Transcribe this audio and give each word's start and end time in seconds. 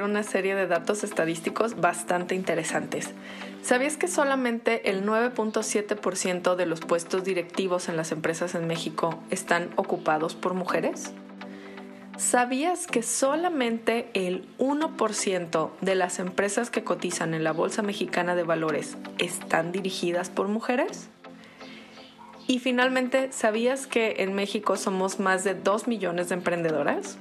Una 0.00 0.22
serie 0.22 0.54
de 0.54 0.66
datos 0.66 1.04
estadísticos 1.04 1.78
bastante 1.78 2.34
interesantes. 2.34 3.10
¿Sabías 3.62 3.96
que 3.96 4.08
solamente 4.08 4.90
el 4.90 5.04
9.7% 5.04 6.56
de 6.56 6.66
los 6.66 6.80
puestos 6.80 7.24
directivos 7.24 7.88
en 7.88 7.96
las 7.96 8.10
empresas 8.10 8.54
en 8.54 8.66
México 8.66 9.22
están 9.30 9.70
ocupados 9.76 10.34
por 10.34 10.54
mujeres? 10.54 11.12
¿Sabías 12.16 12.86
que 12.86 13.02
solamente 13.02 14.08
el 14.14 14.46
1% 14.58 15.70
de 15.80 15.94
las 15.94 16.18
empresas 16.18 16.70
que 16.70 16.84
cotizan 16.84 17.34
en 17.34 17.44
la 17.44 17.52
Bolsa 17.52 17.82
Mexicana 17.82 18.34
de 18.34 18.42
Valores 18.42 18.96
están 19.18 19.72
dirigidas 19.72 20.30
por 20.30 20.48
mujeres? 20.48 21.08
Y 22.46 22.58
finalmente, 22.58 23.32
¿sabías 23.32 23.86
que 23.86 24.16
en 24.18 24.34
México 24.34 24.76
somos 24.76 25.20
más 25.20 25.44
de 25.44 25.54
2 25.54 25.88
millones 25.88 26.28
de 26.28 26.34
emprendedoras? 26.34 27.18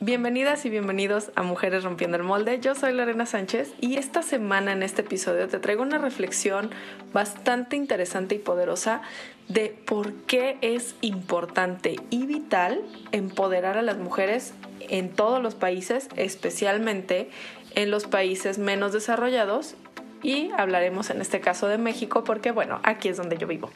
Bienvenidas 0.00 0.66
y 0.66 0.70
bienvenidos 0.70 1.30
a 1.36 1.44
Mujeres 1.44 1.84
Rompiendo 1.84 2.16
el 2.16 2.24
Molde. 2.24 2.58
Yo 2.58 2.74
soy 2.74 2.92
Lorena 2.92 3.26
Sánchez 3.26 3.72
y 3.80 3.96
esta 3.96 4.22
semana 4.22 4.72
en 4.72 4.82
este 4.82 5.02
episodio 5.02 5.46
te 5.46 5.60
traigo 5.60 5.82
una 5.82 5.98
reflexión 5.98 6.70
bastante 7.12 7.76
interesante 7.76 8.34
y 8.34 8.38
poderosa 8.38 9.02
de 9.46 9.68
por 9.86 10.12
qué 10.12 10.58
es 10.62 10.96
importante 11.00 11.94
y 12.10 12.26
vital 12.26 12.82
empoderar 13.12 13.78
a 13.78 13.82
las 13.82 13.96
mujeres 13.96 14.52
en 14.80 15.10
todos 15.10 15.40
los 15.40 15.54
países, 15.54 16.08
especialmente 16.16 17.30
en 17.76 17.92
los 17.92 18.04
países 18.04 18.58
menos 18.58 18.92
desarrollados 18.92 19.76
y 20.24 20.50
hablaremos 20.56 21.08
en 21.10 21.20
este 21.20 21.40
caso 21.40 21.68
de 21.68 21.78
México 21.78 22.24
porque 22.24 22.50
bueno, 22.50 22.80
aquí 22.82 23.10
es 23.10 23.16
donde 23.16 23.38
yo 23.38 23.46
vivo. 23.46 23.70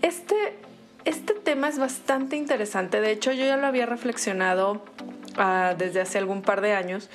Este 0.00 0.54
este 1.04 1.34
tema 1.34 1.68
es 1.68 1.78
bastante 1.78 2.36
interesante. 2.36 3.00
De 3.00 3.10
hecho, 3.10 3.32
yo 3.32 3.44
ya 3.44 3.56
lo 3.56 3.66
había 3.66 3.86
reflexionado 3.86 4.82
uh, 5.38 5.76
desde 5.76 6.00
hace 6.00 6.18
algún 6.18 6.42
par 6.42 6.60
de 6.60 6.72
años, 6.72 7.08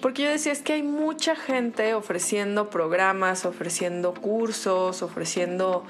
porque 0.00 0.22
yo 0.22 0.30
decía 0.30 0.52
es 0.52 0.62
que 0.62 0.74
hay 0.74 0.82
mucha 0.82 1.36
gente 1.36 1.94
ofreciendo 1.94 2.70
programas, 2.70 3.44
ofreciendo 3.44 4.14
cursos, 4.14 5.02
ofreciendo 5.02 5.84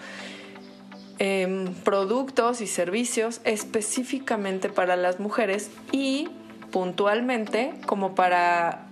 eh, 1.19 1.69
productos 1.85 2.61
y 2.61 2.67
servicios 2.67 3.41
específicamente 3.45 4.69
para 4.69 4.97
las 4.97 5.21
mujeres 5.21 5.71
y 5.93 6.29
puntualmente 6.71 7.75
como 7.87 8.15
para 8.15 8.87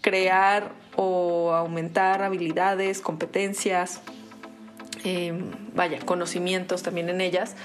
crear 0.00 0.70
o 0.96 1.52
aumentar 1.52 2.22
habilidades, 2.22 3.00
competencias, 3.00 4.00
eh, 5.04 5.32
vaya, 5.74 5.98
conocimientos 6.00 6.82
también 6.82 7.08
en 7.08 7.20
ellas 7.20 7.56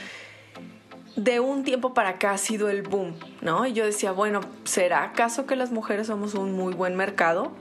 de 1.15 1.39
un 1.39 1.63
tiempo 1.63 1.93
para 1.93 2.09
acá 2.09 2.31
ha 2.31 2.37
sido 2.37 2.69
el 2.69 2.81
boom, 2.81 3.15
¿no? 3.41 3.65
Y 3.65 3.73
yo 3.73 3.85
decía, 3.85 4.11
bueno, 4.11 4.41
¿será 4.63 5.03
acaso 5.03 5.45
que 5.45 5.55
las 5.55 5.71
mujeres 5.71 6.07
somos 6.07 6.33
un 6.33 6.53
muy 6.53 6.73
buen 6.73 6.95
mercado? 6.95 7.51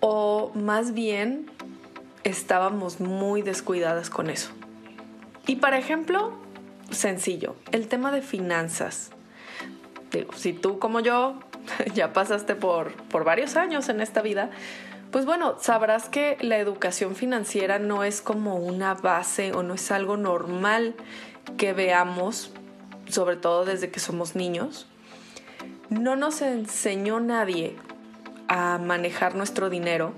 O 0.00 0.52
más 0.54 0.92
bien 0.92 1.50
estábamos 2.24 3.00
muy 3.00 3.42
descuidadas 3.42 4.10
con 4.10 4.30
eso. 4.30 4.50
Y 5.46 5.56
para 5.56 5.78
ejemplo, 5.78 6.32
sencillo, 6.90 7.56
el 7.72 7.88
tema 7.88 8.12
de 8.12 8.22
finanzas. 8.22 9.10
Si 10.36 10.52
tú 10.52 10.78
como 10.78 11.00
yo 11.00 11.40
ya 11.94 12.12
pasaste 12.12 12.54
por, 12.54 12.92
por 13.08 13.24
varios 13.24 13.56
años 13.56 13.88
en 13.88 14.00
esta 14.00 14.22
vida, 14.22 14.50
pues 15.10 15.24
bueno, 15.24 15.56
sabrás 15.60 16.08
que 16.08 16.36
la 16.40 16.58
educación 16.58 17.16
financiera 17.16 17.78
no 17.80 18.04
es 18.04 18.20
como 18.20 18.56
una 18.56 18.94
base 18.94 19.52
o 19.52 19.62
no 19.62 19.74
es 19.74 19.90
algo 19.90 20.16
normal 20.16 20.94
que 21.56 21.72
veamos, 21.72 22.50
sobre 23.08 23.36
todo 23.36 23.64
desde 23.64 23.90
que 23.90 24.00
somos 24.00 24.34
niños. 24.36 24.86
No 25.88 26.16
nos 26.16 26.42
enseñó 26.42 27.20
nadie 27.20 27.76
a 28.48 28.78
manejar 28.78 29.34
nuestro 29.34 29.70
dinero. 29.70 30.12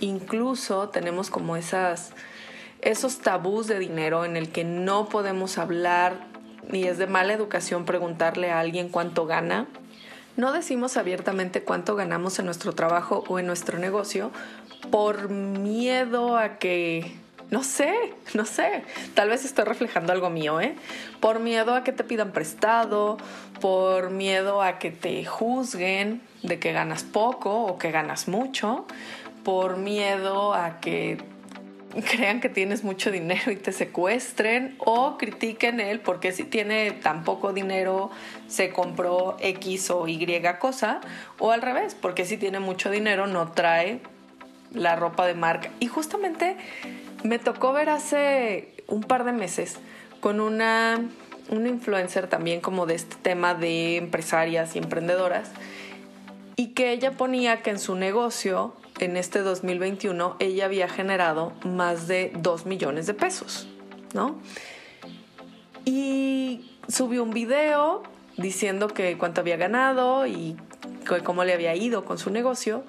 Incluso 0.00 0.88
tenemos 0.88 1.30
como 1.30 1.56
esas, 1.56 2.12
esos 2.82 3.18
tabús 3.18 3.66
de 3.66 3.78
dinero 3.78 4.24
en 4.24 4.36
el 4.36 4.50
que 4.50 4.64
no 4.64 5.08
podemos 5.08 5.58
hablar 5.58 6.14
ni 6.68 6.84
es 6.84 6.98
de 6.98 7.06
mala 7.06 7.32
educación 7.32 7.84
preguntarle 7.84 8.50
a 8.50 8.60
alguien 8.60 8.88
cuánto 8.88 9.26
gana. 9.26 9.66
No 10.36 10.52
decimos 10.52 10.96
abiertamente 10.96 11.62
cuánto 11.62 11.96
ganamos 11.96 12.38
en 12.38 12.44
nuestro 12.44 12.74
trabajo 12.74 13.24
o 13.28 13.38
en 13.38 13.46
nuestro 13.46 13.78
negocio 13.78 14.32
por 14.90 15.30
miedo 15.30 16.36
a 16.36 16.58
que 16.58 17.16
no 17.50 17.62
sé, 17.62 17.94
no 18.34 18.44
sé. 18.44 18.82
Tal 19.14 19.28
vez 19.28 19.44
estoy 19.44 19.64
reflejando 19.64 20.12
algo 20.12 20.30
mío, 20.30 20.60
¿eh? 20.60 20.74
Por 21.20 21.40
miedo 21.40 21.74
a 21.74 21.84
que 21.84 21.92
te 21.92 22.04
pidan 22.04 22.32
prestado, 22.32 23.18
por 23.60 24.10
miedo 24.10 24.62
a 24.62 24.78
que 24.78 24.90
te 24.90 25.24
juzguen 25.24 26.22
de 26.42 26.58
que 26.58 26.72
ganas 26.72 27.04
poco 27.04 27.64
o 27.64 27.78
que 27.78 27.90
ganas 27.90 28.28
mucho, 28.28 28.86
por 29.44 29.76
miedo 29.76 30.54
a 30.54 30.80
que 30.80 31.18
crean 32.10 32.40
que 32.40 32.48
tienes 32.48 32.84
mucho 32.84 33.10
dinero 33.10 33.50
y 33.52 33.56
te 33.56 33.72
secuestren 33.72 34.76
o 34.78 35.16
critiquen 35.16 35.80
él 35.80 36.00
porque 36.00 36.32
si 36.32 36.44
tiene 36.44 36.90
tan 36.90 37.24
poco 37.24 37.52
dinero 37.52 38.10
se 38.48 38.70
compró 38.70 39.36
X 39.40 39.90
o 39.90 40.06
Y 40.08 40.26
cosa 40.58 41.00
o 41.38 41.52
al 41.52 41.62
revés, 41.62 41.94
porque 41.94 42.24
si 42.24 42.36
tiene 42.36 42.60
mucho 42.60 42.90
dinero 42.90 43.26
no 43.26 43.52
trae 43.52 44.00
la 44.72 44.96
ropa 44.96 45.26
de 45.26 45.34
marca. 45.34 45.70
Y 45.80 45.86
justamente 45.86 46.56
me 47.22 47.38
tocó 47.38 47.72
ver 47.72 47.88
hace 47.88 48.74
un 48.86 49.02
par 49.02 49.24
de 49.24 49.32
meses 49.32 49.76
con 50.20 50.40
una, 50.40 51.00
una 51.50 51.68
influencer 51.68 52.28
también 52.28 52.60
como 52.60 52.86
de 52.86 52.94
este 52.94 53.16
tema 53.16 53.54
de 53.54 53.96
empresarias 53.96 54.76
y 54.76 54.78
emprendedoras 54.78 55.50
y 56.56 56.68
que 56.68 56.92
ella 56.92 57.12
ponía 57.12 57.62
que 57.62 57.70
en 57.70 57.78
su 57.78 57.94
negocio 57.94 58.74
en 58.98 59.16
este 59.16 59.40
2021 59.40 60.36
ella 60.38 60.64
había 60.64 60.88
generado 60.88 61.52
más 61.64 62.08
de 62.08 62.32
2 62.38 62.66
millones 62.66 63.06
de 63.06 63.14
pesos, 63.14 63.68
¿no? 64.14 64.36
Y 65.84 66.70
subió 66.88 67.22
un 67.22 67.30
video 67.30 68.02
diciendo 68.38 68.88
que 68.88 69.18
cuánto 69.18 69.42
había 69.42 69.56
ganado 69.56 70.26
y 70.26 70.56
cómo 71.24 71.44
le 71.44 71.52
había 71.52 71.74
ido 71.74 72.04
con 72.04 72.18
su 72.18 72.30
negocio 72.30 72.84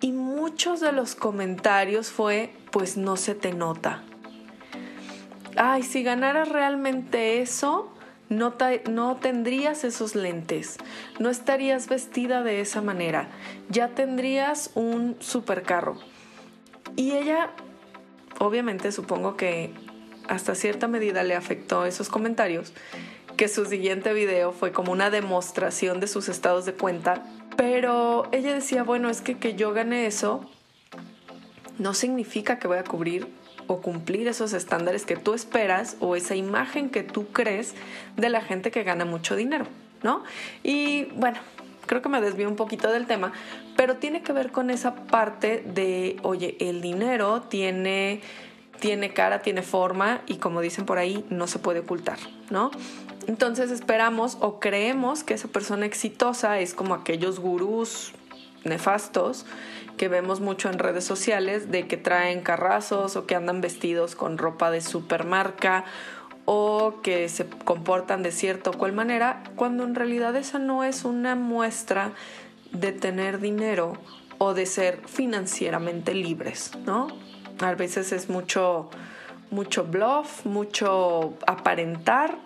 y 0.00 0.12
muchos 0.12 0.80
de 0.80 0.92
los 0.92 1.14
comentarios 1.14 2.08
fue, 2.08 2.52
pues 2.76 2.98
no 2.98 3.16
se 3.16 3.34
te 3.34 3.54
nota. 3.54 4.02
Ay, 5.56 5.82
si 5.82 6.02
ganaras 6.02 6.50
realmente 6.50 7.40
eso, 7.40 7.90
no, 8.28 8.54
no, 8.90 9.16
tendrías 9.16 9.82
esos 9.82 10.14
lentes, 10.14 10.76
no 11.18 11.30
estarías 11.30 11.88
vestida 11.88 12.42
de 12.42 12.60
esa 12.60 12.82
manera, 12.82 13.30
ya 13.70 13.94
tendrías 13.94 14.72
un 14.74 15.16
supercarro. 15.20 15.96
Y 16.96 17.12
ella, 17.12 17.48
obviamente 18.40 18.92
supongo 18.92 19.38
que 19.38 19.72
hasta 20.28 20.54
cierta 20.54 20.86
medida 20.86 21.22
le 21.22 21.34
afectó 21.34 21.86
esos 21.86 22.10
comentarios, 22.10 22.74
que 23.38 23.48
su 23.48 23.64
siguiente 23.64 24.12
video 24.12 24.52
fue 24.52 24.72
como 24.72 24.92
una 24.92 25.08
demostración 25.08 25.98
de 25.98 26.08
sus 26.08 26.28
estados 26.28 26.66
de 26.66 26.74
cuenta 26.74 27.24
pero 27.56 28.28
ella 28.32 28.52
decía, 28.52 28.82
bueno, 28.82 29.08
es 29.08 29.22
que 29.22 29.38
que 29.38 29.54
yo 29.54 29.72
gane 29.72 30.06
eso 30.06 30.46
no 31.78 31.94
significa 31.94 32.58
que 32.58 32.68
voy 32.68 32.78
a 32.78 32.84
cubrir 32.84 33.28
o 33.66 33.80
cumplir 33.80 34.28
esos 34.28 34.52
estándares 34.52 35.04
que 35.04 35.16
tú 35.16 35.34
esperas 35.34 35.96
o 36.00 36.16
esa 36.16 36.34
imagen 36.34 36.88
que 36.88 37.02
tú 37.02 37.28
crees 37.28 37.74
de 38.16 38.28
la 38.28 38.40
gente 38.40 38.70
que 38.70 38.84
gana 38.84 39.04
mucho 39.04 39.36
dinero, 39.36 39.66
¿no? 40.02 40.22
Y 40.62 41.04
bueno, 41.16 41.38
creo 41.86 42.02
que 42.02 42.08
me 42.08 42.20
desvío 42.20 42.48
un 42.48 42.56
poquito 42.56 42.90
del 42.90 43.06
tema, 43.06 43.32
pero 43.76 43.96
tiene 43.96 44.22
que 44.22 44.32
ver 44.32 44.52
con 44.52 44.70
esa 44.70 44.94
parte 44.94 45.62
de, 45.66 46.16
oye, 46.22 46.56
el 46.60 46.80
dinero 46.80 47.42
tiene, 47.42 48.20
tiene 48.80 49.12
cara, 49.12 49.42
tiene 49.42 49.62
forma 49.62 50.22
y 50.26 50.36
como 50.36 50.60
dicen 50.60 50.86
por 50.86 50.98
ahí, 50.98 51.24
no 51.30 51.46
se 51.46 51.58
puede 51.58 51.80
ocultar, 51.80 52.18
¿no? 52.50 52.70
Entonces 53.26 53.72
esperamos 53.72 54.38
o 54.40 54.60
creemos 54.60 55.24
que 55.24 55.34
esa 55.34 55.48
persona 55.48 55.86
exitosa 55.86 56.60
es 56.60 56.74
como 56.74 56.94
aquellos 56.94 57.40
gurús 57.40 58.12
nefastos 58.64 59.46
que 59.96 60.08
vemos 60.08 60.40
mucho 60.40 60.68
en 60.68 60.78
redes 60.78 61.04
sociales 61.04 61.70
de 61.70 61.86
que 61.86 61.96
traen 61.96 62.42
carrazos 62.42 63.16
o 63.16 63.26
que 63.26 63.34
andan 63.34 63.60
vestidos 63.60 64.14
con 64.14 64.38
ropa 64.38 64.70
de 64.70 64.80
supermarca 64.80 65.84
o 66.44 67.00
que 67.02 67.28
se 67.28 67.48
comportan 67.48 68.22
de 68.22 68.30
cierta 68.30 68.70
o 68.70 68.72
cual 68.74 68.92
manera, 68.92 69.42
cuando 69.56 69.84
en 69.84 69.94
realidad 69.94 70.36
esa 70.36 70.58
no 70.58 70.84
es 70.84 71.04
una 71.04 71.34
muestra 71.34 72.12
de 72.72 72.92
tener 72.92 73.40
dinero 73.40 73.94
o 74.38 74.54
de 74.54 74.66
ser 74.66 75.00
financieramente 75.06 76.14
libres, 76.14 76.70
¿no? 76.84 77.08
A 77.60 77.74
veces 77.74 78.12
es 78.12 78.28
mucho, 78.28 78.90
mucho 79.50 79.84
bluff, 79.84 80.44
mucho 80.44 81.34
aparentar 81.46 82.38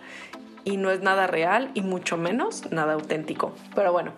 y 0.65 0.77
no 0.77 0.91
es 0.91 1.03
nada 1.03 1.27
real 1.27 1.71
y 1.75 1.83
mucho 1.83 2.17
menos 2.17 2.71
nada 2.71 2.95
auténtico. 2.95 3.53
Pero 3.75 3.93
bueno, 3.93 4.13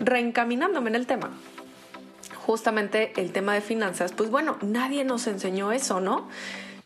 reencaminándome 0.00 0.90
en 0.90 0.96
el 0.96 1.06
tema, 1.06 1.30
justamente 2.42 3.12
el 3.16 3.32
tema 3.32 3.54
de 3.54 3.60
finanzas, 3.60 4.12
pues 4.12 4.30
bueno, 4.30 4.58
nadie 4.62 5.04
nos 5.04 5.26
enseñó 5.26 5.72
eso, 5.72 6.00
¿no? 6.00 6.28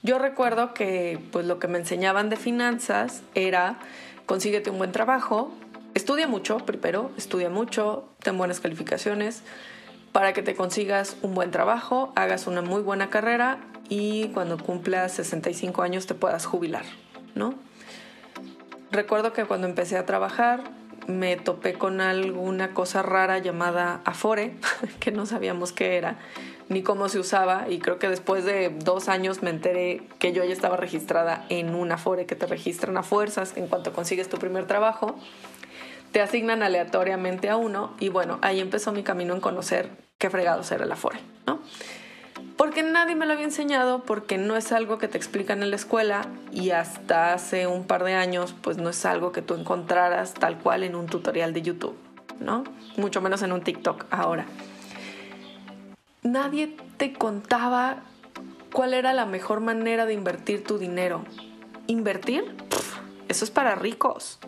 Yo 0.03 0.19
recuerdo 0.19 0.75
que 0.75 1.19
pues 1.33 1.47
lo 1.47 1.59
que 1.59 1.67
me 1.67 1.79
enseñaban 1.79 2.29
de 2.29 2.37
finanzas 2.37 3.23
era 3.35 3.79
consíguete 4.27 4.71
un 4.71 4.79
buen 4.79 4.93
trabajo, 4.93 5.51
estudia 5.95 6.29
mucho 6.29 6.59
primero, 6.59 7.11
estudia 7.17 7.49
mucho, 7.49 8.09
ten 8.23 8.37
buenas 8.37 8.61
calificaciones 8.61 9.43
para 10.13 10.33
que 10.33 10.43
te 10.43 10.55
consigas 10.55 11.17
un 11.23 11.35
buen 11.35 11.51
trabajo, 11.51 12.13
hagas 12.17 12.47
una 12.47 12.63
muy 12.63 12.83
buena 12.83 13.11
carrera 13.11 13.59
y 13.89 14.29
cuando 14.29 14.59
cumplas 14.59 15.13
65 15.13 15.83
años 15.83 16.07
te 16.07 16.15
puedas 16.15 16.45
jubilar, 16.45 16.85
¿no? 17.35 17.55
Recuerdo 18.91 19.33
que 19.33 19.45
cuando 19.45 19.67
empecé 19.67 19.97
a 19.97 20.07
trabajar 20.07 20.65
me 21.07 21.37
topé 21.37 21.75
con 21.75 22.01
alguna 22.01 22.75
cosa 22.75 23.03
rara 23.03 23.39
llamada 23.39 24.01
Afore, 24.05 24.55
que 25.01 25.13
no 25.13 25.27
sabíamos 25.27 25.73
qué 25.73 25.97
era 25.97 26.19
ni 26.69 26.83
cómo 26.83 27.09
se 27.09 27.21
usaba 27.21 27.69
y 27.69 27.79
creo 27.79 27.99
que 28.01 28.09
después 28.09 28.45
de 28.45 28.71
dos 28.71 29.09
años 29.09 29.41
me 29.41 29.51
enteré 29.51 30.03
que 30.19 30.33
yo 30.33 30.45
ya 30.45 30.53
estaba 30.53 30.77
registrada 30.77 31.47
en 31.49 31.77
un 31.77 31.93
Afore 31.93 32.27
que 32.27 32.35
te 32.35 32.47
registran 32.47 32.97
a 32.97 33.05
fuerzas 33.05 33.57
en 33.57 33.69
cuanto 33.69 33.93
consigues 33.93 34.29
tu 34.29 34.39
primer 34.39 34.67
trabajo 34.67 35.17
te 36.17 36.21
asignan 36.21 36.63
aleatoriamente 36.63 37.51
a 37.51 37.57
uno 37.57 37.95
y 38.01 38.09
bueno, 38.09 38.39
ahí 38.43 38.61
empezó 38.61 38.91
mi 38.91 39.03
camino 39.03 39.35
en 39.35 39.41
conocer 39.41 39.91
qué 40.19 40.31
fregados 40.31 40.71
era 40.73 40.85
el 40.85 40.93
Afore, 40.93 41.19
¿no? 41.47 41.61
Porque 42.57 42.83
nadie 42.83 43.15
me 43.15 43.27
lo 43.27 43.35
había 43.35 43.45
enseñado, 43.45 44.03
porque 44.03 44.39
no 44.39 44.57
es 44.57 44.73
algo 44.73 44.99
que 44.99 45.09
te 45.09 45.19
explican 45.19 45.63
en 45.63 45.71
la 45.71 45.77
escuela 45.77 46.27
y 46.53 46.71
hasta 46.71 47.35
hace 47.35 47.67
un 47.67 47.87
par 47.87 48.03
de 48.05 48.15
años 48.15 48.55
pues 48.63 48.79
no 48.79 48.89
es 48.89 49.05
algo 49.05 49.31
que 49.33 49.43
tú 49.43 49.55
encontraras 49.55 50.33
tal 50.33 50.59
cual 50.59 50.83
en 50.83 50.95
un 50.95 51.07
tutorial 51.07 51.53
de 51.53 51.63
YouTube, 51.63 51.97
¿no? 52.41 52.65
Mucho 52.97 53.21
menos 53.21 53.43
en 53.43 53.53
un 53.53 53.63
TikTok 53.63 54.07
ahora. 54.11 54.47
Nadie 56.23 56.75
te 56.97 57.13
contaba 57.13 57.99
cuál 58.73 58.95
era 58.95 59.13
la 59.13 59.27
mejor 59.27 59.61
manera 59.61 60.07
de 60.07 60.15
invertir 60.15 60.65
tu 60.65 60.79
dinero. 60.79 61.25
¿Invertir? 61.87 62.55
eso 63.29 63.45
es 63.45 63.51
para 63.51 63.75
ricos. 63.75 64.39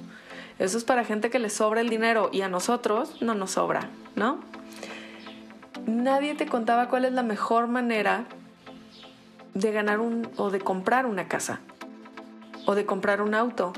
Eso 0.59 0.77
es 0.77 0.85
para 0.85 1.05
gente 1.05 1.31
que 1.31 1.39
le 1.39 1.51
sobra 1.51 1.81
el 1.81 1.89
dinero 1.89 2.31
y 2.33 2.41
a 2.41 2.49
nosotros 2.49 3.21
no 3.21 3.35
nos 3.35 3.53
sobra, 3.53 3.91
¿no? 4.17 4.41
Nadie 5.87 6.35
te 6.35 6.47
contaba 6.47 6.89
cuál 6.89 7.05
es 7.05 7.13
la 7.13 7.23
mejor 7.23 7.69
manera 7.69 8.25
de 9.55 9.73
ganar 9.73 10.01
un 10.01 10.29
o 10.37 10.51
de 10.51 10.61
comprar 10.61 11.07
una 11.07 11.29
casa 11.29 11.61
o 12.67 12.75
de 12.75 12.87
comprar 12.87 13.23
un 13.23 13.35
auto. 13.35 13.73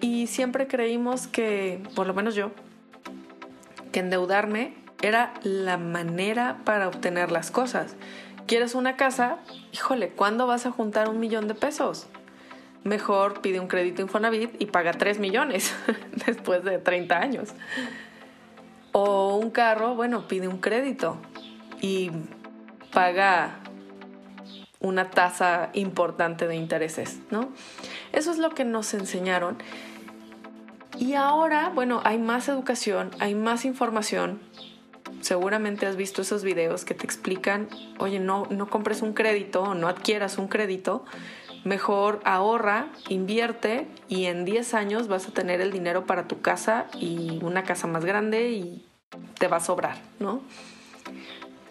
Y 0.00 0.26
siempre 0.26 0.66
creímos 0.66 1.26
que, 1.26 1.82
por 1.94 2.06
lo 2.06 2.14
menos 2.14 2.34
yo, 2.34 2.50
que 3.92 4.00
endeudarme 4.00 4.74
era 5.02 5.34
la 5.42 5.78
manera 5.78 6.58
para 6.64 6.88
obtener 6.88 7.30
las 7.30 7.50
cosas. 7.50 7.96
¿Quieres 8.46 8.74
una 8.74 8.96
casa? 8.96 9.38
Híjole, 9.72 10.10
¿cuándo 10.10 10.46
vas 10.46 10.66
a 10.66 10.70
juntar 10.70 11.08
un 11.08 11.18
millón 11.18 11.48
de 11.48 11.54
pesos? 11.54 12.06
Mejor 12.84 13.40
pide 13.40 13.58
un 13.58 13.66
crédito 13.66 14.02
Infonavit 14.02 14.60
y 14.60 14.66
paga 14.66 14.92
3 14.92 15.18
millones 15.18 15.74
después 16.26 16.62
de 16.62 16.78
30 16.78 17.18
años. 17.18 17.48
O 18.98 19.36
un 19.36 19.50
carro, 19.50 19.94
bueno, 19.94 20.26
pide 20.26 20.48
un 20.48 20.56
crédito 20.56 21.18
y 21.82 22.10
paga 22.94 23.60
una 24.80 25.10
tasa 25.10 25.68
importante 25.74 26.46
de 26.46 26.56
intereses, 26.56 27.18
¿no? 27.30 27.50
Eso 28.12 28.30
es 28.30 28.38
lo 28.38 28.54
que 28.54 28.64
nos 28.64 28.94
enseñaron. 28.94 29.58
Y 30.98 31.12
ahora, 31.12 31.70
bueno, 31.74 32.00
hay 32.04 32.16
más 32.16 32.48
educación, 32.48 33.10
hay 33.18 33.34
más 33.34 33.66
información. 33.66 34.40
Seguramente 35.20 35.84
has 35.84 35.96
visto 35.96 36.22
esos 36.22 36.42
videos 36.42 36.86
que 36.86 36.94
te 36.94 37.04
explican, 37.04 37.68
oye, 37.98 38.18
no, 38.18 38.46
no 38.48 38.70
compres 38.70 39.02
un 39.02 39.12
crédito 39.12 39.62
o 39.62 39.74
no 39.74 39.88
adquieras 39.88 40.38
un 40.38 40.48
crédito, 40.48 41.04
mejor 41.64 42.22
ahorra, 42.24 42.86
invierte 43.10 43.88
y 44.08 44.24
en 44.24 44.46
10 44.46 44.72
años 44.72 45.08
vas 45.08 45.28
a 45.28 45.32
tener 45.32 45.60
el 45.60 45.70
dinero 45.70 46.06
para 46.06 46.26
tu 46.26 46.40
casa 46.40 46.86
y 46.98 47.40
una 47.42 47.64
casa 47.64 47.86
más 47.86 48.06
grande 48.06 48.52
y 48.52 48.85
te 49.38 49.48
va 49.48 49.58
a 49.58 49.60
sobrar, 49.60 49.98
¿no? 50.18 50.40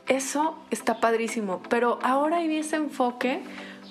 Eso 0.07 0.57
está 0.69 0.99
padrísimo, 0.99 1.61
pero 1.69 1.99
ahora 2.03 2.37
hay 2.37 2.55
ese 2.57 2.75
enfoque 2.75 3.41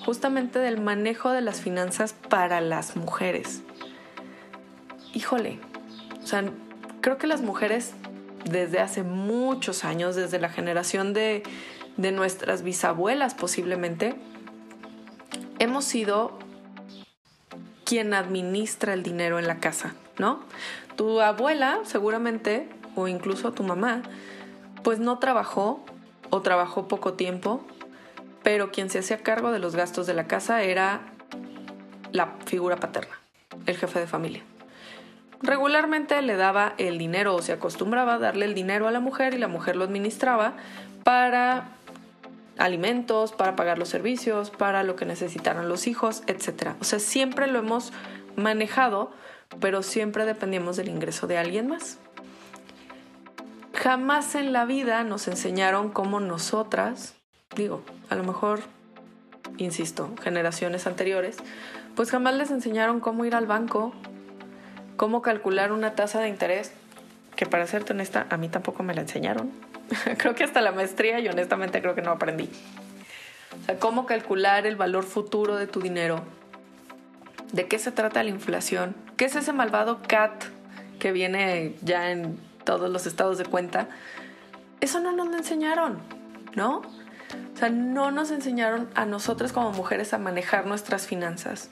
justamente 0.05 0.59
del 0.59 0.79
manejo 0.79 1.31
de 1.31 1.41
las 1.41 1.61
finanzas 1.61 2.13
para 2.13 2.61
las 2.61 2.95
mujeres. 2.95 3.63
Híjole, 5.13 5.59
o 6.23 6.27
sea, 6.27 6.43
creo 7.01 7.17
que 7.17 7.27
las 7.27 7.41
mujeres 7.41 7.93
desde 8.45 8.79
hace 8.79 9.03
muchos 9.03 9.83
años, 9.83 10.15
desde 10.15 10.39
la 10.39 10.49
generación 10.49 11.13
de, 11.13 11.43
de 11.97 12.11
nuestras 12.11 12.61
bisabuelas 12.61 13.33
posiblemente, 13.33 14.15
hemos 15.59 15.83
sido 15.83 16.37
quien 17.83 18.13
administra 18.13 18.93
el 18.93 19.03
dinero 19.03 19.37
en 19.39 19.47
la 19.47 19.59
casa, 19.59 19.95
¿no? 20.17 20.41
Tu 20.95 21.21
abuela 21.21 21.79
seguramente 21.83 22.69
o 22.95 23.07
incluso 23.07 23.53
tu 23.53 23.63
mamá, 23.63 24.01
pues 24.83 24.99
no 24.99 25.19
trabajó 25.19 25.83
o 26.29 26.41
trabajó 26.41 26.87
poco 26.87 27.13
tiempo, 27.13 27.65
pero 28.43 28.71
quien 28.71 28.89
se 28.89 28.99
hacía 28.99 29.17
cargo 29.17 29.51
de 29.51 29.59
los 29.59 29.75
gastos 29.75 30.07
de 30.07 30.13
la 30.13 30.27
casa 30.27 30.63
era 30.63 31.01
la 32.11 32.35
figura 32.45 32.77
paterna, 32.77 33.19
el 33.65 33.77
jefe 33.77 33.99
de 33.99 34.07
familia. 34.07 34.43
Regularmente 35.41 36.21
le 36.21 36.37
daba 36.37 36.73
el 36.77 36.97
dinero 36.97 37.35
o 37.35 37.41
se 37.41 37.53
acostumbraba 37.53 38.15
a 38.15 38.19
darle 38.19 38.45
el 38.45 38.53
dinero 38.53 38.87
a 38.87 38.91
la 38.91 38.99
mujer 38.99 39.33
y 39.33 39.37
la 39.37 39.47
mujer 39.47 39.75
lo 39.75 39.83
administraba 39.83 40.53
para 41.03 41.69
alimentos, 42.57 43.33
para 43.33 43.55
pagar 43.55 43.77
los 43.77 43.89
servicios, 43.89 44.49
para 44.49 44.83
lo 44.83 44.95
que 44.95 45.05
necesitaran 45.05 45.67
los 45.67 45.87
hijos, 45.87 46.23
etc. 46.27 46.69
O 46.79 46.83
sea, 46.83 46.99
siempre 46.99 47.47
lo 47.47 47.59
hemos 47.59 47.91
manejado, 48.35 49.11
pero 49.59 49.83
siempre 49.83 50.25
dependíamos 50.25 50.77
del 50.77 50.89
ingreso 50.89 51.27
de 51.27 51.37
alguien 51.37 51.67
más. 51.67 51.99
Jamás 53.75 54.35
en 54.35 54.53
la 54.53 54.63
vida 54.63 55.03
nos 55.03 55.27
enseñaron 55.27 55.91
cómo 55.91 56.21
nosotras, 56.21 57.15
digo, 57.55 57.83
a 58.09 58.15
lo 58.15 58.23
mejor, 58.23 58.61
insisto, 59.57 60.13
generaciones 60.23 60.87
anteriores, 60.87 61.37
pues 61.93 62.09
jamás 62.09 62.35
les 62.35 62.51
enseñaron 62.51 63.01
cómo 63.01 63.25
ir 63.25 63.35
al 63.35 63.47
banco, 63.47 63.93
cómo 64.95 65.21
calcular 65.21 65.73
una 65.73 65.93
tasa 65.93 66.21
de 66.21 66.29
interés, 66.29 66.71
que 67.35 67.45
para 67.45 67.67
serte 67.67 67.91
honesta, 67.91 68.25
a 68.29 68.37
mí 68.37 68.47
tampoco 68.47 68.81
me 68.81 68.93
la 68.93 69.01
enseñaron. 69.01 69.51
creo 70.17 70.35
que 70.35 70.45
hasta 70.45 70.61
la 70.61 70.71
maestría 70.71 71.19
y 71.19 71.27
honestamente 71.27 71.81
creo 71.81 71.95
que 71.95 72.01
no 72.01 72.11
aprendí. 72.11 72.49
O 73.61 73.65
sea, 73.65 73.77
cómo 73.77 74.05
calcular 74.05 74.65
el 74.65 74.77
valor 74.77 75.03
futuro 75.03 75.57
de 75.57 75.67
tu 75.67 75.81
dinero. 75.81 76.23
¿De 77.51 77.67
qué 77.67 77.77
se 77.77 77.91
trata 77.91 78.23
la 78.23 78.29
inflación? 78.29 78.95
¿Qué 79.17 79.25
es 79.25 79.35
ese 79.35 79.51
malvado 79.51 80.01
CAT 80.01 80.45
que 80.97 81.11
viene 81.11 81.75
ya 81.81 82.11
en 82.11 82.39
todos 82.65 82.89
los 82.89 83.05
estados 83.05 83.37
de 83.37 83.45
cuenta. 83.45 83.87
Eso 84.81 84.99
no 84.99 85.11
nos 85.11 85.27
lo 85.29 85.37
enseñaron, 85.37 85.99
¿no? 86.55 86.81
O 87.53 87.57
sea, 87.57 87.69
no 87.69 88.11
nos 88.11 88.31
enseñaron 88.31 88.89
a 88.95 89.05
nosotras 89.05 89.53
como 89.53 89.71
mujeres 89.71 90.13
a 90.13 90.17
manejar 90.17 90.65
nuestras 90.65 91.07
finanzas. 91.07 91.69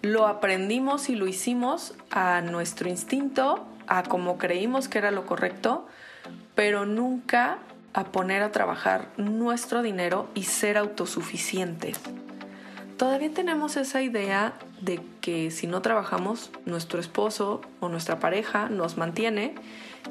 Lo 0.00 0.26
aprendimos 0.26 1.10
y 1.10 1.16
lo 1.16 1.26
hicimos 1.26 1.94
a 2.10 2.40
nuestro 2.40 2.88
instinto, 2.88 3.66
a 3.86 4.04
como 4.04 4.38
creímos 4.38 4.88
que 4.88 4.98
era 4.98 5.10
lo 5.10 5.26
correcto, 5.26 5.86
pero 6.54 6.86
nunca 6.86 7.58
a 7.92 8.04
poner 8.04 8.42
a 8.42 8.52
trabajar 8.52 9.08
nuestro 9.16 9.82
dinero 9.82 10.28
y 10.34 10.44
ser 10.44 10.78
autosuficientes. 10.78 11.98
Todavía 12.96 13.32
tenemos 13.32 13.76
esa 13.76 14.02
idea 14.02 14.54
de 14.80 15.00
que 15.20 15.50
si 15.50 15.66
no 15.66 15.82
trabajamos, 15.82 16.50
nuestro 16.64 17.00
esposo 17.00 17.60
o 17.80 17.88
nuestra 17.88 18.18
pareja 18.18 18.68
nos 18.68 18.96
mantiene 18.96 19.54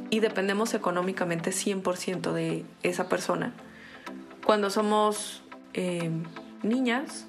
y 0.10 0.20
dependemos 0.20 0.74
económicamente 0.74 1.52
100% 1.52 2.32
de 2.32 2.66
esa 2.84 3.10
persona. 3.10 3.54
Cuando 4.46 4.70
somos 4.70 5.44
eh, 5.74 6.10
niñas, 6.64 7.26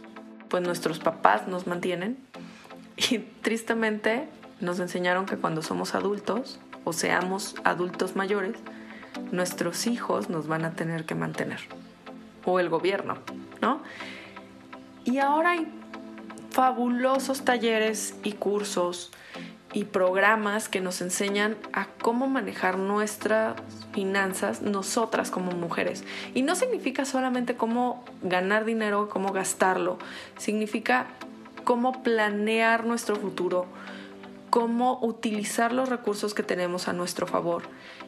pues 0.49 0.63
nuestros 0.63 0.99
papás 0.99 1.49
nos 1.49 1.67
mantienen 1.67 2.17
y 2.97 3.19
tristemente 3.19 4.29
nos 4.61 4.81
enseñaron 4.81 5.27
que 5.27 5.37
cuando 5.37 5.63
somos 5.63 5.95
adultos 5.95 6.61
o 6.85 6.93
seamos 6.93 7.55
adultos 7.65 8.17
mayores, 8.17 8.57
nuestros 9.33 9.87
hijos 9.87 10.31
nos 10.31 10.47
van 10.47 10.65
a 10.65 10.73
tener 10.73 11.05
que 11.05 11.15
mantener 11.15 11.61
o 12.45 12.61
el 12.61 12.69
gobierno, 12.69 13.19
¿no? 13.61 13.83
Y 15.05 15.19
ahora 15.19 15.53
hay 15.53 15.67
fabulosos 16.51 17.45
talleres 17.45 18.17
y 18.23 18.33
cursos 18.33 19.11
y 19.79 19.85
programas 19.85 20.69
que 20.69 20.81
nos 20.81 21.01
enseñan 21.01 21.57
a 21.73 21.87
cómo 22.03 22.27
manejar 22.27 22.79
nuestras 22.79 23.55
finanzas 23.93 24.61
nosotras 24.61 25.31
como 25.31 25.53
mujeres. 25.53 26.03
Y 26.35 26.43
no 26.43 26.57
significa 26.57 27.05
solamente 27.05 27.55
cómo 27.55 28.05
ganar 28.21 28.65
dinero, 28.65 29.09
cómo 29.09 29.33
gastarlo, 29.33 29.99
significa 30.37 31.07
cómo 31.63 32.03
planear 32.03 32.87
nuestro 32.87 33.15
futuro, 33.15 33.67
cómo 34.51 34.99
utilizar 35.01 35.73
los 35.73 35.89
recursos 35.89 36.35
que 36.35 36.43
tenemos 36.43 36.89
a 36.89 36.93
nuestro 36.93 37.29
favor 37.29 37.63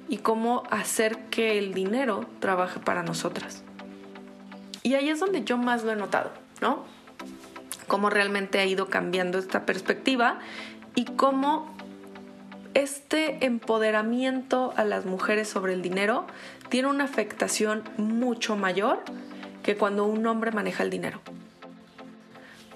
y 0.08 0.16
cómo 0.16 0.64
hacer 0.70 1.26
que 1.26 1.56
el 1.56 1.72
dinero 1.72 2.26
trabaje 2.40 2.80
para 2.80 3.04
nosotras. 3.04 3.62
Y 4.82 4.94
ahí 4.94 5.08
es 5.08 5.20
donde 5.20 5.44
yo 5.44 5.56
más 5.56 5.84
lo 5.84 5.92
he 5.92 5.96
notado, 5.96 6.32
¿no? 6.60 6.82
Cómo 7.86 8.10
realmente 8.10 8.58
ha 8.58 8.66
ido 8.66 8.88
cambiando 8.88 9.38
esta 9.38 9.66
perspectiva 9.66 10.40
y 10.94 11.04
cómo 11.04 11.75
este 12.75 13.44
empoderamiento 13.44 14.73
a 14.76 14.85
las 14.85 15.04
mujeres 15.04 15.49
sobre 15.49 15.73
el 15.73 15.82
dinero 15.82 16.26
tiene 16.68 16.88
una 16.88 17.04
afectación 17.04 17.82
mucho 17.97 18.56
mayor 18.56 19.00
que 19.62 19.76
cuando 19.76 20.04
un 20.04 20.26
hombre 20.26 20.52
maneja 20.52 20.82
el 20.82 20.90
dinero. 20.90 21.20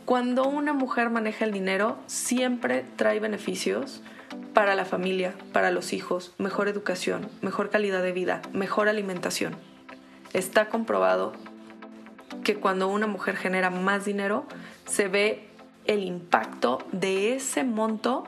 Cuando 0.04 0.44
una 0.44 0.74
mujer 0.74 1.08
maneja 1.08 1.46
el 1.46 1.52
dinero, 1.52 1.98
siempre 2.06 2.84
trae 2.96 3.20
beneficios 3.20 4.02
para 4.52 4.74
la 4.74 4.84
familia, 4.84 5.34
para 5.52 5.70
los 5.70 5.92
hijos, 5.92 6.34
mejor 6.38 6.68
educación, 6.68 7.28
mejor 7.40 7.70
calidad 7.70 8.02
de 8.02 8.12
vida, 8.12 8.42
mejor 8.52 8.88
alimentación. 8.88 9.56
Está 10.32 10.68
comprobado 10.68 11.32
que 12.42 12.56
cuando 12.56 12.88
una 12.88 13.06
mujer 13.06 13.36
genera 13.36 13.70
más 13.70 14.04
dinero, 14.04 14.46
se 14.84 15.08
ve 15.08 15.48
el 15.86 16.02
impacto 16.02 16.78
de 16.92 17.34
ese 17.34 17.64
monto 17.64 18.24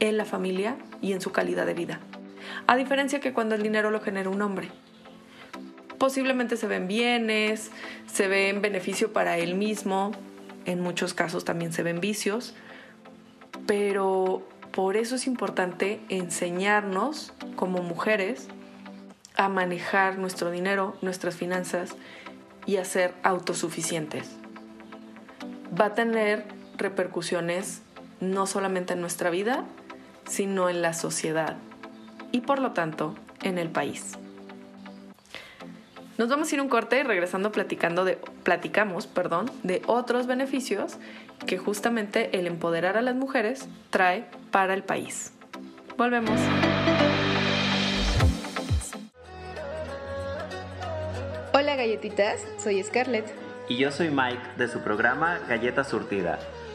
en 0.00 0.16
la 0.16 0.24
familia 0.24 0.76
y 1.00 1.12
en 1.12 1.20
su 1.20 1.32
calidad 1.32 1.66
de 1.66 1.74
vida. 1.74 2.00
A 2.66 2.76
diferencia 2.76 3.20
que 3.20 3.32
cuando 3.32 3.54
el 3.54 3.62
dinero 3.62 3.90
lo 3.90 4.00
genera 4.00 4.30
un 4.30 4.42
hombre. 4.42 4.68
Posiblemente 5.98 6.56
se 6.56 6.66
ven 6.66 6.86
bienes, 6.88 7.70
se 8.06 8.28
ve 8.28 8.48
en 8.48 8.60
beneficio 8.60 9.12
para 9.12 9.38
él 9.38 9.54
mismo, 9.54 10.12
en 10.64 10.80
muchos 10.80 11.14
casos 11.14 11.44
también 11.44 11.72
se 11.72 11.82
ven 11.82 12.00
vicios, 12.00 12.54
pero 13.66 14.46
por 14.72 14.96
eso 14.96 15.14
es 15.14 15.26
importante 15.26 16.00
enseñarnos 16.08 17.32
como 17.56 17.82
mujeres 17.82 18.48
a 19.36 19.48
manejar 19.48 20.18
nuestro 20.18 20.50
dinero, 20.50 20.96
nuestras 21.00 21.36
finanzas 21.36 21.96
y 22.66 22.76
a 22.76 22.84
ser 22.84 23.14
autosuficientes. 23.22 24.36
Va 25.78 25.86
a 25.86 25.94
tener 25.94 26.44
repercusiones 26.76 27.82
no 28.20 28.46
solamente 28.46 28.94
en 28.94 29.00
nuestra 29.00 29.30
vida, 29.30 29.64
sino 30.28 30.68
en 30.68 30.82
la 30.82 30.94
sociedad 30.94 31.56
y 32.32 32.40
por 32.40 32.58
lo 32.58 32.72
tanto 32.72 33.14
en 33.42 33.58
el 33.58 33.68
país. 33.68 34.18
Nos 36.16 36.28
vamos 36.28 36.50
a 36.50 36.54
ir 36.54 36.60
un 36.60 36.68
corte 36.68 37.00
y 37.00 37.02
regresando 37.02 37.50
platicando 37.50 38.04
de, 38.04 38.18
platicamos 38.44 39.06
perdón, 39.06 39.50
de 39.62 39.82
otros 39.86 40.26
beneficios 40.26 40.96
que 41.46 41.58
justamente 41.58 42.38
el 42.38 42.46
empoderar 42.46 42.96
a 42.96 43.02
las 43.02 43.16
mujeres 43.16 43.68
trae 43.90 44.26
para 44.50 44.74
el 44.74 44.84
país. 44.84 45.32
Volvemos. 45.96 46.40
Hola 51.52 51.76
galletitas, 51.76 52.40
soy 52.58 52.82
Scarlett. 52.82 53.26
Y 53.68 53.76
yo 53.76 53.90
soy 53.90 54.10
Mike 54.10 54.42
de 54.56 54.68
su 54.68 54.80
programa 54.80 55.40
Galleta 55.48 55.84
Surtida 55.84 56.38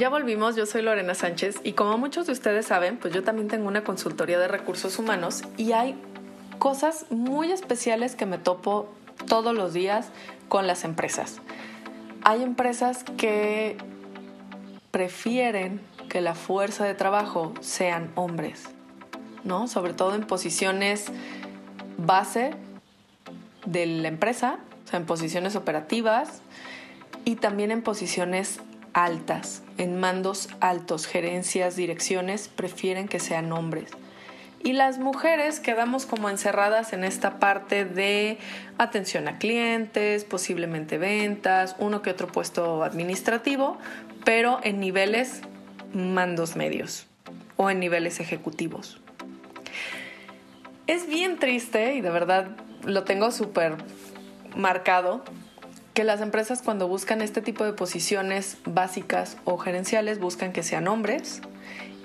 Ya 0.00 0.08
volvimos, 0.08 0.56
yo 0.56 0.64
soy 0.64 0.80
Lorena 0.80 1.14
Sánchez 1.14 1.60
y 1.62 1.74
como 1.74 1.98
muchos 1.98 2.26
de 2.26 2.32
ustedes 2.32 2.64
saben, 2.64 2.96
pues 2.96 3.12
yo 3.12 3.22
también 3.22 3.48
tengo 3.48 3.68
una 3.68 3.84
consultoría 3.84 4.38
de 4.38 4.48
recursos 4.48 4.98
humanos 4.98 5.42
y 5.58 5.72
hay 5.72 5.94
cosas 6.58 7.04
muy 7.10 7.52
especiales 7.52 8.16
que 8.16 8.24
me 8.24 8.38
topo 8.38 8.88
todos 9.28 9.54
los 9.54 9.74
días 9.74 10.08
con 10.48 10.66
las 10.66 10.84
empresas. 10.84 11.42
Hay 12.24 12.42
empresas 12.42 13.04
que 13.18 13.76
prefieren 14.90 15.82
que 16.08 16.22
la 16.22 16.34
fuerza 16.34 16.86
de 16.86 16.94
trabajo 16.94 17.52
sean 17.60 18.10
hombres, 18.14 18.70
¿no? 19.44 19.68
Sobre 19.68 19.92
todo 19.92 20.14
en 20.14 20.26
posiciones 20.26 21.08
base 21.98 22.54
de 23.66 23.84
la 23.84 24.08
empresa, 24.08 24.60
o 24.86 24.88
sea, 24.88 24.98
en 24.98 25.04
posiciones 25.04 25.56
operativas 25.56 26.40
y 27.26 27.36
también 27.36 27.70
en 27.70 27.82
posiciones 27.82 28.60
altas, 28.92 29.62
en 29.78 29.98
mandos 29.98 30.48
altos, 30.60 31.06
gerencias, 31.06 31.76
direcciones, 31.76 32.48
prefieren 32.48 33.08
que 33.08 33.20
sean 33.20 33.52
hombres. 33.52 33.90
Y 34.62 34.74
las 34.74 34.98
mujeres 34.98 35.58
quedamos 35.58 36.04
como 36.04 36.28
encerradas 36.28 36.92
en 36.92 37.02
esta 37.02 37.38
parte 37.38 37.86
de 37.86 38.38
atención 38.76 39.26
a 39.26 39.38
clientes, 39.38 40.24
posiblemente 40.24 40.98
ventas, 40.98 41.76
uno 41.78 42.02
que 42.02 42.10
otro 42.10 42.28
puesto 42.28 42.84
administrativo, 42.84 43.78
pero 44.24 44.60
en 44.62 44.78
niveles 44.78 45.40
mandos 45.94 46.56
medios 46.56 47.06
o 47.56 47.70
en 47.70 47.80
niveles 47.80 48.20
ejecutivos. 48.20 49.00
Es 50.86 51.06
bien 51.06 51.38
triste 51.38 51.94
y 51.94 52.02
de 52.02 52.10
verdad 52.10 52.48
lo 52.84 53.04
tengo 53.04 53.30
súper 53.30 53.76
marcado 54.56 55.24
que 56.00 56.04
las 56.04 56.22
empresas 56.22 56.62
cuando 56.62 56.88
buscan 56.88 57.20
este 57.20 57.42
tipo 57.42 57.62
de 57.62 57.74
posiciones 57.74 58.56
básicas 58.64 59.36
o 59.44 59.58
gerenciales 59.58 60.18
buscan 60.18 60.50
que 60.50 60.62
sean 60.62 60.88
hombres 60.88 61.42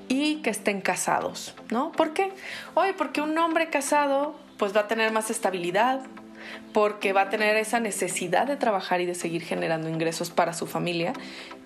y 0.09 0.41
que 0.41 0.49
estén 0.49 0.81
casados, 0.81 1.55
¿no? 1.71 1.93
¿Por 1.93 2.11
qué? 2.11 2.33
Oye, 2.73 2.93
porque 2.93 3.21
un 3.21 3.37
hombre 3.37 3.69
casado 3.69 4.35
pues 4.57 4.75
va 4.75 4.81
a 4.81 4.87
tener 4.89 5.13
más 5.13 5.29
estabilidad, 5.29 6.01
porque 6.73 7.13
va 7.13 7.21
a 7.21 7.29
tener 7.29 7.55
esa 7.55 7.79
necesidad 7.79 8.47
de 8.47 8.57
trabajar 8.57 8.99
y 8.99 9.05
de 9.05 9.15
seguir 9.15 9.43
generando 9.43 9.87
ingresos 9.87 10.29
para 10.29 10.51
su 10.51 10.67
familia 10.67 11.13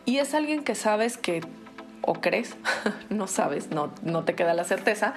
y 0.05 0.19
es 0.19 0.35
alguien 0.35 0.63
que 0.63 0.75
sabes 0.75 1.17
que 1.17 1.41
o 2.03 2.13
crees, 2.13 2.55
no 3.09 3.25
sabes, 3.25 3.71
no, 3.71 3.91
no 4.03 4.23
te 4.23 4.35
queda 4.35 4.53
la 4.53 4.65
certeza, 4.65 5.15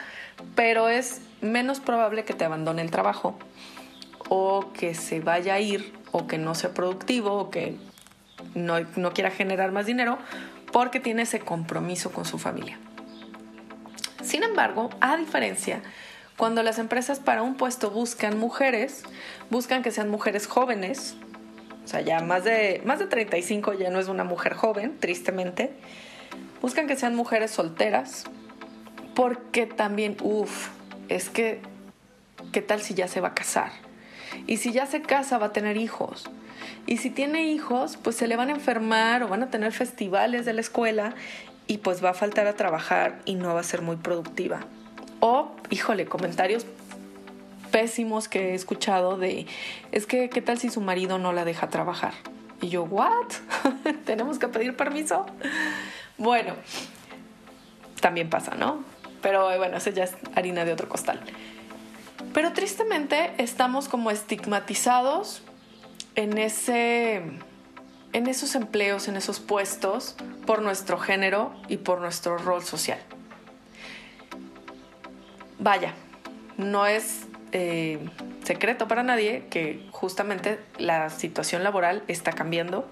pero 0.54 0.88
es 0.88 1.20
menos 1.42 1.78
probable 1.78 2.24
que 2.24 2.32
te 2.32 2.46
abandone 2.46 2.80
el 2.80 2.90
trabajo 2.90 3.36
o 4.34 4.72
que 4.72 4.94
se 4.94 5.20
vaya 5.20 5.52
a 5.52 5.60
ir 5.60 5.92
o 6.10 6.26
que 6.26 6.38
no 6.38 6.54
sea 6.54 6.72
productivo 6.72 7.34
o 7.34 7.50
que 7.50 7.76
no, 8.54 8.80
no 8.96 9.12
quiera 9.12 9.30
generar 9.30 9.72
más 9.72 9.84
dinero 9.84 10.16
porque 10.72 11.00
tiene 11.00 11.20
ese 11.20 11.40
compromiso 11.40 12.12
con 12.12 12.24
su 12.24 12.38
familia. 12.38 12.78
Sin 14.22 14.42
embargo, 14.42 14.88
a 15.02 15.18
diferencia, 15.18 15.82
cuando 16.38 16.62
las 16.62 16.78
empresas 16.78 17.20
para 17.20 17.42
un 17.42 17.56
puesto 17.56 17.90
buscan 17.90 18.38
mujeres, 18.38 19.02
buscan 19.50 19.82
que 19.82 19.90
sean 19.90 20.08
mujeres 20.08 20.46
jóvenes, 20.46 21.14
o 21.84 21.88
sea, 21.88 22.00
ya 22.00 22.20
más 22.20 22.44
de, 22.44 22.80
más 22.86 23.00
de 23.00 23.08
35 23.08 23.74
ya 23.74 23.90
no 23.90 24.00
es 24.00 24.08
una 24.08 24.24
mujer 24.24 24.54
joven, 24.54 24.96
tristemente, 24.98 25.74
buscan 26.62 26.86
que 26.86 26.96
sean 26.96 27.14
mujeres 27.14 27.50
solteras, 27.50 28.24
porque 29.14 29.66
también, 29.66 30.16
uff, 30.22 30.70
es 31.10 31.28
que, 31.28 31.60
¿qué 32.50 32.62
tal 32.62 32.80
si 32.80 32.94
ya 32.94 33.08
se 33.08 33.20
va 33.20 33.28
a 33.28 33.34
casar? 33.34 33.91
Y 34.46 34.58
si 34.58 34.72
ya 34.72 34.86
se 34.86 35.02
casa 35.02 35.38
va 35.38 35.46
a 35.46 35.52
tener 35.52 35.76
hijos. 35.76 36.30
Y 36.86 36.98
si 36.98 37.10
tiene 37.10 37.44
hijos, 37.46 37.96
pues 37.96 38.16
se 38.16 38.26
le 38.26 38.36
van 38.36 38.48
a 38.48 38.52
enfermar 38.52 39.22
o 39.22 39.28
van 39.28 39.42
a 39.42 39.50
tener 39.50 39.72
festivales 39.72 40.44
de 40.44 40.52
la 40.52 40.60
escuela 40.60 41.14
y 41.66 41.78
pues 41.78 42.04
va 42.04 42.10
a 42.10 42.14
faltar 42.14 42.46
a 42.46 42.54
trabajar 42.54 43.20
y 43.24 43.34
no 43.34 43.54
va 43.54 43.60
a 43.60 43.64
ser 43.64 43.82
muy 43.82 43.96
productiva. 43.96 44.60
O, 45.20 45.52
híjole, 45.70 46.06
comentarios 46.06 46.66
pésimos 47.70 48.28
que 48.28 48.50
he 48.50 48.54
escuchado 48.54 49.16
de, 49.16 49.46
es 49.92 50.06
que, 50.06 50.28
¿qué 50.28 50.42
tal 50.42 50.58
si 50.58 50.68
su 50.68 50.80
marido 50.80 51.18
no 51.18 51.32
la 51.32 51.44
deja 51.44 51.68
trabajar? 51.68 52.12
Y 52.60 52.68
yo, 52.68 52.84
¿what? 52.84 53.32
¿Tenemos 54.04 54.38
que 54.38 54.48
pedir 54.48 54.76
permiso? 54.76 55.26
Bueno, 56.18 56.54
también 58.00 58.28
pasa, 58.28 58.54
¿no? 58.54 58.84
Pero 59.22 59.56
bueno, 59.56 59.76
eso 59.76 59.90
ya 59.90 60.04
es 60.04 60.14
harina 60.34 60.64
de 60.64 60.72
otro 60.72 60.88
costal. 60.88 61.20
Pero 62.32 62.52
tristemente 62.52 63.32
estamos 63.38 63.88
como 63.88 64.10
estigmatizados 64.10 65.42
en, 66.14 66.38
ese, 66.38 67.22
en 68.12 68.26
esos 68.26 68.54
empleos, 68.54 69.08
en 69.08 69.16
esos 69.16 69.40
puestos, 69.40 70.16
por 70.46 70.62
nuestro 70.62 70.98
género 70.98 71.54
y 71.68 71.76
por 71.76 72.00
nuestro 72.00 72.38
rol 72.38 72.62
social. 72.62 72.98
Vaya, 75.58 75.94
no 76.56 76.86
es 76.86 77.26
eh, 77.52 77.98
secreto 78.44 78.88
para 78.88 79.02
nadie 79.02 79.46
que 79.50 79.86
justamente 79.90 80.58
la 80.78 81.10
situación 81.10 81.62
laboral 81.62 82.02
está 82.08 82.32
cambiando. 82.32 82.88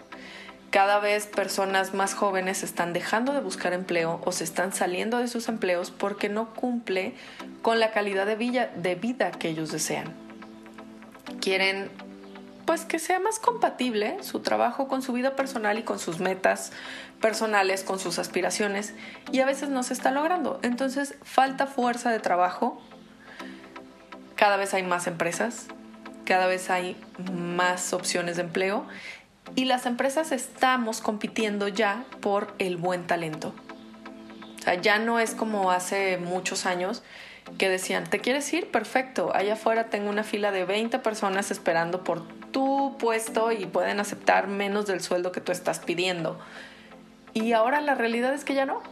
Cada 0.70 1.00
vez 1.00 1.26
personas 1.26 1.94
más 1.94 2.14
jóvenes 2.14 2.62
están 2.62 2.92
dejando 2.92 3.32
de 3.32 3.40
buscar 3.40 3.72
empleo 3.72 4.20
o 4.24 4.30
se 4.30 4.44
están 4.44 4.72
saliendo 4.72 5.18
de 5.18 5.26
sus 5.26 5.48
empleos 5.48 5.90
porque 5.90 6.28
no 6.28 6.54
cumple 6.54 7.14
con 7.62 7.80
la 7.80 7.90
calidad 7.90 8.24
de 8.24 8.36
vida, 8.36 8.70
de 8.76 8.94
vida 8.94 9.32
que 9.32 9.48
ellos 9.48 9.72
desean. 9.72 10.14
Quieren 11.40 11.90
pues 12.66 12.84
que 12.84 13.00
sea 13.00 13.18
más 13.18 13.40
compatible 13.40 14.22
su 14.22 14.40
trabajo 14.40 14.86
con 14.86 15.02
su 15.02 15.12
vida 15.12 15.34
personal 15.34 15.76
y 15.76 15.82
con 15.82 15.98
sus 15.98 16.20
metas 16.20 16.70
personales, 17.20 17.82
con 17.82 17.98
sus 17.98 18.20
aspiraciones 18.20 18.94
y 19.32 19.40
a 19.40 19.46
veces 19.46 19.70
no 19.70 19.82
se 19.82 19.92
está 19.92 20.12
logrando. 20.12 20.60
Entonces 20.62 21.16
falta 21.24 21.66
fuerza 21.66 22.12
de 22.12 22.20
trabajo 22.20 22.80
cada 24.36 24.56
vez 24.56 24.72
hay 24.72 24.84
más 24.84 25.08
empresas, 25.08 25.66
cada 26.24 26.46
vez 26.46 26.70
hay 26.70 26.96
más 27.32 27.92
opciones 27.92 28.36
de 28.36 28.42
empleo 28.42 28.86
y 29.56 29.64
las 29.64 29.86
empresas 29.86 30.32
estamos 30.32 31.00
compitiendo 31.00 31.68
ya 31.68 32.04
por 32.20 32.54
el 32.58 32.76
buen 32.76 33.06
talento. 33.06 33.54
O 34.58 34.62
sea, 34.62 34.74
ya 34.74 34.98
no 34.98 35.18
es 35.18 35.34
como 35.34 35.70
hace 35.70 36.18
muchos 36.18 36.66
años 36.66 37.02
que 37.58 37.68
decían, 37.68 38.04
¿te 38.04 38.20
quieres 38.20 38.52
ir? 38.52 38.70
Perfecto, 38.70 39.34
allá 39.34 39.54
afuera 39.54 39.84
tengo 39.84 40.10
una 40.10 40.24
fila 40.24 40.52
de 40.52 40.64
20 40.64 40.98
personas 40.98 41.50
esperando 41.50 42.04
por 42.04 42.26
tu 42.50 42.96
puesto 42.98 43.52
y 43.52 43.66
pueden 43.66 44.00
aceptar 44.00 44.48
menos 44.48 44.86
del 44.86 45.00
sueldo 45.00 45.32
que 45.32 45.40
tú 45.40 45.52
estás 45.52 45.80
pidiendo. 45.80 46.38
Y 47.32 47.52
ahora 47.52 47.80
la 47.80 47.94
realidad 47.94 48.34
es 48.34 48.44
que 48.44 48.54
ya 48.54 48.66
no. 48.66 48.82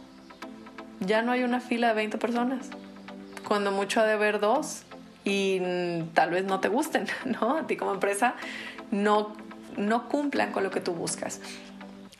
Ya 0.99 1.21
no 1.21 1.31
hay 1.31 1.43
una 1.43 1.59
fila 1.61 1.89
de 1.89 1.93
20 1.93 2.17
personas. 2.17 2.69
Cuando 3.47 3.71
mucho 3.71 4.01
ha 4.01 4.05
de 4.05 4.13
haber 4.13 4.39
dos 4.39 4.83
y 5.23 5.61
tal 6.13 6.31
vez 6.31 6.45
no 6.45 6.59
te 6.59 6.67
gusten, 6.67 7.07
¿no? 7.25 7.57
A 7.57 7.67
ti 7.67 7.77
como 7.77 7.93
empresa 7.93 8.35
no, 8.91 9.35
no 9.79 10.07
cumplan 10.09 10.51
con 10.51 10.63
lo 10.63 10.71
que 10.71 10.81
tú 10.81 10.93
buscas. 10.93 11.41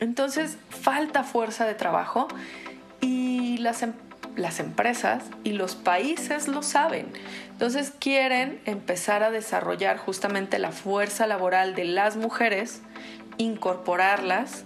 Entonces 0.00 0.56
falta 0.70 1.22
fuerza 1.22 1.66
de 1.66 1.74
trabajo 1.74 2.26
y 3.00 3.58
las, 3.58 3.82
em, 3.82 3.92
las 4.34 4.58
empresas 4.58 5.22
y 5.44 5.52
los 5.52 5.76
países 5.76 6.48
lo 6.48 6.62
saben. 6.62 7.12
Entonces 7.52 7.92
quieren 7.98 8.60
empezar 8.64 9.22
a 9.22 9.30
desarrollar 9.30 9.98
justamente 9.98 10.58
la 10.58 10.72
fuerza 10.72 11.26
laboral 11.26 11.74
de 11.74 11.84
las 11.84 12.16
mujeres, 12.16 12.80
incorporarlas 13.36 14.64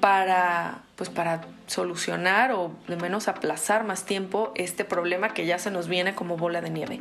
para, 0.00 0.82
pues 0.96 1.10
para 1.10 1.42
solucionar 1.66 2.52
o 2.52 2.72
de 2.88 2.96
menos 2.96 3.28
aplazar 3.28 3.84
más 3.84 4.04
tiempo 4.04 4.52
este 4.54 4.84
problema 4.84 5.34
que 5.34 5.46
ya 5.46 5.58
se 5.58 5.70
nos 5.70 5.88
viene 5.88 6.14
como 6.14 6.36
bola 6.36 6.60
de 6.60 6.70
nieve. 6.70 7.00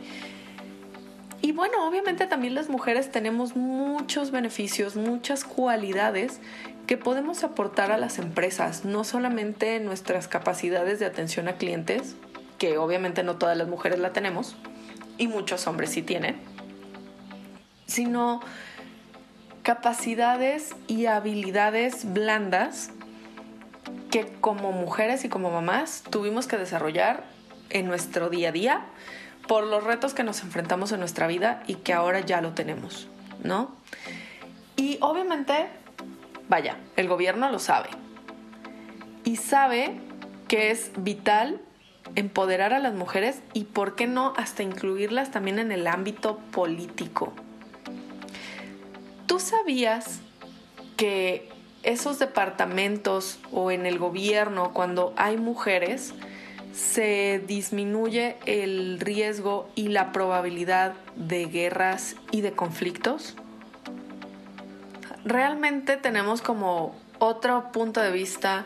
Y 1.41 1.53
bueno, 1.53 1.88
obviamente 1.88 2.27
también 2.27 2.53
las 2.53 2.69
mujeres 2.69 3.12
tenemos 3.12 3.55
muchos 3.55 4.31
beneficios, 4.31 4.96
muchas 4.96 5.46
cualidades 5.46 6.39
que 6.86 6.98
podemos 6.98 7.43
aportar 7.43 7.91
a 7.91 7.98
las 7.98 8.19
empresas, 8.19 8.84
no 8.84 9.03
solamente 9.03 9.79
nuestras 9.79 10.27
capacidades 10.27 11.00
de 11.00 11.05
atención 11.05 11.48
a 11.48 11.53
clientes, 11.53 12.15
que 12.58 12.77
obviamente 12.77 13.24
no 13.24 13.38
todas 13.38 13.58
las 13.58 13.67
mujeres 13.67 14.00
la 14.00 14.12
tenemos, 14.12 14.58
y 15.17 15.27
muchos 15.27 15.67
hombres 15.67 15.91
sí 15.91 16.01
tienen, 16.01 16.38
sino 17.86 18.41
capacidades 19.63 20.75
y 20.88 21.05
habilidades 21.05 22.12
blandas 22.12 22.91
que 24.10 24.25
como 24.41 24.72
mujeres 24.72 25.24
y 25.25 25.29
como 25.29 25.51
mamás 25.51 26.03
tuvimos 26.10 26.48
que 26.48 26.58
desarrollar 26.58 27.24
en 27.69 27.86
nuestro 27.88 28.29
día 28.29 28.50
a 28.50 28.51
día 28.51 28.86
por 29.50 29.65
los 29.65 29.84
retos 29.84 30.13
que 30.13 30.24
nos 30.24 30.44
enfrentamos 30.44 30.91
en 30.91 31.00
nuestra 31.00 31.25
vida 31.25 31.63
y 31.65 31.74
que 31.74 31.91
ahora 31.91 32.20
ya 32.20 32.39
lo 32.39 32.53
tenemos, 32.53 33.08
¿no? 33.44 33.71
Y 34.76 35.00
obviamente, 35.02 35.69
vaya, 36.47 36.78
el 36.97 37.08
gobierno 37.08 37.50
lo 37.50 37.58
sabe. 37.58 37.89
Y 39.24 39.38
sabe 39.38 40.00
que 40.47 40.69
es 40.69 40.91
vital 40.97 41.60
empoderar 42.13 42.76
a 42.76 42.80
las 42.80 42.93
mujeres 42.93 43.41
y, 43.56 43.63
¿por 43.63 43.95
qué 43.95 44.06
no?, 44.06 44.34
hasta 44.38 44.62
incluirlas 44.62 45.32
también 45.32 45.58
en 45.58 45.71
el 45.71 45.88
ámbito 45.88 46.38
político. 46.52 47.34
¿Tú 49.26 49.39
sabías 49.39 50.19
que 50.95 51.50
esos 51.82 52.19
departamentos 52.19 53.39
o 53.52 53.71
en 53.71 53.88
el 53.88 53.97
gobierno, 53.97 54.74
cuando 54.74 55.12
hay 55.17 55.38
mujeres, 55.38 56.13
se 56.73 57.43
disminuye 57.47 58.38
el 58.45 58.99
riesgo 58.99 59.69
y 59.75 59.89
la 59.89 60.12
probabilidad 60.12 60.93
de 61.15 61.45
guerras 61.45 62.15
y 62.32 62.41
de 62.41 62.51
conflictos? 62.53 63.36
Realmente 65.25 65.97
tenemos 65.97 66.41
como 66.41 66.95
otro 67.19 67.71
punto 67.71 68.01
de 68.01 68.12
vista, 68.12 68.65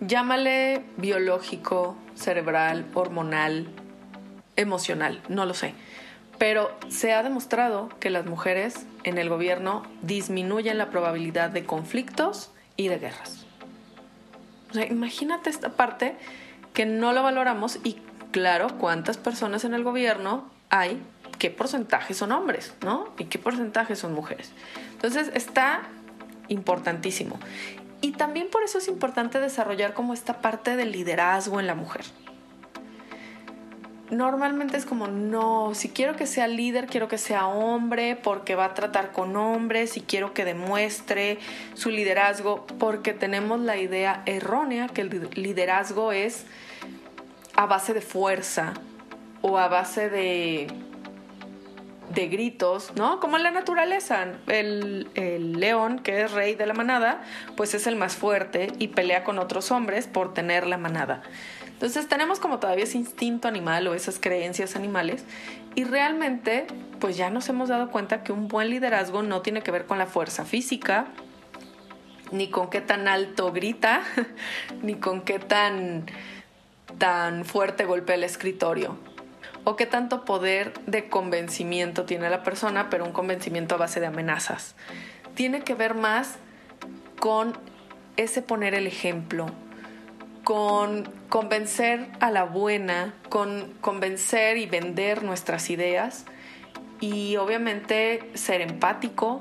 llámale 0.00 0.84
biológico, 0.96 1.96
cerebral, 2.14 2.86
hormonal, 2.94 3.68
emocional, 4.56 5.22
no 5.28 5.46
lo 5.46 5.54
sé. 5.54 5.74
Pero 6.38 6.76
se 6.88 7.12
ha 7.12 7.22
demostrado 7.22 7.88
que 8.00 8.10
las 8.10 8.26
mujeres 8.26 8.86
en 9.04 9.18
el 9.18 9.28
gobierno 9.28 9.84
disminuyen 10.02 10.78
la 10.78 10.90
probabilidad 10.90 11.50
de 11.50 11.64
conflictos 11.64 12.50
y 12.76 12.88
de 12.88 12.98
guerras. 12.98 13.46
O 14.70 14.74
sea, 14.74 14.86
imagínate 14.86 15.50
esta 15.50 15.70
parte 15.70 16.16
que 16.72 16.86
no 16.86 17.12
lo 17.12 17.22
valoramos 17.22 17.78
y 17.84 17.96
claro, 18.30 18.78
cuántas 18.78 19.18
personas 19.18 19.64
en 19.64 19.74
el 19.74 19.84
gobierno 19.84 20.50
hay, 20.70 21.00
qué 21.38 21.50
porcentaje 21.50 22.14
son 22.14 22.32
hombres, 22.32 22.74
¿no? 22.82 23.12
Y 23.18 23.26
qué 23.26 23.38
porcentaje 23.38 23.96
son 23.96 24.14
mujeres. 24.14 24.52
Entonces 24.92 25.30
está 25.34 25.82
importantísimo. 26.48 27.38
Y 28.00 28.12
también 28.12 28.48
por 28.50 28.62
eso 28.62 28.78
es 28.78 28.88
importante 28.88 29.38
desarrollar 29.38 29.94
como 29.94 30.14
esta 30.14 30.40
parte 30.40 30.76
del 30.76 30.92
liderazgo 30.92 31.60
en 31.60 31.66
la 31.66 31.74
mujer. 31.74 32.04
Normalmente 34.12 34.76
es 34.76 34.84
como, 34.84 35.06
no, 35.06 35.74
si 35.74 35.88
quiero 35.88 36.16
que 36.16 36.26
sea 36.26 36.46
líder, 36.46 36.86
quiero 36.86 37.08
que 37.08 37.16
sea 37.16 37.46
hombre 37.46 38.14
porque 38.14 38.54
va 38.54 38.66
a 38.66 38.74
tratar 38.74 39.10
con 39.10 39.34
hombres 39.36 39.96
y 39.96 40.02
quiero 40.02 40.34
que 40.34 40.44
demuestre 40.44 41.38
su 41.72 41.88
liderazgo 41.88 42.66
porque 42.78 43.14
tenemos 43.14 43.58
la 43.58 43.78
idea 43.78 44.22
errónea 44.26 44.88
que 44.88 45.00
el 45.00 45.30
liderazgo 45.32 46.12
es 46.12 46.44
a 47.56 47.64
base 47.64 47.94
de 47.94 48.02
fuerza 48.02 48.74
o 49.40 49.56
a 49.56 49.68
base 49.68 50.10
de, 50.10 50.66
de 52.10 52.28
gritos, 52.28 52.92
¿no? 52.94 53.18
Como 53.18 53.38
en 53.38 53.44
la 53.44 53.50
naturaleza. 53.50 54.26
El, 54.46 55.08
el, 55.14 55.52
león, 55.52 56.00
que 56.00 56.20
es 56.20 56.32
rey 56.32 56.54
de 56.54 56.66
la 56.66 56.74
manada, 56.74 57.22
pues 57.56 57.72
es 57.72 57.86
el 57.86 57.96
más 57.96 58.16
fuerte 58.16 58.74
y 58.78 58.88
pelea 58.88 59.24
con 59.24 59.38
otros 59.38 59.70
hombres 59.70 60.06
por 60.06 60.34
tener 60.34 60.66
la 60.66 60.76
manada. 60.76 61.22
Entonces 61.82 62.06
tenemos 62.06 62.38
como 62.38 62.60
todavía 62.60 62.84
ese 62.84 62.96
instinto 62.96 63.48
animal 63.48 63.88
o 63.88 63.94
esas 63.94 64.20
creencias 64.20 64.76
animales 64.76 65.24
y 65.74 65.82
realmente 65.82 66.68
pues 67.00 67.16
ya 67.16 67.28
nos 67.28 67.48
hemos 67.48 67.70
dado 67.70 67.90
cuenta 67.90 68.22
que 68.22 68.30
un 68.30 68.46
buen 68.46 68.70
liderazgo 68.70 69.24
no 69.24 69.42
tiene 69.42 69.64
que 69.64 69.72
ver 69.72 69.86
con 69.86 69.98
la 69.98 70.06
fuerza 70.06 70.44
física, 70.44 71.06
ni 72.30 72.50
con 72.50 72.70
qué 72.70 72.82
tan 72.82 73.08
alto 73.08 73.50
grita, 73.50 74.02
ni 74.84 74.94
con 74.94 75.22
qué 75.22 75.40
tan 75.40 76.06
tan 77.00 77.44
fuerte 77.44 77.84
golpea 77.84 78.14
el 78.14 78.22
escritorio 78.22 78.96
o 79.64 79.74
qué 79.74 79.86
tanto 79.86 80.24
poder 80.24 80.74
de 80.86 81.08
convencimiento 81.08 82.04
tiene 82.04 82.30
la 82.30 82.44
persona, 82.44 82.90
pero 82.90 83.04
un 83.04 83.12
convencimiento 83.12 83.74
a 83.74 83.78
base 83.78 83.98
de 83.98 84.06
amenazas. 84.06 84.76
Tiene 85.34 85.62
que 85.62 85.74
ver 85.74 85.94
más 85.96 86.36
con 87.18 87.58
ese 88.16 88.40
poner 88.40 88.72
el 88.74 88.86
ejemplo, 88.86 89.46
con 90.44 91.08
convencer 91.28 92.08
a 92.20 92.30
la 92.30 92.44
buena, 92.44 93.14
con 93.28 93.74
convencer 93.80 94.58
y 94.58 94.66
vender 94.66 95.22
nuestras 95.22 95.70
ideas 95.70 96.24
y 97.00 97.36
obviamente 97.36 98.30
ser 98.34 98.60
empático, 98.60 99.40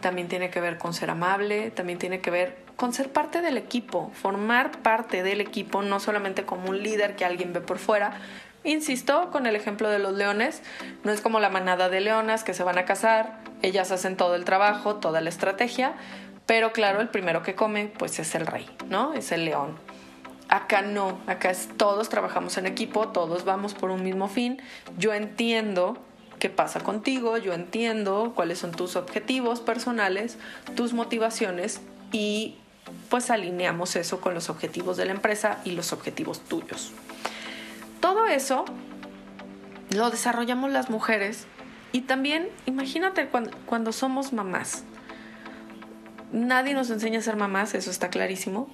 también 0.00 0.28
tiene 0.28 0.50
que 0.50 0.60
ver 0.60 0.78
con 0.78 0.94
ser 0.94 1.10
amable, 1.10 1.70
también 1.70 1.98
tiene 1.98 2.20
que 2.20 2.30
ver 2.30 2.58
con 2.76 2.94
ser 2.94 3.12
parte 3.12 3.42
del 3.42 3.58
equipo, 3.58 4.10
formar 4.14 4.82
parte 4.82 5.22
del 5.22 5.40
equipo, 5.40 5.82
no 5.82 6.00
solamente 6.00 6.44
como 6.44 6.70
un 6.70 6.82
líder 6.82 7.16
que 7.16 7.24
alguien 7.24 7.52
ve 7.52 7.60
por 7.60 7.78
fuera. 7.78 8.18
Insisto, 8.64 9.30
con 9.30 9.46
el 9.46 9.56
ejemplo 9.56 9.90
de 9.90 9.98
los 9.98 10.14
leones, 10.14 10.62
no 11.04 11.12
es 11.12 11.20
como 11.20 11.40
la 11.40 11.50
manada 11.50 11.88
de 11.88 12.00
leonas 12.00 12.44
que 12.44 12.54
se 12.54 12.62
van 12.62 12.78
a 12.78 12.84
cazar, 12.84 13.40
ellas 13.62 13.90
hacen 13.90 14.16
todo 14.16 14.34
el 14.34 14.44
trabajo, 14.44 14.96
toda 14.96 15.20
la 15.20 15.28
estrategia, 15.28 15.92
pero 16.46 16.72
claro, 16.72 17.00
el 17.00 17.08
primero 17.08 17.42
que 17.42 17.54
come 17.54 17.92
pues 17.98 18.18
es 18.18 18.34
el 18.34 18.46
rey, 18.46 18.66
¿no? 18.88 19.14
Es 19.14 19.32
el 19.32 19.44
león. 19.44 19.89
Acá 20.50 20.82
no, 20.82 21.20
acá 21.28 21.50
es, 21.50 21.68
todos 21.76 22.08
trabajamos 22.08 22.58
en 22.58 22.66
equipo, 22.66 23.08
todos 23.08 23.44
vamos 23.44 23.72
por 23.72 23.90
un 23.90 24.02
mismo 24.02 24.26
fin. 24.26 24.60
Yo 24.98 25.14
entiendo 25.14 25.96
qué 26.40 26.50
pasa 26.50 26.80
contigo, 26.80 27.38
yo 27.38 27.52
entiendo 27.52 28.32
cuáles 28.34 28.58
son 28.58 28.72
tus 28.72 28.96
objetivos 28.96 29.60
personales, 29.60 30.38
tus 30.74 30.92
motivaciones 30.92 31.80
y 32.10 32.56
pues 33.08 33.30
alineamos 33.30 33.94
eso 33.94 34.20
con 34.20 34.34
los 34.34 34.50
objetivos 34.50 34.96
de 34.96 35.04
la 35.04 35.12
empresa 35.12 35.60
y 35.64 35.70
los 35.70 35.92
objetivos 35.92 36.40
tuyos. 36.40 36.90
Todo 38.00 38.26
eso 38.26 38.64
lo 39.94 40.10
desarrollamos 40.10 40.72
las 40.72 40.90
mujeres 40.90 41.46
y 41.92 42.00
también 42.02 42.48
imagínate 42.66 43.28
cuando, 43.28 43.56
cuando 43.66 43.92
somos 43.92 44.32
mamás. 44.32 44.82
Nadie 46.32 46.74
nos 46.74 46.90
enseña 46.90 47.18
a 47.18 47.22
ser 47.22 47.36
mamás, 47.36 47.74
eso 47.74 47.90
está 47.90 48.08
clarísimo, 48.08 48.68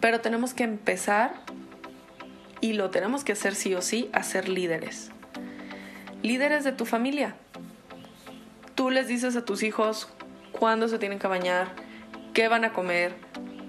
pero 0.00 0.20
tenemos 0.20 0.54
que 0.54 0.64
empezar 0.64 1.32
y 2.60 2.72
lo 2.72 2.90
tenemos 2.90 3.24
que 3.24 3.32
hacer 3.32 3.54
sí 3.54 3.74
o 3.74 3.82
sí, 3.82 4.10
a 4.12 4.22
ser 4.22 4.48
líderes. 4.48 5.10
Líderes 6.22 6.64
de 6.64 6.72
tu 6.72 6.86
familia. 6.86 7.36
Tú 8.74 8.90
les 8.90 9.08
dices 9.08 9.36
a 9.36 9.44
tus 9.44 9.62
hijos 9.62 10.08
cuándo 10.52 10.88
se 10.88 10.98
tienen 10.98 11.18
que 11.18 11.26
bañar, 11.26 11.68
qué 12.34 12.48
van 12.48 12.64
a 12.64 12.72
comer, 12.72 13.14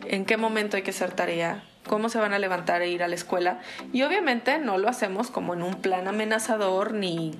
en 0.07 0.25
qué 0.25 0.37
momento 0.37 0.77
hay 0.77 0.83
que 0.83 0.91
hacer 0.91 1.11
tarea, 1.11 1.63
cómo 1.87 2.09
se 2.09 2.19
van 2.19 2.33
a 2.33 2.39
levantar 2.39 2.81
e 2.81 2.89
ir 2.89 3.03
a 3.03 3.07
la 3.07 3.15
escuela. 3.15 3.59
Y 3.93 4.03
obviamente 4.03 4.57
no 4.59 4.77
lo 4.77 4.87
hacemos 4.87 5.29
como 5.31 5.53
en 5.53 5.63
un 5.63 5.75
plan 5.75 6.07
amenazador 6.07 6.93
ni, 6.93 7.31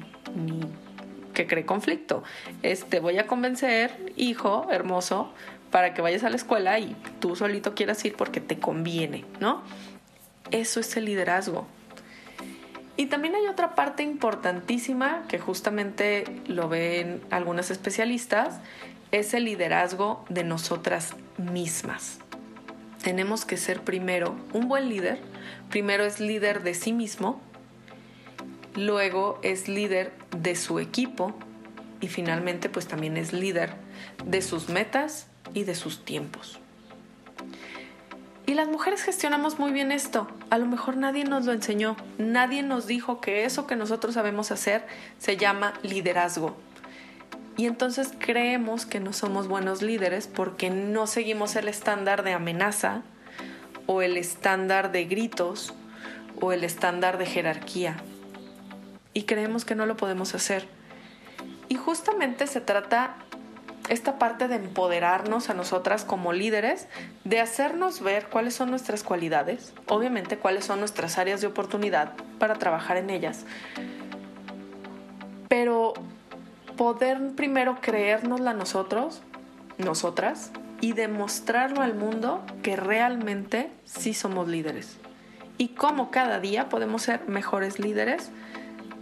que 1.34 1.48
cree 1.48 1.66
conflicto. 1.66 2.24
Es 2.64 2.86
te 2.86 3.00
voy 3.00 3.18
a 3.18 3.28
convencer, 3.28 4.14
hijo 4.16 4.68
hermoso, 4.72 5.34
para 5.72 5.94
que 5.94 6.02
vayas 6.02 6.24
a 6.24 6.30
la 6.30 6.36
escuela 6.36 6.80
y 6.80 6.96
tú 7.20 7.36
solito 7.36 7.76
quieras 7.76 8.04
ir 8.06 8.16
porque 8.16 8.42
te 8.42 8.60
conviene, 8.60 9.26
¿no? 9.40 9.64
Eso 10.52 10.80
es 10.80 10.96
el 10.98 11.06
liderazgo. 11.06 11.68
Y 12.98 13.06
también 13.06 13.36
hay 13.36 13.48
otra 13.48 13.76
parte 13.76 14.04
importantísima 14.04 15.24
que 15.30 15.40
justamente 15.40 16.26
lo 16.48 16.68
ven 16.68 17.22
algunas 17.30 17.72
especialistas, 17.72 18.60
es 19.12 19.34
el 19.34 19.46
liderazgo 19.46 20.26
de 20.28 20.44
nosotras 20.44 21.16
mismas. 21.38 22.20
Tenemos 23.02 23.46
que 23.46 23.56
ser 23.56 23.82
primero 23.82 24.36
un 24.54 24.68
buen 24.68 24.90
líder, 24.90 25.20
primero 25.70 26.04
es 26.04 26.20
líder 26.20 26.62
de 26.64 26.74
sí 26.74 26.92
mismo, 26.92 27.40
luego 28.76 29.40
es 29.44 29.70
líder 29.70 30.12
de 30.36 30.56
su 30.56 30.80
equipo 30.80 31.34
y 32.02 32.08
finalmente 32.08 32.68
pues 32.68 32.88
también 32.88 33.16
es 33.16 33.32
líder 33.32 33.76
de 34.26 34.42
sus 34.42 34.68
metas 34.68 35.29
y 35.54 35.64
de 35.64 35.76
sus 35.76 36.06
tiempos. 36.06 36.60
Y 38.46 38.56
las 38.56 38.68
mujeres 38.68 39.04
gestionamos 39.04 39.60
muy 39.60 39.72
bien 39.72 39.92
esto. 39.92 40.28
A 40.50 40.58
lo 40.58 40.66
mejor 40.66 40.98
nadie 40.98 41.24
nos 41.24 41.46
lo 41.46 41.52
enseñó, 41.52 41.96
nadie 42.18 42.64
nos 42.64 42.88
dijo 42.88 43.22
que 43.22 43.46
eso 43.46 43.68
que 43.68 43.76
nosotros 43.76 44.16
sabemos 44.16 44.52
hacer 44.52 44.88
se 45.20 45.38
llama 45.38 45.74
liderazgo. 45.84 46.58
Y 47.58 47.68
entonces 47.68 48.12
creemos 48.18 48.86
que 48.86 49.00
no 49.00 49.14
somos 49.14 49.48
buenos 49.48 49.82
líderes 49.82 50.28
porque 50.28 50.70
no 50.70 51.06
seguimos 51.06 51.56
el 51.58 51.68
estándar 51.68 52.24
de 52.24 52.34
amenaza 52.34 53.04
o 53.86 54.02
el 54.02 54.18
estándar 54.18 54.92
de 54.92 55.06
gritos 55.06 55.74
o 56.42 56.52
el 56.52 56.64
estándar 56.64 57.18
de 57.18 57.26
jerarquía. 57.26 57.98
Y 59.14 59.24
creemos 59.24 59.66
que 59.66 59.76
no 59.76 59.86
lo 59.86 59.98
podemos 59.98 60.34
hacer. 60.34 60.68
Y 61.68 61.76
justamente 61.76 62.48
se 62.48 62.62
trata 62.62 63.18
esta 63.90 64.20
parte 64.20 64.48
de 64.48 64.56
empoderarnos 64.56 65.50
a 65.50 65.56
nosotras 65.56 66.06
como 66.06 66.32
líderes, 66.32 66.88
de 67.24 67.40
hacernos 67.40 68.02
ver 68.02 68.28
cuáles 68.28 68.54
son 68.54 68.70
nuestras 68.70 69.04
cualidades, 69.04 69.74
obviamente 69.88 70.38
cuáles 70.38 70.66
son 70.66 70.80
nuestras 70.80 71.18
áreas 71.18 71.42
de 71.42 71.48
oportunidad 71.48 72.14
para 72.38 72.56
trabajar 72.56 72.98
en 72.98 73.10
ellas, 73.10 73.46
pero 75.48 75.94
poder 76.78 77.36
primero 77.36 77.80
creérnosla 77.82 78.54
nosotros, 78.54 79.22
nosotras, 79.78 80.52
y 80.82 80.94
demostrarlo 80.94 81.82
al 81.82 81.96
mundo 81.96 82.42
que 82.64 82.76
realmente 82.76 83.70
sí 83.84 84.14
somos 84.14 84.48
líderes. 84.48 84.98
Y 85.58 85.70
cómo 85.70 86.10
cada 86.10 86.40
día 86.40 86.70
podemos 86.70 87.02
ser 87.02 87.28
mejores 87.28 87.80
líderes 87.80 88.32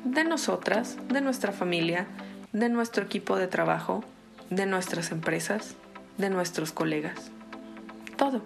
de 0.03 0.23
nosotras, 0.23 0.97
de 1.09 1.21
nuestra 1.21 1.51
familia, 1.51 2.07
de 2.51 2.69
nuestro 2.69 3.03
equipo 3.03 3.35
de 3.35 3.47
trabajo, 3.47 4.03
de 4.49 4.65
nuestras 4.65 5.11
empresas, 5.11 5.75
de 6.17 6.29
nuestros 6.29 6.71
colegas. 6.71 7.31
Todo. 8.15 8.41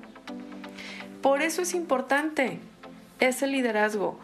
Por 1.21 1.41
eso 1.41 1.61
es 1.61 1.73
importante 1.73 2.59
ese 3.19 3.47
liderazgo. 3.47 4.19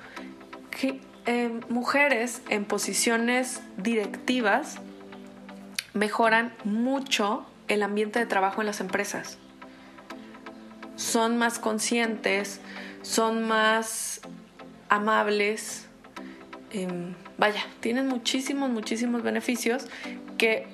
Que 0.71 0.99
eh, 1.25 1.59
mujeres 1.69 2.41
en 2.49 2.65
posiciones 2.65 3.61
directivas 3.77 4.77
mejoran 5.93 6.53
mucho 6.63 7.45
el 7.67 7.83
ambiente 7.83 8.19
de 8.19 8.25
trabajo 8.25 8.61
en 8.61 8.67
las 8.67 8.79
empresas. 8.79 9.37
Son 10.95 11.37
más 11.37 11.59
conscientes, 11.59 12.59
son 13.01 13.47
más 13.47 14.21
amables. 14.89 15.87
Em, 16.71 17.13
vaya, 17.37 17.63
tienen 17.79 18.07
muchísimos, 18.07 18.69
muchísimos 18.69 19.23
beneficios 19.23 19.87
que 20.37 20.67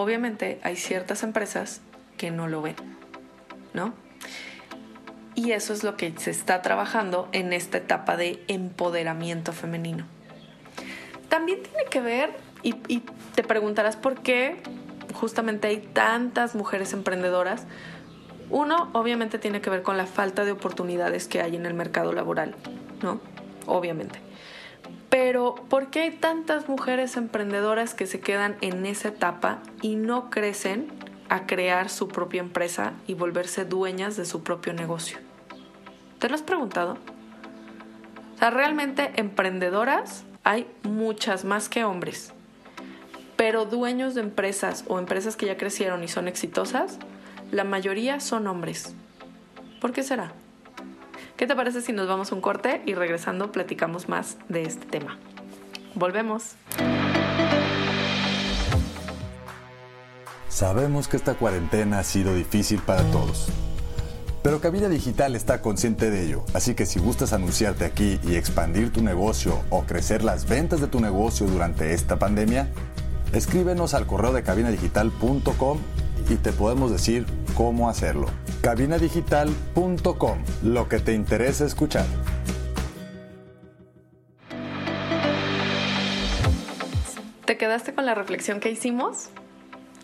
obviamente 0.00 0.60
hay 0.62 0.76
ciertas 0.76 1.24
empresas 1.24 1.80
que 2.16 2.30
no 2.30 2.46
lo 2.46 2.62
ven, 2.62 2.76
¿no? 3.74 3.94
Y 5.34 5.50
eso 5.50 5.72
es 5.72 5.82
lo 5.82 5.96
que 5.96 6.12
se 6.16 6.30
está 6.30 6.62
trabajando 6.62 7.28
en 7.32 7.52
esta 7.52 7.78
etapa 7.78 8.16
de 8.16 8.40
empoderamiento 8.46 9.52
femenino. 9.52 10.06
También 11.28 11.64
tiene 11.64 11.84
que 11.90 12.00
ver, 12.00 12.30
y, 12.62 12.74
te 13.34 13.42
preguntarás 13.42 13.96
por 13.96 14.20
qué 14.20 14.62
justamente 15.14 15.66
hay 15.66 15.78
tantas 15.78 16.54
mujeres 16.54 16.92
emprendedoras. 16.92 17.64
Uno, 18.50 18.90
obviamente 18.92 19.40
tiene 19.40 19.60
que 19.60 19.68
ver 19.68 19.82
con 19.82 19.96
la 19.96 20.06
falta 20.06 20.44
de 20.44 20.52
oportunidades 20.52 21.26
que 21.26 21.40
hay 21.40 21.56
en 21.56 21.66
el 21.66 21.74
mercado 21.74 22.12
laboral, 22.12 22.54
¿no? 23.02 23.20
Obviamente. 23.66 24.27
Pero, 25.10 25.54
¿por 25.68 25.88
qué 25.88 26.00
hay 26.00 26.10
tantas 26.10 26.68
mujeres 26.68 27.16
emprendedoras 27.16 27.94
que 27.94 28.06
se 28.06 28.20
quedan 28.20 28.56
en 28.60 28.84
esa 28.84 29.08
etapa 29.08 29.60
y 29.80 29.96
no 29.96 30.28
crecen 30.28 30.88
a 31.30 31.46
crear 31.46 31.88
su 31.88 32.08
propia 32.08 32.40
empresa 32.40 32.92
y 33.06 33.14
volverse 33.14 33.64
dueñas 33.64 34.16
de 34.16 34.26
su 34.26 34.42
propio 34.42 34.74
negocio? 34.74 35.18
¿Te 36.18 36.28
lo 36.28 36.34
has 36.34 36.42
preguntado? 36.42 36.98
O 38.34 38.38
sea, 38.38 38.50
realmente 38.50 39.12
emprendedoras 39.16 40.24
hay 40.44 40.66
muchas 40.82 41.44
más 41.44 41.68
que 41.68 41.84
hombres, 41.84 42.32
pero 43.36 43.64
dueños 43.64 44.14
de 44.14 44.20
empresas 44.20 44.84
o 44.88 44.98
empresas 44.98 45.36
que 45.36 45.46
ya 45.46 45.56
crecieron 45.56 46.04
y 46.04 46.08
son 46.08 46.28
exitosas, 46.28 46.98
la 47.50 47.64
mayoría 47.64 48.20
son 48.20 48.46
hombres. 48.46 48.94
¿Por 49.80 49.92
qué 49.92 50.02
será? 50.02 50.32
¿Qué 51.38 51.46
te 51.46 51.54
parece 51.54 51.82
si 51.82 51.92
nos 51.92 52.08
vamos 52.08 52.32
a 52.32 52.34
un 52.34 52.40
corte 52.40 52.82
y 52.84 52.94
regresando 52.94 53.52
platicamos 53.52 54.08
más 54.08 54.38
de 54.48 54.62
este 54.62 54.84
tema? 54.86 55.20
Volvemos. 55.94 56.56
Sabemos 60.48 61.06
que 61.06 61.16
esta 61.16 61.34
cuarentena 61.34 62.00
ha 62.00 62.02
sido 62.02 62.34
difícil 62.34 62.80
para 62.80 63.04
todos. 63.12 63.46
Pero 64.42 64.60
Cabina 64.60 64.88
Digital 64.88 65.36
está 65.36 65.62
consciente 65.62 66.10
de 66.10 66.24
ello, 66.24 66.42
así 66.54 66.74
que 66.74 66.86
si 66.86 66.98
gustas 66.98 67.32
anunciarte 67.32 67.84
aquí 67.84 68.18
y 68.24 68.34
expandir 68.34 68.92
tu 68.92 69.00
negocio 69.00 69.62
o 69.70 69.84
crecer 69.84 70.24
las 70.24 70.48
ventas 70.48 70.80
de 70.80 70.88
tu 70.88 70.98
negocio 70.98 71.46
durante 71.46 71.94
esta 71.94 72.18
pandemia, 72.18 72.68
escríbenos 73.32 73.94
al 73.94 74.08
correo 74.08 74.32
de 74.32 74.42
cabinadigital.com 74.42 75.78
y 76.28 76.36
te 76.36 76.52
podemos 76.52 76.90
decir 76.90 77.26
cómo 77.54 77.88
hacerlo. 77.88 78.26
cabinadigital.com, 78.62 80.38
lo 80.62 80.88
que 80.88 80.98
te 80.98 81.14
interesa 81.14 81.64
escuchar. 81.64 82.06
¿Te 87.44 87.56
quedaste 87.56 87.94
con 87.94 88.04
la 88.04 88.14
reflexión 88.14 88.60
que 88.60 88.70
hicimos? 88.70 89.30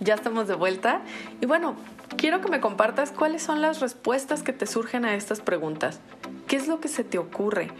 Ya 0.01 0.15
estamos 0.15 0.49
de 0.49 0.55
vuelta. 0.55 1.03
Y 1.41 1.47
bueno, 1.47 1.77
quiero 2.17 2.41
que 2.41 2.49
me 2.49 2.61
compartas 2.61 3.13
cuáles 3.13 3.43
son 3.43 3.61
las 3.61 3.81
respuestas 3.81 4.43
que 4.43 4.53
te 4.53 4.67
surgen 4.67 5.05
a 5.05 5.15
estas 5.15 5.41
preguntas. 5.41 6.01
¿Qué 6.47 6.57
es 6.57 6.69
lo 6.69 6.81
que 6.81 6.89
se 6.89 7.05
te 7.05 7.19
ocurre? 7.19 7.71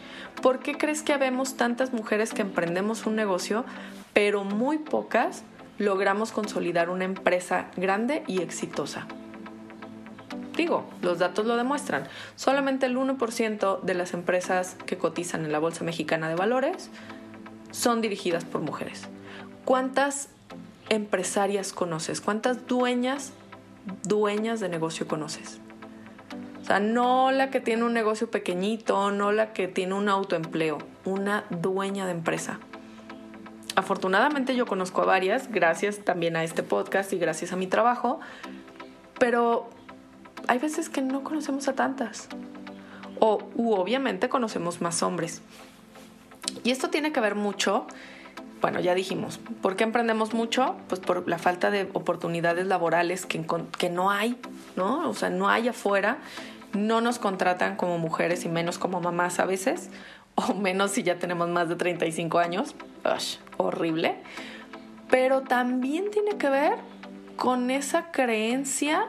¿Por 0.43 0.59
qué 0.59 0.77
crees 0.77 1.03
que 1.03 1.13
habemos 1.13 1.57
tantas 1.57 1.93
mujeres 1.93 2.33
que 2.33 2.43
emprendemos 2.43 3.07
un 3.07 3.17
negocio, 3.17 3.65
pero 4.13 4.45
muy 4.45 4.79
pocas 4.79 5.45
logramos 5.79 6.33
consolidar 6.33 6.91
una 6.91 7.05
empresa 7.05 7.67
grande 7.77 8.23
y 8.27 8.41
exitosa. 8.41 9.07
Digo, 10.57 10.89
los 11.03 11.19
datos 11.19 11.47
lo 11.47 11.57
demuestran. 11.57 12.07
Solamente 12.37 12.87
el 12.87 12.97
1% 12.97 13.81
de 13.81 13.95
las 13.95 14.15
empresas 14.15 14.77
que 14.87 14.97
cotizan 14.97 15.45
en 15.45 15.53
la 15.53 15.59
Bolsa 15.59 15.83
Mexicana 15.83 16.29
de 16.29 16.37
Valores 16.37 16.91
son 17.73 18.01
dirigidas 18.01 18.45
por 18.45 18.61
mujeres. 18.61 19.09
¿Cuántas 19.65 20.29
empresarias 20.91 21.73
conoces? 21.73 22.21
¿Cuántas 22.21 22.69
dueñas, 22.69 23.33
dueñas 24.05 24.61
de 24.61 24.69
negocio 24.69 25.09
conoces? 25.09 25.59
O 26.63 26.67
sea, 26.67 26.79
no 26.79 27.33
la 27.33 27.51
que 27.51 27.61
tiene 27.61 27.83
un 27.83 27.93
negocio 27.93 28.31
pequeñito, 28.31 29.11
no 29.11 29.33
la 29.33 29.53
que 29.53 29.67
tiene 29.67 29.95
un 29.95 30.09
autoempleo, 30.09 30.79
una 31.05 31.45
dueña 31.51 32.07
de 32.07 32.13
empresa 32.13 32.61
afortunadamente 33.77 34.57
yo 34.57 34.67
conozco 34.67 35.03
a 35.03 35.05
varias, 35.05 35.51
gracias 35.51 35.99
también 35.99 36.37
a 36.37 36.45
este 36.45 36.63
podcast 36.63 37.13
y 37.13 37.19
gracias 37.19 37.53
a 37.53 37.57
mi 37.57 37.67
trabajo, 37.67 38.21
pero 39.19 39.69
hay 40.49 40.59
veces 40.59 40.89
que 40.89 41.03
no 41.03 41.25
conocemos 41.25 41.69
a 41.69 41.75
tantas. 41.75 42.29
O 43.21 43.39
obviamente 43.57 44.29
conocemos 44.29 44.81
más 44.81 45.03
hombres. 45.03 45.43
Y 46.63 46.71
esto 46.71 46.91
tiene 46.91 47.13
que 47.13 47.21
ver 47.21 47.35
mucho 47.35 47.87
bueno, 48.65 48.81
ya 48.81 48.95
dijimos, 48.95 49.41
¿por 49.61 49.77
qué 49.77 49.85
emprendemos 49.85 50.33
mucho? 50.33 50.77
Pues 50.89 50.99
por 50.99 51.29
la 51.29 51.37
falta 51.37 51.71
de 51.71 51.91
oportunidades 51.93 52.67
laborales 52.67 53.27
que, 53.27 53.45
que 53.77 53.91
no 53.91 54.11
hay, 54.11 54.39
¿no? 54.75 55.07
O 55.07 55.13
sea, 55.13 55.29
no 55.29 55.51
hay 55.51 55.69
afuera, 55.69 56.17
no 56.73 57.03
nos 57.03 57.19
contratan 57.19 57.77
como 57.77 57.99
mujeres 57.99 58.47
y 58.47 58.49
menos 58.49 58.79
como 58.79 59.03
mamás 59.03 59.39
a 59.39 59.45
veces, 59.45 59.91
o 60.35 60.55
menos 60.55 60.93
si 60.93 61.03
ya 61.03 61.19
tenemos 61.19 61.51
más 61.51 61.69
de 61.69 61.77
35 61.77 62.39
años, 62.39 62.75
horrible. 63.57 64.17
Pero 65.11 65.43
también 65.43 66.11
tiene 66.11 66.37
que 66.37 66.49
ver 66.49 66.75
con 67.37 67.71
esa 67.71 68.11
creencia, 68.11 69.07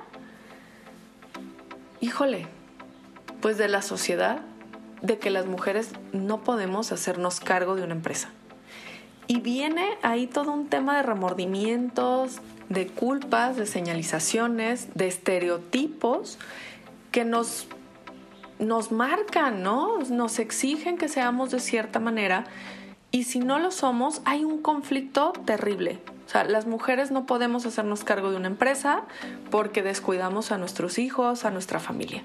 híjole, 2.01 2.47
pues 3.41 3.57
de 3.57 3.67
la 3.67 3.81
sociedad, 3.81 4.41
de 5.01 5.19
que 5.19 5.29
las 5.29 5.45
mujeres 5.45 5.91
no 6.13 6.43
podemos 6.43 6.91
hacernos 6.91 7.39
cargo 7.39 7.75
de 7.75 7.83
una 7.83 7.93
empresa. 7.93 8.29
Y 9.27 9.39
viene 9.39 9.97
ahí 10.03 10.27
todo 10.27 10.51
un 10.51 10.67
tema 10.67 10.97
de 10.97 11.03
remordimientos, 11.03 12.39
de 12.69 12.87
culpas, 12.87 13.55
de 13.55 13.65
señalizaciones, 13.65 14.93
de 14.95 15.07
estereotipos 15.07 16.37
que 17.11 17.25
nos, 17.25 17.67
nos 18.59 18.91
marcan, 18.91 19.63
¿no? 19.63 19.99
Nos 20.09 20.39
exigen 20.39 20.97
que 20.97 21.07
seamos 21.07 21.51
de 21.51 21.59
cierta 21.59 21.99
manera 21.99 22.45
y 23.15 23.23
si 23.23 23.39
no 23.39 23.59
lo 23.59 23.71
somos 23.71 24.21
hay 24.25 24.43
un 24.43 24.61
conflicto 24.61 25.31
terrible. 25.45 25.99
O 26.25 26.29
sea, 26.29 26.43
las 26.43 26.67
mujeres 26.67 27.11
no 27.11 27.25
podemos 27.25 27.65
hacernos 27.65 28.03
cargo 28.03 28.29
de 28.29 28.35
una 28.35 28.47
empresa 28.47 29.03
porque 29.51 29.81
descuidamos 29.81 30.51
a 30.51 30.57
nuestros 30.57 30.99
hijos, 30.99 31.45
a 31.45 31.49
nuestra 31.49 31.79
familia. 31.79 32.23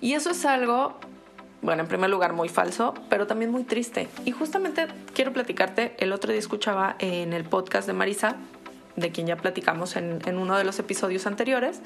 Y 0.00 0.14
eso 0.14 0.30
es 0.30 0.44
algo 0.46 0.96
bueno, 1.62 1.82
en 1.82 1.88
primer 1.88 2.10
lugar 2.10 2.32
muy 2.32 2.48
falso, 2.48 2.92
pero 3.08 3.28
también 3.28 3.52
muy 3.52 3.62
triste. 3.62 4.08
Y 4.24 4.32
justamente 4.32 4.88
quiero 5.14 5.32
platicarte, 5.32 5.94
el 6.00 6.12
otro 6.12 6.32
día 6.32 6.40
escuchaba 6.40 6.96
en 6.98 7.32
el 7.32 7.44
podcast 7.44 7.86
de 7.86 7.92
Marisa, 7.92 8.34
de 8.96 9.12
quien 9.12 9.28
ya 9.28 9.36
platicamos 9.36 9.94
en, 9.94 10.20
uno 10.36 10.56
de 10.56 10.64
los 10.64 10.80
episodios 10.80 11.28
anteriores, 11.28 11.82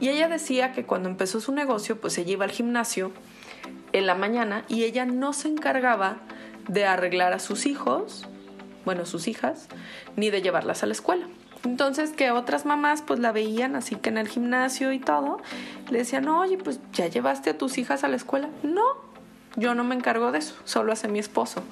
y 0.00 0.08
ella 0.08 0.28
decía 0.28 0.72
que 0.72 0.86
cuando 0.86 1.10
empezó 1.10 1.40
su 1.40 1.52
negocio, 1.52 2.00
pues 2.00 2.16
ella 2.16 2.32
iba 2.32 2.46
al 2.46 2.52
gimnasio 2.52 3.12
en 3.92 4.06
la 4.06 4.14
mañana 4.14 4.64
y 4.68 4.84
ella 4.84 5.04
no 5.04 5.34
se 5.34 5.48
encargaba 5.48 6.18
de 6.68 6.86
arreglar 6.86 7.32
a 7.32 7.38
sus 7.38 7.66
hijos, 7.66 8.26
bueno, 8.84 9.06
sus 9.06 9.28
hijas, 9.28 9.68
ni 10.16 10.30
de 10.30 10.42
llevarlas 10.42 10.82
a 10.82 10.86
la 10.86 10.92
escuela. 10.92 11.26
Entonces 11.64 12.12
que 12.12 12.30
otras 12.30 12.66
mamás 12.66 13.02
pues 13.02 13.20
la 13.20 13.32
veían 13.32 13.74
así 13.74 13.96
que 13.96 14.10
en 14.10 14.18
el 14.18 14.28
gimnasio 14.28 14.92
y 14.92 14.98
todo, 14.98 15.38
le 15.90 15.98
decían, 15.98 16.28
oye, 16.28 16.58
pues 16.58 16.80
ya 16.92 17.06
llevaste 17.06 17.50
a 17.50 17.58
tus 17.58 17.78
hijas 17.78 18.04
a 18.04 18.08
la 18.08 18.16
escuela. 18.16 18.50
No, 18.62 18.84
yo 19.56 19.74
no 19.74 19.84
me 19.84 19.94
encargo 19.94 20.30
de 20.32 20.38
eso, 20.38 20.54
solo 20.64 20.92
hace 20.92 21.08
mi 21.08 21.18
esposo. 21.18 21.62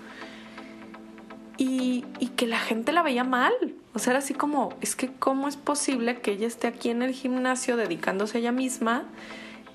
Y, 1.58 2.06
y, 2.18 2.28
que 2.28 2.46
la 2.46 2.58
gente 2.58 2.92
la 2.92 3.02
veía 3.02 3.24
mal. 3.24 3.52
O 3.94 3.98
sea, 3.98 4.12
era 4.12 4.18
así 4.18 4.34
como, 4.34 4.70
es 4.80 4.96
que 4.96 5.12
cómo 5.12 5.46
es 5.48 5.56
posible 5.56 6.20
que 6.20 6.32
ella 6.32 6.46
esté 6.46 6.66
aquí 6.66 6.88
en 6.88 7.02
el 7.02 7.12
gimnasio 7.12 7.76
dedicándose 7.76 8.38
a 8.38 8.40
ella 8.40 8.52
misma 8.52 9.04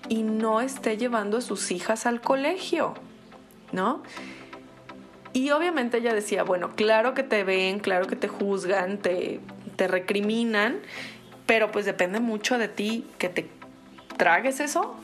y 0.09 0.23
no 0.23 0.59
esté 0.59 0.97
llevando 0.97 1.37
a 1.37 1.41
sus 1.41 1.71
hijas 1.71 2.05
al 2.05 2.19
colegio, 2.19 2.95
¿no? 3.71 4.01
Y 5.37 5.51
obviamente 5.51 5.99
ella 5.99 6.15
decía, 6.15 6.41
bueno, 6.41 6.71
claro 6.75 7.13
que 7.13 7.21
te 7.21 7.43
ven, 7.43 7.77
claro 7.77 8.07
que 8.07 8.15
te 8.15 8.27
juzgan, 8.27 8.97
te, 8.97 9.39
te 9.75 9.87
recriminan, 9.87 10.79
pero 11.45 11.71
pues 11.71 11.85
depende 11.85 12.19
mucho 12.19 12.57
de 12.57 12.67
ti 12.67 13.05
que 13.19 13.29
te 13.29 13.47
tragues 14.17 14.59
eso, 14.59 14.95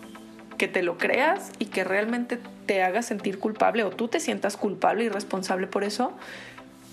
que 0.57 0.67
te 0.67 0.81
lo 0.81 0.97
creas 0.97 1.51
y 1.59 1.65
que 1.65 1.83
realmente 1.83 2.39
te 2.65 2.81
hagas 2.81 3.05
sentir 3.05 3.37
culpable 3.37 3.83
o 3.83 3.91
tú 3.91 4.07
te 4.07 4.19
sientas 4.19 4.57
culpable 4.57 5.03
y 5.03 5.09
responsable 5.09 5.67
por 5.67 5.83
eso. 5.83 6.13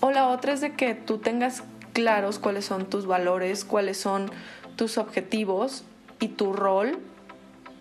O 0.01 0.11
la 0.11 0.27
otra 0.27 0.53
es 0.53 0.61
de 0.61 0.73
que 0.73 0.93
tú 0.93 1.17
tengas 1.17 1.63
claros 1.93 2.37
cuáles 2.37 2.65
son 2.65 2.91
tus 2.91 3.07
valores, 3.07 3.65
cuáles 3.65 3.97
son 3.97 4.29
tus 4.75 4.99
objetivos 4.99 5.83
y 6.19 6.27
tu 6.27 6.53
rol 6.53 6.99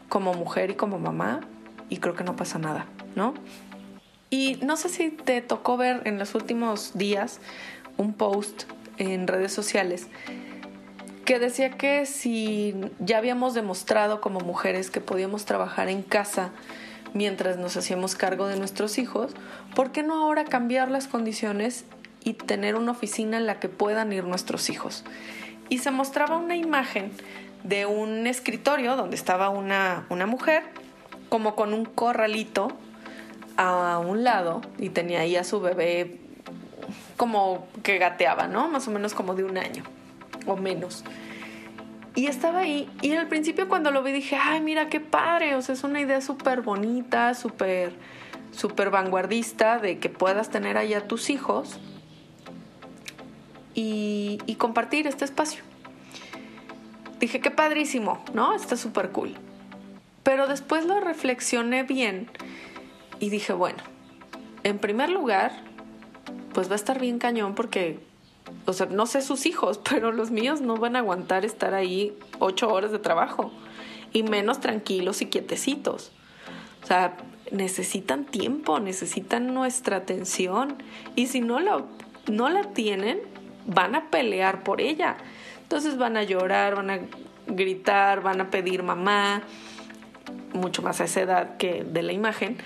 como 0.09 0.33
mujer 0.33 0.71
y 0.71 0.75
como 0.75 0.99
mamá 0.99 1.41
y 1.91 1.99
creo 1.99 2.17
que 2.17 2.25
no 2.25 2.35
pasa 2.35 2.59
nada, 2.59 2.87
¿no? 3.15 3.35
Y 4.31 4.59
no 4.63 4.77
sé 4.77 4.89
si 4.89 5.11
te 5.11 5.43
tocó 5.43 5.77
ver 5.77 6.03
en 6.05 6.19
los 6.19 6.35
últimos 6.37 6.97
días 6.97 7.41
un 7.97 8.15
post 8.15 8.63
en 8.97 9.27
redes 9.27 9.53
sociales 9.53 10.07
que 11.25 11.39
decía 11.39 11.71
que 11.71 12.07
si 12.07 12.75
ya 12.99 13.19
habíamos 13.19 13.55
demostrado 13.55 14.21
como 14.21 14.41
mujeres 14.41 14.91
que 14.91 15.01
podíamos 15.01 15.45
trabajar 15.45 15.89
en 15.89 16.03
casa 16.03 16.51
mientras 17.15 17.57
nos 17.57 17.77
hacíamos 17.77 18.17
cargo 18.17 18.47
de 18.47 18.57
nuestros 18.57 18.99
hijos, 18.99 19.33
¿por 19.77 19.93
qué 19.93 20.03
no 20.03 20.15
ahora 20.15 20.45
cambiar 20.45 20.91
las 20.91 21.07
condiciones 21.07 21.85
y 22.25 22.35
tener 22.35 22.75
una 22.75 22.93
oficina 22.93 23.37
en 23.37 23.47
la 23.47 23.61
que 23.61 23.69
puedan 23.69 24.13
ir 24.13 24.25
nuestros 24.25 24.71
hijos? 24.71 25.05
Y 25.69 25.79
se 25.79 25.93
mostraba 25.93 26.37
una 26.37 26.57
imagen 26.57 27.13
de 27.63 27.87
un 27.87 28.27
escritorio 28.27 28.97
donde 28.97 29.15
estaba 29.15 29.51
una, 29.51 30.07
una 30.09 30.27
mujer 30.27 30.65
como 31.29 31.55
con 31.55 31.75
un 31.75 31.85
corralito 31.85 32.77
a 33.57 33.99
un 33.99 34.25
lado 34.25 34.63
y 34.79 34.91
tenía 34.91 35.21
ahí 35.21 35.37
a 35.37 35.45
su 35.45 35.61
bebé 35.61 36.19
como 37.17 37.67
que 37.83 37.99
gateaba, 37.99 38.49
¿no? 38.49 38.69
Más 38.69 38.89
o 38.89 38.91
menos 38.91 39.15
como 39.15 39.35
de 39.35 39.45
un 39.45 39.59
año 39.59 39.85
o 40.47 40.57
menos. 40.57 41.05
Y 42.15 42.27
estaba 42.27 42.61
ahí. 42.61 42.89
Y 43.03 43.13
al 43.13 43.29
principio 43.29 43.69
cuando 43.69 43.91
lo 43.91 44.03
vi 44.03 44.13
dije, 44.13 44.37
ay, 44.37 44.61
mira 44.61 44.89
qué 44.89 45.01
padre. 45.01 45.55
O 45.55 45.63
sea, 45.63 45.75
es 45.75 45.85
una 45.85 46.01
idea 46.01 46.21
súper 46.21 46.63
bonita, 46.63 47.35
súper, 47.35 47.93
súper 48.51 48.91
vanguardista 48.91 49.79
de 49.79 49.99
que 49.99 50.09
puedas 50.09 50.51
tener 50.51 50.77
ahí 50.77 50.95
a 50.95 51.07
tus 51.07 51.31
hijos 51.31 51.79
y, 53.75 54.39
y 54.47 54.55
compartir 54.57 55.07
este 55.07 55.25
espacio. 55.25 55.63
Dije, 57.21 57.41
qué 57.41 57.51
padrísimo, 57.51 58.25
¿no? 58.33 58.55
Está 58.55 58.77
súper 58.77 59.11
cool. 59.11 59.35
Pero 60.23 60.47
después 60.47 60.87
lo 60.87 61.01
reflexioné 61.01 61.83
bien 61.83 62.29
y 63.21 63.31
dije, 63.31 63.53
bueno, 63.53 63.79
en 64.65 64.79
primer 64.79 65.11
lugar, 65.11 65.53
pues 66.53 66.69
va 66.69 66.73
a 66.73 66.77
estar 66.77 66.99
bien 66.99 67.19
cañón 67.19 67.55
porque, 67.55 68.01
o 68.67 68.73
sea, 68.73 68.87
no 68.87 69.07
sé 69.07 69.23
sus 69.23 69.47
hijos, 69.47 69.79
pero 69.91 70.13
los 70.13 70.31
míos 70.31 70.61
no 70.61 70.77
van 70.77 70.97
a 70.97 71.01
aguantar 71.01 71.45
estar 71.45 71.75
ahí 71.75 72.19
ocho 72.39 72.73
horas 72.73 72.91
de 72.91 72.99
trabajo 72.99 73.53
y 74.13 74.23
menos 74.23 74.61
tranquilos 74.61 75.23
y 75.23 75.27
quietecitos. 75.27 76.13
O 76.83 76.87
sea, 76.87 77.17
necesitan 77.53 78.25
tiempo, 78.25 78.81
necesitan 78.81 79.55
nuestra 79.55 79.99
atención 79.99 80.83
y 81.15 81.27
si 81.27 81.41
no 81.41 81.61
la, 81.61 81.85
no 82.27 82.49
la 82.49 82.63
tienen, 82.73 83.21
van 83.67 83.95
a 83.95 84.11
pelear 84.11 84.65
por 84.65 84.81
ella. 84.81 85.17
Entonces 85.63 85.99
van 85.99 86.17
a 86.17 86.23
llorar, 86.23 86.77
van 86.77 86.91
a 86.91 87.01
gritar, 87.47 88.23
van 88.23 88.41
a 88.41 88.51
pedir 88.51 88.83
mamá, 88.83 89.43
mucho 90.53 90.83
más 90.83 91.01
a 91.01 91.05
esa 91.05 91.21
edad 91.21 91.57
que 91.57 91.85
de 91.85 92.03
la 92.03 92.13
imagen. 92.13 92.59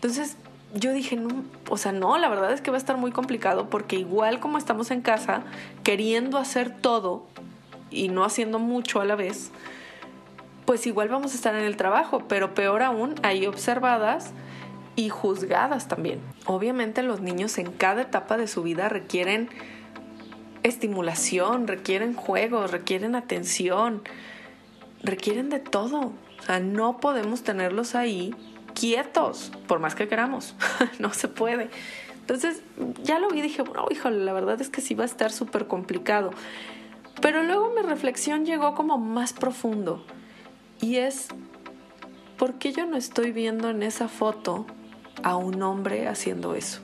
Entonces 0.00 0.38
yo 0.72 0.94
dije, 0.94 1.16
no, 1.16 1.44
o 1.68 1.76
sea, 1.76 1.92
no, 1.92 2.16
la 2.16 2.30
verdad 2.30 2.52
es 2.52 2.62
que 2.62 2.70
va 2.70 2.78
a 2.78 2.78
estar 2.78 2.96
muy 2.96 3.12
complicado 3.12 3.68
porque 3.68 3.96
igual 3.96 4.40
como 4.40 4.56
estamos 4.56 4.90
en 4.90 5.02
casa, 5.02 5.42
queriendo 5.84 6.38
hacer 6.38 6.74
todo 6.74 7.26
y 7.90 8.08
no 8.08 8.24
haciendo 8.24 8.58
mucho 8.58 9.02
a 9.02 9.04
la 9.04 9.14
vez, 9.14 9.50
pues 10.64 10.86
igual 10.86 11.08
vamos 11.08 11.32
a 11.32 11.34
estar 11.34 11.54
en 11.54 11.64
el 11.64 11.76
trabajo, 11.76 12.22
pero 12.28 12.54
peor 12.54 12.82
aún, 12.82 13.14
ahí 13.22 13.46
observadas 13.46 14.32
y 14.96 15.10
juzgadas 15.10 15.86
también. 15.86 16.20
Obviamente 16.46 17.02
los 17.02 17.20
niños 17.20 17.58
en 17.58 17.70
cada 17.70 18.00
etapa 18.00 18.38
de 18.38 18.46
su 18.46 18.62
vida 18.62 18.88
requieren 18.88 19.50
estimulación, 20.62 21.66
requieren 21.66 22.14
juegos, 22.14 22.70
requieren 22.70 23.16
atención, 23.16 24.02
requieren 25.02 25.50
de 25.50 25.58
todo. 25.58 26.12
O 26.38 26.42
sea, 26.42 26.58
no 26.60 27.00
podemos 27.00 27.42
tenerlos 27.42 27.94
ahí 27.94 28.34
quietos, 28.80 29.52
por 29.66 29.78
más 29.78 29.94
que 29.94 30.08
queramos, 30.08 30.54
no 30.98 31.12
se 31.12 31.28
puede. 31.28 31.68
Entonces 32.20 32.62
ya 33.02 33.18
lo 33.18 33.28
vi 33.28 33.40
y 33.40 33.42
dije, 33.42 33.62
bueno, 33.62 33.86
híjole, 33.90 34.24
la 34.24 34.32
verdad 34.32 34.58
es 34.60 34.70
que 34.70 34.80
sí 34.80 34.94
va 34.94 35.02
a 35.02 35.06
estar 35.06 35.30
súper 35.32 35.66
complicado. 35.66 36.30
Pero 37.20 37.42
luego 37.42 37.70
mi 37.74 37.82
reflexión 37.82 38.46
llegó 38.46 38.74
como 38.74 38.96
más 38.96 39.34
profundo 39.34 40.02
y 40.80 40.96
es, 40.96 41.28
¿por 42.38 42.54
qué 42.54 42.72
yo 42.72 42.86
no 42.86 42.96
estoy 42.96 43.32
viendo 43.32 43.68
en 43.68 43.82
esa 43.82 44.08
foto 44.08 44.64
a 45.22 45.36
un 45.36 45.62
hombre 45.62 46.08
haciendo 46.08 46.54
eso? 46.54 46.80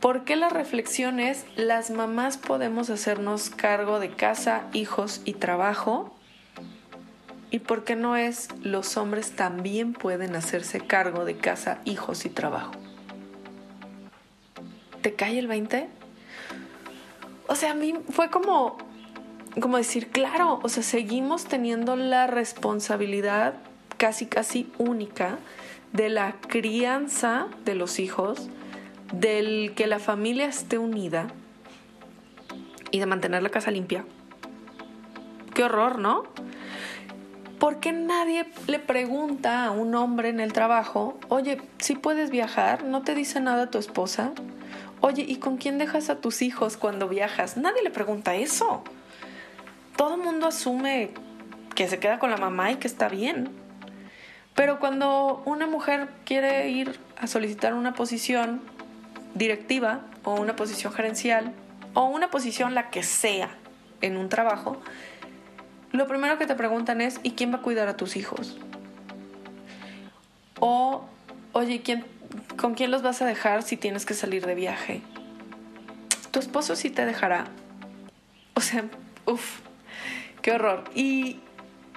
¿Por 0.00 0.24
qué 0.24 0.36
la 0.36 0.48
reflexión 0.48 1.20
es, 1.20 1.44
las 1.56 1.90
mamás 1.90 2.38
podemos 2.38 2.88
hacernos 2.88 3.50
cargo 3.50 4.00
de 4.00 4.10
casa, 4.10 4.62
hijos 4.72 5.20
y 5.26 5.34
trabajo? 5.34 6.14
¿Y 7.50 7.58
por 7.58 7.84
qué 7.84 7.96
no 7.96 8.16
es 8.16 8.48
los 8.62 8.96
hombres 8.96 9.32
también 9.32 9.92
pueden 9.92 10.36
hacerse 10.36 10.80
cargo 10.80 11.24
de 11.24 11.36
casa, 11.36 11.80
hijos 11.84 12.24
y 12.24 12.30
trabajo? 12.30 12.72
¿Te 15.02 15.14
cae 15.14 15.38
el 15.38 15.48
20? 15.48 15.88
O 17.48 17.56
sea, 17.56 17.72
a 17.72 17.74
mí 17.74 17.94
fue 18.10 18.30
como, 18.30 18.78
como 19.60 19.76
decir, 19.76 20.08
claro, 20.08 20.60
o 20.62 20.68
sea, 20.68 20.84
seguimos 20.84 21.46
teniendo 21.46 21.96
la 21.96 22.28
responsabilidad 22.28 23.54
casi, 23.96 24.26
casi 24.26 24.70
única 24.78 25.38
de 25.92 26.08
la 26.08 26.36
crianza 26.40 27.48
de 27.64 27.74
los 27.74 27.98
hijos, 27.98 28.48
del 29.12 29.72
que 29.74 29.88
la 29.88 29.98
familia 29.98 30.46
esté 30.46 30.78
unida 30.78 31.26
y 32.92 33.00
de 33.00 33.06
mantener 33.06 33.42
la 33.42 33.48
casa 33.48 33.72
limpia. 33.72 34.04
Qué 35.52 35.64
horror, 35.64 35.98
¿no? 35.98 36.24
¿Por 37.60 37.78
qué 37.78 37.92
nadie 37.92 38.46
le 38.68 38.78
pregunta 38.78 39.66
a 39.66 39.70
un 39.70 39.94
hombre 39.94 40.30
en 40.30 40.40
el 40.40 40.54
trabajo, 40.54 41.20
oye, 41.28 41.60
si 41.76 41.94
puedes 41.94 42.30
viajar? 42.30 42.84
¿No 42.84 43.02
te 43.02 43.14
dice 43.14 43.38
nada 43.38 43.70
tu 43.70 43.76
esposa? 43.76 44.32
Oye, 45.02 45.26
¿y 45.28 45.36
con 45.36 45.58
quién 45.58 45.76
dejas 45.76 46.08
a 46.08 46.22
tus 46.22 46.40
hijos 46.40 46.78
cuando 46.78 47.06
viajas? 47.06 47.58
Nadie 47.58 47.82
le 47.82 47.90
pregunta 47.90 48.34
eso. 48.34 48.82
Todo 49.94 50.14
el 50.14 50.22
mundo 50.22 50.46
asume 50.46 51.10
que 51.74 51.86
se 51.86 51.98
queda 51.98 52.18
con 52.18 52.30
la 52.30 52.38
mamá 52.38 52.72
y 52.72 52.76
que 52.76 52.86
está 52.86 53.10
bien. 53.10 53.50
Pero 54.54 54.80
cuando 54.80 55.42
una 55.44 55.66
mujer 55.66 56.08
quiere 56.24 56.70
ir 56.70 56.98
a 57.18 57.26
solicitar 57.26 57.74
una 57.74 57.92
posición 57.92 58.62
directiva 59.34 60.00
o 60.24 60.34
una 60.40 60.56
posición 60.56 60.94
gerencial 60.94 61.52
o 61.92 62.06
una 62.06 62.30
posición 62.30 62.74
la 62.74 62.88
que 62.88 63.02
sea 63.02 63.50
en 64.00 64.16
un 64.16 64.30
trabajo, 64.30 64.80
lo 65.92 66.06
primero 66.06 66.38
que 66.38 66.46
te 66.46 66.54
preguntan 66.54 67.00
es 67.00 67.20
¿y 67.22 67.32
quién 67.32 67.52
va 67.52 67.56
a 67.56 67.62
cuidar 67.62 67.88
a 67.88 67.96
tus 67.96 68.16
hijos? 68.16 68.58
O, 70.60 71.04
oye, 71.52 71.80
¿quién, 71.82 72.04
¿con 72.56 72.74
quién 72.74 72.90
los 72.90 73.02
vas 73.02 73.22
a 73.22 73.26
dejar 73.26 73.62
si 73.62 73.76
tienes 73.76 74.06
que 74.06 74.14
salir 74.14 74.46
de 74.46 74.54
viaje? 74.54 75.02
Tu 76.30 76.38
esposo 76.38 76.76
sí 76.76 76.90
te 76.90 77.06
dejará. 77.06 77.46
O 78.54 78.60
sea, 78.60 78.84
uff, 79.26 79.60
qué 80.42 80.52
horror. 80.52 80.84
Y, 80.94 81.40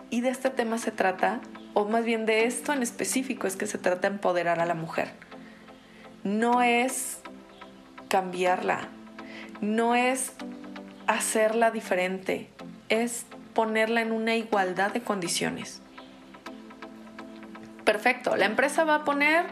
y 0.09 0.21
de 0.21 0.29
este 0.29 0.49
tema 0.49 0.77
se 0.77 0.91
trata, 0.91 1.41
o 1.73 1.85
más 1.85 2.05
bien 2.05 2.25
de 2.25 2.45
esto 2.45 2.73
en 2.73 2.81
específico, 2.81 3.47
es 3.47 3.55
que 3.55 3.67
se 3.67 3.77
trata 3.77 4.07
de 4.07 4.15
empoderar 4.15 4.59
a 4.59 4.65
la 4.65 4.73
mujer. 4.73 5.11
No 6.23 6.61
es 6.61 7.19
cambiarla, 8.07 8.87
no 9.59 9.93
es 9.93 10.31
hacerla 11.05 11.69
diferente, 11.71 12.49
es 12.89 13.25
ponerla 13.53 14.01
en 14.01 14.11
una 14.11 14.35
igualdad 14.35 14.91
de 14.91 15.01
condiciones. 15.01 15.81
Perfecto, 17.83 18.35
la 18.35 18.45
empresa 18.45 18.83
va 18.85 18.95
a 18.95 19.03
poner 19.03 19.45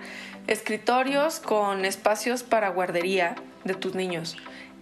escritorios 0.48 1.40
con 1.40 1.86
espacios 1.86 2.44
para 2.44 2.70
guardería 2.70 3.36
de 3.64 3.76
tus 3.76 3.96
niños 3.96 4.38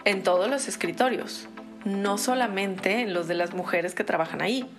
en 0.05 0.23
todos 0.23 0.49
los 0.49 0.67
escritorios, 0.67 1.47
no 1.83 2.17
solamente 2.17 3.01
en 3.01 3.13
los 3.13 3.27
de 3.27 3.35
las 3.35 3.53
mujeres 3.53 3.95
que 3.95 4.03
trabajan 4.03 4.41
ahí. 4.41 4.69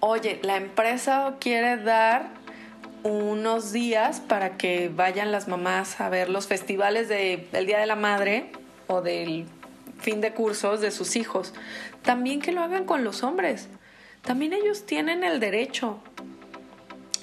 Oye, 0.00 0.38
la 0.42 0.56
empresa 0.56 1.36
quiere 1.40 1.76
dar 1.76 2.28
unos 3.02 3.72
días 3.72 4.20
para 4.20 4.56
que 4.56 4.90
vayan 4.94 5.32
las 5.32 5.48
mamás 5.48 6.00
a 6.00 6.08
ver 6.08 6.28
los 6.28 6.46
festivales 6.46 7.08
del 7.08 7.66
Día 7.66 7.78
de 7.78 7.86
la 7.86 7.96
Madre 7.96 8.52
o 8.86 9.00
del 9.02 9.46
fin 10.00 10.20
de 10.20 10.32
cursos 10.32 10.80
de 10.80 10.90
sus 10.90 11.16
hijos. 11.16 11.54
También 12.02 12.40
que 12.40 12.52
lo 12.52 12.62
hagan 12.62 12.84
con 12.84 13.04
los 13.04 13.22
hombres. 13.22 13.68
También 14.22 14.52
ellos 14.52 14.86
tienen 14.86 15.24
el 15.24 15.40
derecho. 15.40 16.00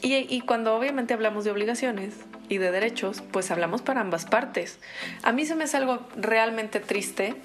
Y, 0.02 0.42
cuando 0.42 0.76
obviamente 0.76 1.16
hablamos 1.16 1.46
de 1.46 1.52
obligaciones 1.52 2.14
y 2.48 2.60
de 2.60 2.70
derechos, 2.70 3.24
pues 3.32 3.50
hablamos 3.50 3.82
para 3.82 4.02
ambas 4.02 4.26
partes. 4.26 4.78
A 5.24 5.32
mí 5.32 5.48
se 5.48 5.56
me 5.56 5.64
hace 5.64 5.78
algo 5.78 6.00
realmente 6.16 6.80
triste 6.80 7.36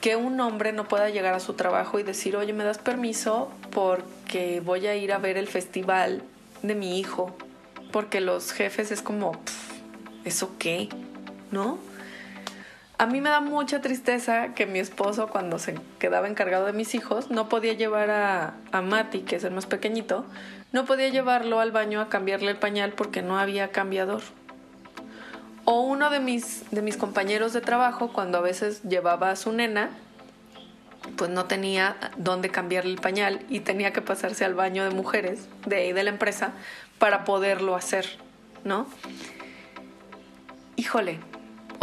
que 0.00 0.14
un 0.14 0.38
hombre 0.38 0.72
no 0.72 0.86
pueda 0.86 1.10
llegar 1.10 1.34
a 1.34 1.40
su 1.40 1.54
trabajo 1.54 1.98
y 1.98 2.04
decir, 2.04 2.36
oye, 2.36 2.52
¿me 2.52 2.62
das 2.62 2.78
permiso 2.78 3.50
porque 3.72 4.60
voy 4.64 4.86
a 4.86 4.94
ir 4.94 5.12
a 5.12 5.18
ver 5.18 5.36
el 5.36 5.48
festival 5.48 6.22
de 6.62 6.76
mi 6.76 7.00
hijo? 7.00 7.36
Porque 7.90 8.20
los 8.20 8.52
jefes 8.52 8.92
es 8.92 9.02
como, 9.02 9.32
¿eso 10.24 10.54
qué? 10.58 10.88
¿No? 11.50 11.78
A 12.96 13.06
mí 13.06 13.20
me 13.20 13.28
da 13.28 13.40
mucha 13.40 13.80
tristeza 13.80 14.54
que 14.54 14.66
mi 14.66 14.78
esposo, 14.78 15.28
cuando 15.28 15.58
se 15.58 15.74
quedaba 15.98 16.28
encargado 16.28 16.66
de 16.66 16.72
mis 16.72 16.94
hijos, 16.94 17.30
no 17.30 17.48
podía 17.48 17.72
llevar 17.72 18.10
a, 18.10 18.54
a 18.70 18.82
Mati, 18.82 19.22
que 19.22 19.36
es 19.36 19.44
el 19.44 19.52
más 19.52 19.66
pequeñito, 19.66 20.24
no 20.72 20.84
podía 20.84 21.08
llevarlo 21.08 21.58
al 21.58 21.72
baño 21.72 22.00
a 22.00 22.08
cambiarle 22.08 22.52
el 22.52 22.56
pañal 22.56 22.92
porque 22.92 23.20
no 23.20 23.38
había 23.38 23.72
cambiador. 23.72 24.22
O 25.64 25.80
uno 25.80 26.10
de 26.10 26.20
mis, 26.20 26.70
de 26.70 26.82
mis 26.82 26.96
compañeros 26.96 27.52
de 27.52 27.60
trabajo, 27.60 28.12
cuando 28.12 28.38
a 28.38 28.42
veces 28.42 28.82
llevaba 28.82 29.30
a 29.30 29.36
su 29.36 29.52
nena, 29.52 29.90
pues 31.16 31.30
no 31.30 31.46
tenía 31.46 31.96
dónde 32.16 32.48
cambiarle 32.48 32.92
el 32.92 33.00
pañal 33.00 33.44
y 33.48 33.60
tenía 33.60 33.92
que 33.92 34.02
pasarse 34.02 34.44
al 34.44 34.54
baño 34.54 34.84
de 34.84 34.90
mujeres 34.90 35.48
de 35.66 35.76
ahí 35.76 35.92
de 35.92 36.04
la 36.04 36.10
empresa 36.10 36.52
para 36.98 37.24
poderlo 37.24 37.74
hacer, 37.74 38.06
¿no? 38.64 38.86
Híjole, 40.76 41.20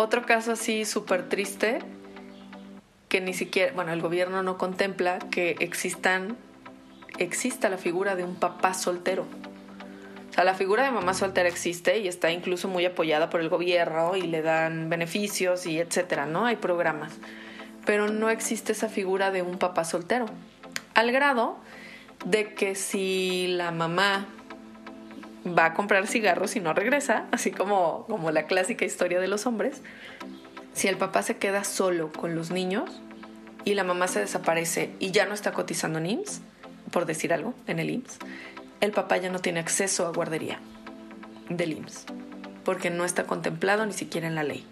otro 0.01 0.25
caso 0.25 0.53
así 0.53 0.85
súper 0.85 1.29
triste, 1.29 1.79
que 3.09 3.21
ni 3.21 3.33
siquiera, 3.33 3.73
bueno, 3.73 3.91
el 3.91 4.01
gobierno 4.01 4.43
no 4.43 4.57
contempla 4.57 5.19
que 5.19 5.55
existan, 5.59 6.37
exista 7.17 7.69
la 7.69 7.77
figura 7.77 8.15
de 8.15 8.23
un 8.23 8.35
papá 8.35 8.73
soltero. 8.73 9.25
O 10.29 10.33
sea, 10.33 10.45
la 10.45 10.53
figura 10.53 10.83
de 10.83 10.91
mamá 10.91 11.13
soltera 11.13 11.49
existe 11.49 11.99
y 11.99 12.07
está 12.07 12.31
incluso 12.31 12.69
muy 12.69 12.85
apoyada 12.85 13.29
por 13.29 13.41
el 13.41 13.49
gobierno 13.49 14.15
y 14.15 14.21
le 14.21 14.41
dan 14.41 14.89
beneficios 14.89 15.65
y 15.65 15.79
etcétera, 15.79 16.25
¿no? 16.25 16.45
Hay 16.45 16.55
programas. 16.55 17.11
Pero 17.85 18.07
no 18.07 18.29
existe 18.29 18.71
esa 18.71 18.87
figura 18.87 19.31
de 19.31 19.41
un 19.41 19.57
papá 19.57 19.83
soltero. 19.83 20.27
Al 20.93 21.11
grado 21.11 21.57
de 22.25 22.53
que 22.53 22.75
si 22.75 23.47
la 23.49 23.71
mamá 23.71 24.25
va 25.45 25.65
a 25.65 25.73
comprar 25.73 26.07
cigarros 26.07 26.55
y 26.55 26.59
no 26.59 26.73
regresa, 26.73 27.25
así 27.31 27.51
como, 27.51 28.05
como 28.07 28.31
la 28.31 28.43
clásica 28.43 28.85
historia 28.85 29.19
de 29.19 29.27
los 29.27 29.45
hombres. 29.45 29.81
Si 30.73 30.87
el 30.87 30.97
papá 30.97 31.23
se 31.23 31.37
queda 31.37 31.63
solo 31.63 32.11
con 32.11 32.35
los 32.35 32.51
niños 32.51 33.01
y 33.65 33.73
la 33.73 33.83
mamá 33.83 34.07
se 34.07 34.19
desaparece 34.19 34.91
y 34.99 35.11
ya 35.11 35.25
no 35.25 35.33
está 35.33 35.51
cotizando 35.51 35.99
en 35.99 36.07
IMSS, 36.07 36.41
por 36.91 37.05
decir 37.05 37.33
algo, 37.33 37.53
en 37.67 37.79
el 37.79 37.89
IMSS, 37.89 38.19
el 38.81 38.91
papá 38.91 39.17
ya 39.17 39.29
no 39.29 39.39
tiene 39.39 39.59
acceso 39.59 40.07
a 40.07 40.11
guardería 40.11 40.59
del 41.49 41.73
IMSS, 41.73 42.05
porque 42.63 42.89
no 42.89 43.05
está 43.05 43.25
contemplado 43.25 43.85
ni 43.85 43.93
siquiera 43.93 44.27
en 44.27 44.35
la 44.35 44.43
ley. 44.43 44.65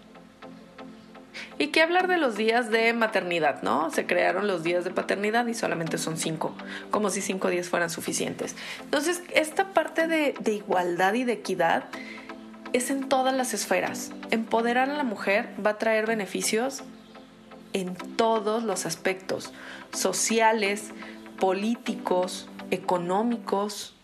Y 1.58 1.68
qué 1.68 1.82
hablar 1.82 2.08
de 2.08 2.16
los 2.16 2.36
días 2.36 2.70
de 2.70 2.92
maternidad, 2.92 3.62
¿no? 3.62 3.90
Se 3.90 4.06
crearon 4.06 4.46
los 4.46 4.62
días 4.62 4.84
de 4.84 4.90
paternidad 4.90 5.46
y 5.46 5.54
solamente 5.54 5.98
son 5.98 6.16
cinco, 6.16 6.54
como 6.90 7.10
si 7.10 7.20
cinco 7.20 7.48
días 7.50 7.68
fueran 7.68 7.90
suficientes. 7.90 8.56
Entonces, 8.82 9.22
esta 9.34 9.72
parte 9.72 10.06
de, 10.06 10.34
de 10.40 10.52
igualdad 10.54 11.14
y 11.14 11.24
de 11.24 11.34
equidad 11.34 11.84
es 12.72 12.90
en 12.90 13.08
todas 13.08 13.34
las 13.34 13.54
esferas. 13.54 14.10
Empoderar 14.30 14.90
a 14.90 14.94
la 14.94 15.04
mujer 15.04 15.50
va 15.64 15.70
a 15.70 15.78
traer 15.78 16.06
beneficios 16.06 16.82
en 17.72 17.94
todos 17.94 18.64
los 18.64 18.86
aspectos, 18.86 19.52
sociales, 19.92 20.90
políticos, 21.38 22.48
económicos, 22.70 23.94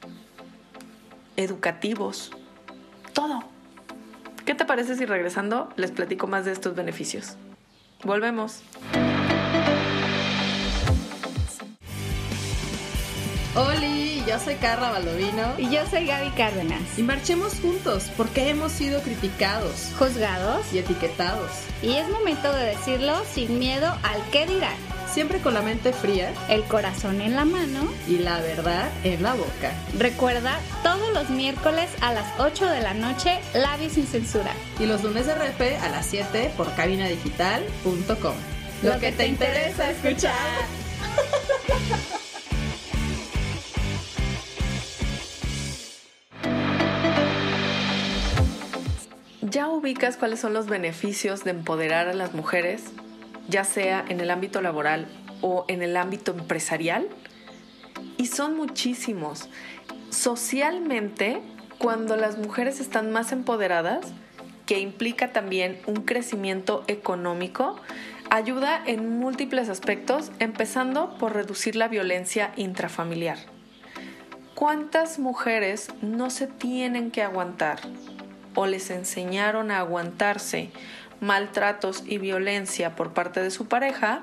educativos, 1.36 2.32
todo. 3.12 3.55
¿Qué 4.46 4.54
te 4.54 4.64
parece 4.64 4.94
si 4.96 5.04
regresando 5.04 5.68
les 5.76 5.90
platico 5.90 6.26
más 6.26 6.44
de 6.44 6.52
estos 6.52 6.74
beneficios? 6.74 7.36
Volvemos. 8.04 8.62
Oli, 13.56 14.22
yo 14.28 14.38
soy 14.38 14.56
Carla 14.56 14.90
Baldovino 14.90 15.54
Y 15.56 15.70
yo 15.70 15.80
soy 15.90 16.06
Gaby 16.06 16.28
Cárdenas. 16.32 16.82
y 16.98 17.02
marchemos 17.02 17.54
juntos 17.60 18.10
porque 18.16 18.50
hemos 18.50 18.70
sido 18.70 19.00
criticados 19.00 19.92
Juzgados. 19.98 20.72
y 20.74 20.78
etiquetados, 20.78 21.50
Y 21.82 21.94
es 21.94 22.08
momento 22.10 22.52
de 22.52 22.66
decirlo 22.66 23.14
sin 23.32 23.58
miedo 23.58 23.86
al 24.02 24.20
qué 24.30 24.46
dirán. 24.46 24.74
siempre 25.10 25.38
con 25.40 25.54
la 25.54 25.62
mente 25.62 25.94
fría 25.94 26.32
El 26.50 26.64
corazón 26.64 27.22
en 27.22 27.34
la 27.34 27.46
mano. 27.46 27.88
y 28.06 28.18
la 28.18 28.38
verdad 28.40 28.90
en 29.04 29.22
la 29.22 29.32
boca. 29.32 29.72
Recuerda, 29.98 30.58
todos 30.82 30.95
los 31.16 31.30
miércoles 31.30 31.88
a 32.02 32.12
las 32.12 32.26
8 32.38 32.66
de 32.66 32.80
la 32.82 32.92
noche, 32.92 33.40
Labios 33.54 33.94
sin 33.94 34.06
censura. 34.06 34.52
Y 34.78 34.84
los 34.84 35.02
lunes 35.02 35.24
de 35.24 35.34
repe 35.34 35.78
a 35.78 35.88
las 35.88 36.04
7 36.04 36.52
por 36.58 36.70
cabinadigital.com. 36.74 38.34
Lo 38.82 39.00
que 39.00 39.12
te 39.12 39.26
interesa 39.26 39.90
escuchar. 39.90 40.34
¿Ya 49.40 49.68
ubicas 49.68 50.18
cuáles 50.18 50.40
son 50.40 50.52
los 50.52 50.66
beneficios 50.66 51.44
de 51.44 51.52
empoderar 51.52 52.08
a 52.08 52.12
las 52.12 52.34
mujeres, 52.34 52.82
ya 53.48 53.64
sea 53.64 54.04
en 54.06 54.20
el 54.20 54.30
ámbito 54.30 54.60
laboral 54.60 55.06
o 55.40 55.64
en 55.68 55.80
el 55.82 55.96
ámbito 55.96 56.32
empresarial? 56.32 57.08
Y 58.18 58.26
son 58.26 58.54
muchísimos. 58.54 59.48
Socialmente, 60.16 61.42
cuando 61.76 62.16
las 62.16 62.38
mujeres 62.38 62.80
están 62.80 63.12
más 63.12 63.32
empoderadas, 63.32 64.06
que 64.64 64.80
implica 64.80 65.30
también 65.32 65.78
un 65.86 65.96
crecimiento 65.96 66.84
económico, 66.86 67.76
ayuda 68.30 68.82
en 68.86 69.18
múltiples 69.20 69.68
aspectos, 69.68 70.32
empezando 70.38 71.18
por 71.18 71.34
reducir 71.34 71.76
la 71.76 71.88
violencia 71.88 72.52
intrafamiliar. 72.56 73.36
¿Cuántas 74.54 75.18
mujeres 75.18 75.88
no 76.00 76.30
se 76.30 76.46
tienen 76.46 77.10
que 77.10 77.22
aguantar 77.22 77.80
o 78.54 78.66
les 78.66 78.88
enseñaron 78.88 79.70
a 79.70 79.80
aguantarse 79.80 80.70
maltratos 81.20 82.02
y 82.06 82.16
violencia 82.16 82.96
por 82.96 83.12
parte 83.12 83.42
de 83.42 83.50
su 83.50 83.68
pareja, 83.68 84.22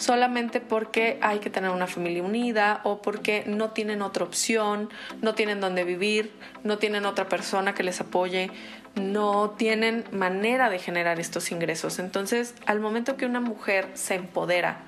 solamente 0.00 0.60
porque 0.60 1.18
hay 1.20 1.40
que 1.40 1.50
tener 1.50 1.70
una 1.70 1.86
familia 1.86 2.22
unida 2.22 2.80
o 2.84 3.02
porque 3.02 3.44
no 3.46 3.70
tienen 3.70 4.00
otra 4.02 4.24
opción, 4.24 4.88
no 5.20 5.34
tienen 5.34 5.60
dónde 5.60 5.84
vivir, 5.84 6.32
no 6.64 6.78
tienen 6.78 7.04
otra 7.04 7.28
persona 7.28 7.74
que 7.74 7.82
les 7.82 8.00
apoye, 8.00 8.50
no 8.94 9.50
tienen 9.50 10.04
manera 10.10 10.70
de 10.70 10.78
generar 10.78 11.20
estos 11.20 11.52
ingresos. 11.52 11.98
Entonces, 11.98 12.54
al 12.66 12.80
momento 12.80 13.16
que 13.16 13.26
una 13.26 13.40
mujer 13.40 13.88
se 13.94 14.14
empodera, 14.14 14.78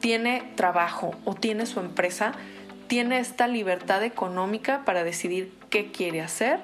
tiene 0.00 0.52
trabajo 0.56 1.14
o 1.24 1.34
tiene 1.34 1.66
su 1.66 1.80
empresa, 1.80 2.32
tiene 2.86 3.18
esta 3.18 3.46
libertad 3.46 4.02
económica 4.02 4.82
para 4.84 5.04
decidir 5.04 5.52
qué 5.68 5.92
quiere 5.92 6.22
hacer, 6.22 6.60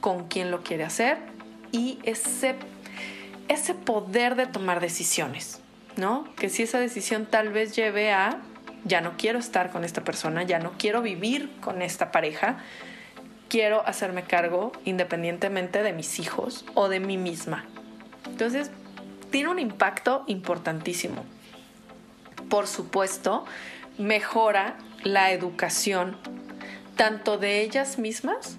con 0.00 0.28
quién 0.28 0.50
lo 0.50 0.62
quiere 0.62 0.84
hacer 0.84 1.18
y 1.72 1.98
ese, 2.04 2.54
ese 3.48 3.74
poder 3.74 4.34
de 4.34 4.46
tomar 4.46 4.80
decisiones. 4.80 5.60
¿No? 5.98 6.24
Que 6.36 6.48
si 6.48 6.62
esa 6.62 6.78
decisión 6.78 7.26
tal 7.26 7.50
vez 7.50 7.74
lleve 7.74 8.12
a, 8.12 8.40
ya 8.84 9.00
no 9.00 9.16
quiero 9.18 9.38
estar 9.38 9.70
con 9.70 9.84
esta 9.84 10.04
persona, 10.04 10.44
ya 10.44 10.60
no 10.60 10.72
quiero 10.78 11.02
vivir 11.02 11.50
con 11.60 11.82
esta 11.82 12.12
pareja, 12.12 12.58
quiero 13.48 13.86
hacerme 13.86 14.22
cargo 14.22 14.72
independientemente 14.84 15.82
de 15.82 15.92
mis 15.92 16.20
hijos 16.20 16.64
o 16.74 16.88
de 16.88 17.00
mí 17.00 17.18
misma. 17.18 17.64
Entonces, 18.26 18.70
tiene 19.30 19.50
un 19.50 19.58
impacto 19.58 20.24
importantísimo. 20.28 21.24
Por 22.48 22.66
supuesto, 22.66 23.44
mejora 23.98 24.78
la 25.02 25.32
educación 25.32 26.16
tanto 26.96 27.38
de 27.38 27.60
ellas 27.62 27.98
mismas 27.98 28.56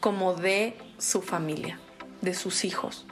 como 0.00 0.34
de 0.34 0.76
su 0.96 1.20
familia, 1.20 1.78
de 2.22 2.34
sus 2.34 2.64
hijos 2.64 3.07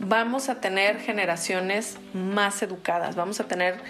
vamos 0.00 0.48
a 0.48 0.60
tener 0.60 0.98
generaciones 0.98 1.98
más 2.14 2.62
educadas, 2.62 3.16
vamos 3.16 3.38
a 3.38 3.44
tener 3.44 3.80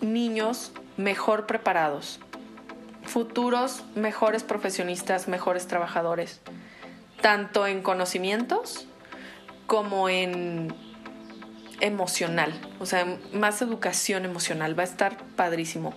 niños 0.00 0.72
mejor 0.96 1.46
preparados, 1.46 2.20
futuros 3.04 3.82
mejores 3.94 4.44
profesionistas, 4.44 5.28
mejores 5.28 5.66
trabajadores, 5.66 6.40
tanto 7.22 7.66
en 7.66 7.82
conocimientos 7.82 8.86
como 9.66 10.08
en 10.08 10.74
emocional, 11.80 12.52
o 12.78 12.84
sea, 12.84 13.06
más 13.32 13.62
educación 13.62 14.26
emocional, 14.26 14.78
va 14.78 14.82
a 14.82 14.86
estar 14.86 15.16
padrísimo. 15.36 15.94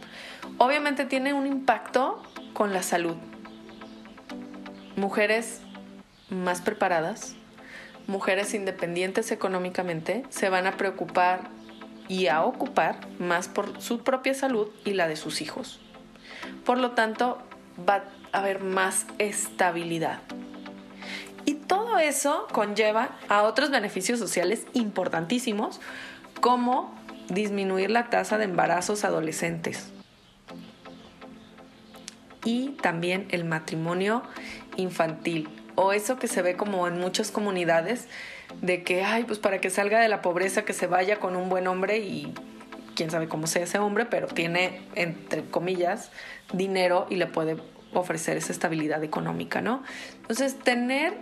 Obviamente 0.57 1.05
tiene 1.05 1.33
un 1.33 1.45
impacto 1.45 2.23
con 2.53 2.71
la 2.71 2.81
salud. 2.81 3.17
Mujeres 4.95 5.59
más 6.29 6.61
preparadas, 6.61 7.35
mujeres 8.07 8.53
independientes 8.53 9.31
económicamente 9.31 10.23
se 10.29 10.49
van 10.49 10.67
a 10.67 10.77
preocupar 10.77 11.49
y 12.07 12.27
a 12.27 12.43
ocupar 12.43 13.07
más 13.19 13.47
por 13.47 13.81
su 13.81 14.03
propia 14.03 14.33
salud 14.33 14.69
y 14.85 14.93
la 14.93 15.07
de 15.07 15.15
sus 15.15 15.41
hijos. 15.41 15.79
Por 16.65 16.77
lo 16.77 16.91
tanto, 16.91 17.37
va 17.87 18.03
a 18.31 18.39
haber 18.39 18.61
más 18.61 19.05
estabilidad. 19.19 20.19
Y 21.45 21.55
todo 21.55 21.99
eso 21.99 22.47
conlleva 22.51 23.17
a 23.29 23.43
otros 23.43 23.69
beneficios 23.69 24.19
sociales 24.19 24.65
importantísimos, 24.73 25.81
como 26.41 26.93
disminuir 27.29 27.89
la 27.89 28.09
tasa 28.09 28.37
de 28.37 28.45
embarazos 28.45 29.05
adolescentes 29.05 29.93
y 32.45 32.69
también 32.81 33.27
el 33.31 33.45
matrimonio 33.45 34.23
infantil 34.75 35.49
o 35.75 35.93
eso 35.93 36.17
que 36.17 36.27
se 36.27 36.41
ve 36.41 36.55
como 36.55 36.87
en 36.87 36.99
muchas 36.99 37.31
comunidades 37.31 38.07
de 38.61 38.83
que, 38.83 39.03
ay, 39.03 39.23
pues 39.23 39.39
para 39.39 39.59
que 39.59 39.69
salga 39.69 39.99
de 39.99 40.07
la 40.07 40.21
pobreza, 40.21 40.65
que 40.65 40.73
se 40.73 40.87
vaya 40.87 41.19
con 41.19 41.35
un 41.35 41.49
buen 41.49 41.67
hombre 41.67 41.99
y 41.99 42.33
quién 42.95 43.11
sabe 43.11 43.27
cómo 43.27 43.47
sea 43.47 43.63
ese 43.63 43.79
hombre, 43.79 44.05
pero 44.05 44.27
tiene, 44.27 44.81
entre 44.95 45.43
comillas, 45.43 46.11
dinero 46.51 47.07
y 47.09 47.15
le 47.15 47.27
puede 47.27 47.57
ofrecer 47.93 48.37
esa 48.37 48.51
estabilidad 48.51 49.03
económica, 49.03 49.61
¿no? 49.61 49.83
Entonces, 50.21 50.57
tener 50.59 51.13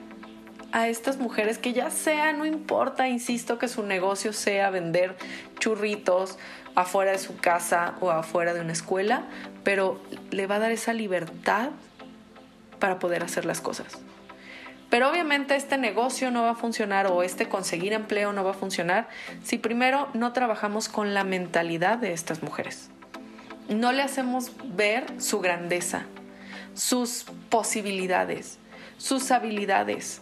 a 0.72 0.88
estas 0.88 1.18
mujeres 1.18 1.58
que 1.58 1.74
ya 1.74 1.90
sea, 1.90 2.34
no 2.34 2.46
importa, 2.46 3.08
insisto, 3.08 3.58
que 3.58 3.68
su 3.68 3.84
negocio 3.84 4.34
sea 4.34 4.70
vender 4.70 5.16
churritos 5.60 6.38
afuera 6.76 7.12
de 7.12 7.20
su 7.20 7.36
casa 7.38 7.96
o 8.00 8.10
afuera 8.10 8.54
de 8.54 8.62
una 8.62 8.72
escuela, 8.72 9.26
pero 9.64 10.02
le 10.32 10.48
va 10.48 10.56
a 10.56 10.60
dar 10.60 10.72
esa 10.72 10.94
libertad 10.94 11.72
para 12.80 13.00
poder 13.00 13.24
hacer 13.24 13.46
las 13.46 13.60
cosas. 13.60 14.00
Pero 14.92 15.10
obviamente 15.10 15.56
este 15.56 15.78
negocio 15.78 16.32
no 16.32 16.44
va 16.44 16.52
a 16.52 16.56
funcionar 16.56 17.08
o 17.08 17.24
este 17.24 17.48
conseguir 17.48 17.94
empleo 17.94 18.34
no 18.34 18.44
va 18.44 18.52
a 18.52 18.54
funcionar 18.54 19.08
si 19.42 19.58
primero 19.58 20.10
no 20.14 20.34
trabajamos 20.34 20.90
con 20.90 21.14
la 21.14 21.24
mentalidad 21.24 21.98
de 21.98 22.12
estas 22.12 22.44
mujeres. 22.44 22.90
No 23.70 23.94
le 23.94 24.02
hacemos 24.02 24.52
ver 24.66 25.06
su 25.18 25.40
grandeza, 25.40 26.04
sus 26.74 27.26
posibilidades, 27.48 28.60
sus 28.98 29.32
habilidades. 29.32 30.22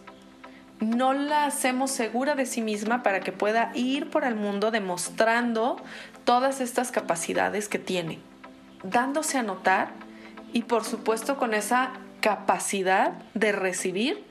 No 0.80 1.14
la 1.14 1.46
hacemos 1.46 1.90
segura 1.90 2.36
de 2.36 2.46
sí 2.46 2.62
misma 2.62 3.02
para 3.02 3.22
que 3.22 3.32
pueda 3.32 3.72
ir 3.74 4.12
por 4.12 4.24
el 4.24 4.36
mundo 4.36 4.70
demostrando 4.70 5.78
todas 6.26 6.62
estas 6.62 6.92
capacidades 6.92 7.70
que 7.70 7.80
tiene, 7.80 8.20
dándose 8.84 9.40
a 9.40 9.44
notar 9.44 9.90
y 10.54 10.62
por 10.62 10.84
supuesto 10.84 11.38
con 11.38 11.56
esa 11.56 11.90
capacidad 12.22 13.14
de 13.34 13.52
recibir 13.52 14.29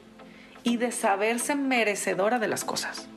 y 0.63 0.77
de 0.77 0.93
saberse 0.93 1.55
merecedora 1.55 2.39
de 2.39 2.49
las 2.49 2.65
cosas. 2.65 3.09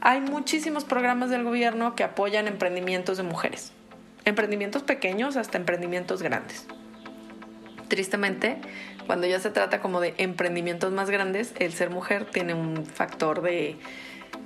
Hay 0.00 0.20
muchísimos 0.20 0.84
programas 0.84 1.30
del 1.30 1.44
gobierno 1.44 1.94
que 1.94 2.04
apoyan 2.04 2.48
emprendimientos 2.48 3.18
de 3.18 3.22
mujeres, 3.22 3.72
emprendimientos 4.24 4.82
pequeños 4.82 5.36
hasta 5.36 5.58
emprendimientos 5.58 6.22
grandes. 6.22 6.66
Tristemente, 7.88 8.58
cuando 9.06 9.26
ya 9.26 9.40
se 9.40 9.50
trata 9.50 9.80
como 9.80 10.00
de 10.00 10.14
emprendimientos 10.16 10.92
más 10.92 11.10
grandes, 11.10 11.52
el 11.58 11.72
ser 11.72 11.90
mujer 11.90 12.24
tiene 12.24 12.54
un 12.54 12.86
factor 12.86 13.42
de, 13.42 13.76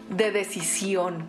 de 0.08 0.32
decisión. 0.32 1.26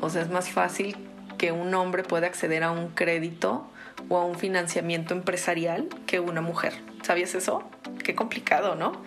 O 0.00 0.10
sea, 0.10 0.22
es 0.22 0.30
más 0.30 0.50
fácil 0.50 0.96
que 1.38 1.50
un 1.50 1.74
hombre 1.74 2.02
pueda 2.02 2.26
acceder 2.26 2.62
a 2.62 2.70
un 2.70 2.88
crédito 2.88 3.66
o 4.08 4.18
a 4.18 4.24
un 4.24 4.36
financiamiento 4.36 5.14
empresarial 5.14 5.88
que 6.06 6.20
una 6.20 6.42
mujer. 6.42 6.74
¿Sabías 7.02 7.34
eso? 7.34 7.68
Qué 8.04 8.14
complicado, 8.14 8.74
¿no? 8.74 9.02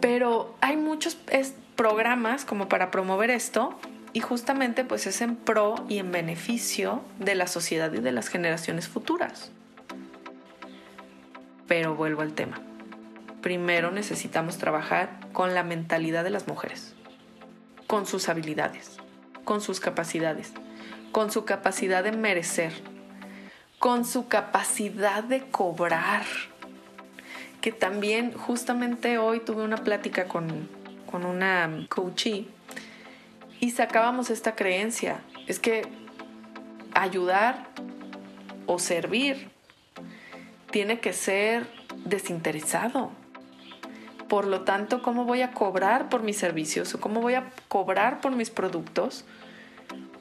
Pero 0.00 0.54
hay 0.60 0.76
muchos 0.76 1.16
programas 1.76 2.44
como 2.44 2.68
para 2.68 2.90
promover 2.90 3.30
esto 3.30 3.78
y 4.12 4.20
justamente 4.20 4.84
pues 4.84 5.06
es 5.06 5.20
en 5.20 5.36
pro 5.36 5.74
y 5.88 5.98
en 5.98 6.10
beneficio 6.12 7.02
de 7.18 7.34
la 7.34 7.46
sociedad 7.46 7.92
y 7.92 8.00
de 8.00 8.12
las 8.12 8.28
generaciones 8.28 8.88
futuras. 8.88 9.52
Pero 11.68 11.94
vuelvo 11.94 12.22
al 12.22 12.32
tema. 12.32 12.60
Primero 13.42 13.90
necesitamos 13.90 14.58
trabajar 14.58 15.28
con 15.32 15.54
la 15.54 15.62
mentalidad 15.62 16.24
de 16.24 16.30
las 16.30 16.48
mujeres, 16.48 16.94
con 17.86 18.06
sus 18.06 18.28
habilidades, 18.28 18.98
con 19.44 19.60
sus 19.60 19.80
capacidades, 19.80 20.52
con 21.12 21.30
su 21.30 21.44
capacidad 21.44 22.04
de 22.04 22.12
merecer, 22.12 22.72
con 23.78 24.04
su 24.04 24.28
capacidad 24.28 25.24
de 25.24 25.48
cobrar 25.48 26.24
que 27.60 27.72
también 27.72 28.32
justamente 28.32 29.18
hoy 29.18 29.40
tuve 29.40 29.62
una 29.62 29.78
plática 29.78 30.24
con, 30.24 30.68
con 31.10 31.24
una 31.24 31.86
coachee 31.88 32.48
y 33.60 33.70
sacábamos 33.70 34.30
esta 34.30 34.56
creencia. 34.56 35.20
Es 35.46 35.58
que 35.58 35.82
ayudar 36.94 37.68
o 38.66 38.78
servir 38.78 39.50
tiene 40.70 41.00
que 41.00 41.12
ser 41.12 41.66
desinteresado. 42.04 43.10
Por 44.28 44.46
lo 44.46 44.62
tanto, 44.62 45.02
¿cómo 45.02 45.24
voy 45.24 45.42
a 45.42 45.50
cobrar 45.52 46.08
por 46.08 46.22
mis 46.22 46.38
servicios 46.38 46.94
o 46.94 47.00
cómo 47.00 47.20
voy 47.20 47.34
a 47.34 47.50
cobrar 47.68 48.20
por 48.20 48.32
mis 48.32 48.48
productos? 48.48 49.24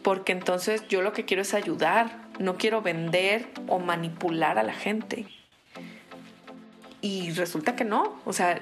Porque 0.01 0.31
entonces 0.31 0.87
yo 0.87 1.01
lo 1.01 1.13
que 1.13 1.25
quiero 1.25 1.43
es 1.43 1.53
ayudar, 1.53 2.17
no 2.39 2.57
quiero 2.57 2.81
vender 2.81 3.47
o 3.67 3.79
manipular 3.79 4.57
a 4.57 4.63
la 4.63 4.73
gente. 4.73 5.27
Y 7.01 7.31
resulta 7.31 7.75
que 7.75 7.85
no, 7.85 8.19
o 8.25 8.33
sea, 8.33 8.61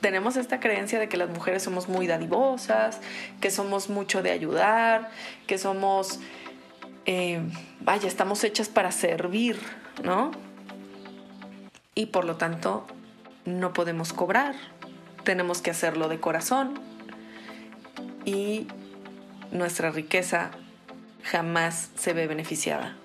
tenemos 0.00 0.36
esta 0.36 0.60
creencia 0.60 0.98
de 0.98 1.08
que 1.08 1.16
las 1.16 1.30
mujeres 1.30 1.62
somos 1.62 1.88
muy 1.88 2.06
dadivosas, 2.06 3.00
que 3.40 3.50
somos 3.50 3.88
mucho 3.88 4.22
de 4.22 4.30
ayudar, 4.30 5.10
que 5.46 5.58
somos, 5.58 6.20
eh, 7.06 7.40
vaya, 7.80 8.08
estamos 8.08 8.44
hechas 8.44 8.68
para 8.68 8.92
servir, 8.92 9.58
¿no? 10.02 10.32
Y 11.94 12.06
por 12.06 12.24
lo 12.24 12.36
tanto 12.36 12.86
no 13.44 13.72
podemos 13.72 14.12
cobrar, 14.12 14.54
tenemos 15.24 15.60
que 15.62 15.70
hacerlo 15.70 16.08
de 16.08 16.20
corazón. 16.20 16.80
Y 18.24 18.68
nuestra 19.50 19.90
riqueza 19.90 20.50
jamás 21.22 21.90
se 21.96 22.12
ve 22.12 22.26
beneficiada 22.26 22.96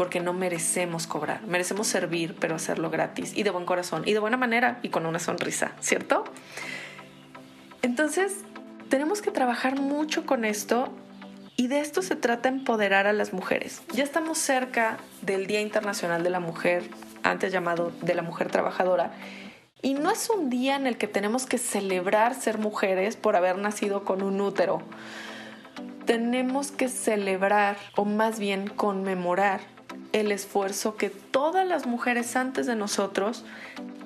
porque 0.00 0.20
no 0.20 0.32
merecemos 0.32 1.06
cobrar. 1.06 1.42
Merecemos 1.42 1.86
servir, 1.86 2.34
pero 2.40 2.54
hacerlo 2.54 2.88
gratis 2.88 3.36
y 3.36 3.42
de 3.42 3.50
buen 3.50 3.66
corazón 3.66 4.02
y 4.06 4.14
de 4.14 4.18
buena 4.18 4.38
manera 4.38 4.78
y 4.80 4.88
con 4.88 5.04
una 5.04 5.18
sonrisa, 5.18 5.72
¿cierto? 5.80 6.24
Entonces, 7.82 8.32
tenemos 8.88 9.20
que 9.20 9.30
trabajar 9.30 9.78
mucho 9.78 10.24
con 10.24 10.46
esto 10.46 10.88
y 11.54 11.66
de 11.66 11.80
esto 11.80 12.00
se 12.00 12.16
trata 12.16 12.48
empoderar 12.48 13.06
a 13.06 13.12
las 13.12 13.34
mujeres. 13.34 13.82
Ya 13.92 14.02
estamos 14.02 14.38
cerca 14.38 14.96
del 15.20 15.46
Día 15.46 15.60
Internacional 15.60 16.22
de 16.22 16.30
la 16.30 16.40
Mujer, 16.40 16.88
antes 17.22 17.52
llamado 17.52 17.92
de 18.00 18.14
la 18.14 18.22
Mujer 18.22 18.50
Trabajadora, 18.50 19.12
y 19.82 19.92
no 19.92 20.10
es 20.10 20.30
un 20.30 20.48
día 20.48 20.76
en 20.76 20.86
el 20.86 20.96
que 20.96 21.08
tenemos 21.08 21.44
que 21.44 21.58
celebrar 21.58 22.34
ser 22.34 22.56
mujeres 22.56 23.16
por 23.16 23.36
haber 23.36 23.58
nacido 23.58 24.04
con 24.04 24.22
un 24.22 24.40
útero. 24.40 24.80
Tenemos 26.06 26.70
que 26.70 26.88
celebrar, 26.88 27.76
o 27.96 28.06
más 28.06 28.38
bien 28.38 28.66
conmemorar, 28.66 29.60
el 30.12 30.32
esfuerzo 30.32 30.96
que 30.96 31.10
todas 31.10 31.66
las 31.66 31.86
mujeres 31.86 32.36
antes 32.36 32.66
de 32.66 32.76
nosotros 32.76 33.44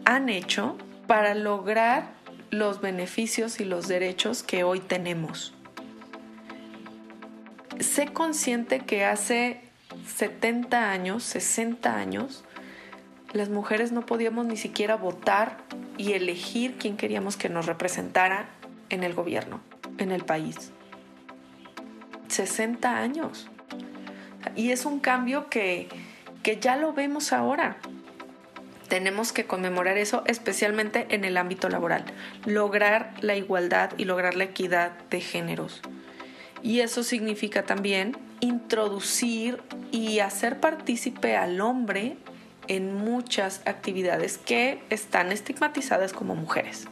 han 0.04 0.28
hecho 0.28 0.76
para 1.06 1.34
lograr 1.34 2.08
los 2.50 2.80
beneficios 2.80 3.60
y 3.60 3.64
los 3.64 3.88
derechos 3.88 4.42
que 4.42 4.64
hoy 4.64 4.80
tenemos. 4.80 5.54
Sé 7.80 8.06
consciente 8.12 8.80
que 8.80 9.04
hace 9.04 9.60
70 10.06 10.90
años, 10.90 11.24
60 11.24 11.96
años, 11.96 12.44
las 13.32 13.48
mujeres 13.48 13.90
no 13.90 14.06
podíamos 14.06 14.46
ni 14.46 14.56
siquiera 14.56 14.96
votar 14.96 15.58
y 15.98 16.12
elegir 16.12 16.76
quién 16.78 16.96
queríamos 16.96 17.36
que 17.36 17.48
nos 17.48 17.66
representara 17.66 18.48
en 18.90 19.02
el 19.02 19.14
gobierno, 19.14 19.60
en 19.98 20.12
el 20.12 20.24
país. 20.24 20.70
60 22.28 22.96
años. 22.96 23.50
Y 24.56 24.70
es 24.70 24.84
un 24.84 25.00
cambio 25.00 25.48
que, 25.48 25.88
que 26.42 26.58
ya 26.58 26.76
lo 26.76 26.92
vemos 26.92 27.32
ahora. 27.32 27.76
Tenemos 28.88 29.32
que 29.32 29.46
conmemorar 29.46 29.98
eso, 29.98 30.22
especialmente 30.26 31.06
en 31.10 31.24
el 31.24 31.36
ámbito 31.36 31.68
laboral. 31.68 32.04
Lograr 32.44 33.14
la 33.20 33.36
igualdad 33.36 33.90
y 33.96 34.04
lograr 34.04 34.34
la 34.34 34.44
equidad 34.44 34.92
de 35.10 35.20
géneros. 35.20 35.80
Y 36.62 36.80
eso 36.80 37.02
significa 37.02 37.64
también 37.64 38.16
introducir 38.40 39.62
y 39.90 40.20
hacer 40.20 40.60
partícipe 40.60 41.36
al 41.36 41.60
hombre 41.60 42.16
en 42.68 42.94
muchas 42.94 43.62
actividades 43.66 44.38
que 44.38 44.82
están 44.90 45.32
estigmatizadas 45.32 46.12
como 46.12 46.34
mujeres, 46.34 46.86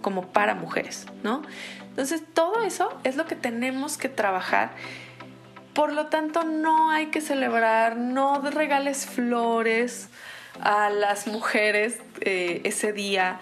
como 0.00 0.28
para 0.28 0.54
mujeres, 0.54 1.06
¿no? 1.22 1.42
Entonces, 1.90 2.22
todo 2.32 2.62
eso 2.62 2.96
es 3.04 3.16
lo 3.16 3.26
que 3.26 3.34
tenemos 3.34 3.98
que 3.98 4.08
trabajar. 4.08 4.70
Por 5.78 5.92
lo 5.92 6.06
tanto, 6.06 6.42
no 6.42 6.90
hay 6.90 7.06
que 7.06 7.20
celebrar, 7.20 7.96
no 7.96 8.40
regales 8.40 9.06
flores 9.06 10.08
a 10.60 10.90
las 10.90 11.28
mujeres 11.28 12.00
eh, 12.20 12.62
ese 12.64 12.92
día, 12.92 13.38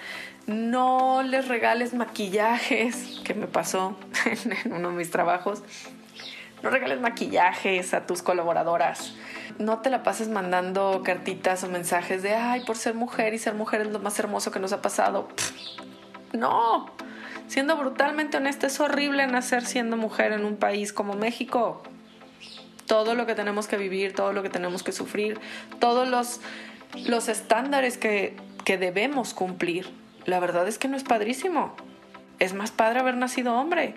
no 0.47 1.23
les 1.23 1.49
regales 1.49 1.95
maquillajes, 1.95 3.23
que 3.25 3.33
me 3.33 3.47
pasó 3.47 3.97
en 4.67 4.75
uno 4.75 4.91
de 4.91 4.97
mis 4.97 5.11
trabajos, 5.11 5.63
no 6.63 6.69
regales 6.69 7.01
maquillajes 7.01 7.95
a 7.95 8.05
tus 8.05 8.21
colaboradoras 8.21 9.15
no 9.59 9.79
te 9.79 9.89
la 9.89 10.03
pases 10.03 10.29
mandando 10.29 11.01
cartitas 11.03 11.65
o 11.65 11.69
mensajes 11.69 12.23
de, 12.23 12.35
ay, 12.35 12.65
por 12.67 12.77
ser 12.77 12.93
mujer 12.95 13.33
y 13.33 13.39
ser 13.39 13.55
mujer 13.55 13.81
es 13.81 13.89
lo 13.89 13.99
más 13.99 14.19
hermoso 14.19 14.51
que 14.51 14.61
nos 14.61 14.75
ha 14.75 14.83
pasado. 14.83 15.27
no, 16.35 16.91
siendo 17.47 17.79
brutalmente 17.79 18.37
honesta, 18.37 18.67
es 18.67 18.79
horrible 18.79 19.27
nacer 19.27 19.65
siendo 19.65 19.97
mujer 19.97 20.33
en 20.33 20.45
un 20.45 20.57
país 20.59 20.93
como 20.93 21.15
México. 21.15 21.83
Todo 22.87 23.15
lo 23.15 23.27
que 23.27 23.35
tenemos 23.35 23.67
que 23.67 23.77
vivir, 23.77 24.15
todo 24.15 24.33
lo 24.33 24.43
que 24.43 24.51
tenemos 24.51 24.83
que 24.83 24.93
sufrir, 24.93 25.41
todos 25.79 26.09
los, 26.09 26.41
los 27.07 27.29
estándares 27.29 27.99
que, 27.99 28.37
que 28.65 28.79
debemos 28.79 29.35
cumplir. 29.35 29.89
La 30.25 30.41
verdad 30.41 30.67
es 30.69 30.79
que 30.79 30.89
no 30.89 30.97
es 30.97 31.05
padrísimo. 31.05 31.75
Es 32.39 32.55
más 32.55 32.71
padre 32.71 33.01
haber 33.01 33.17
nacido 33.17 33.55
hombre. 33.55 33.95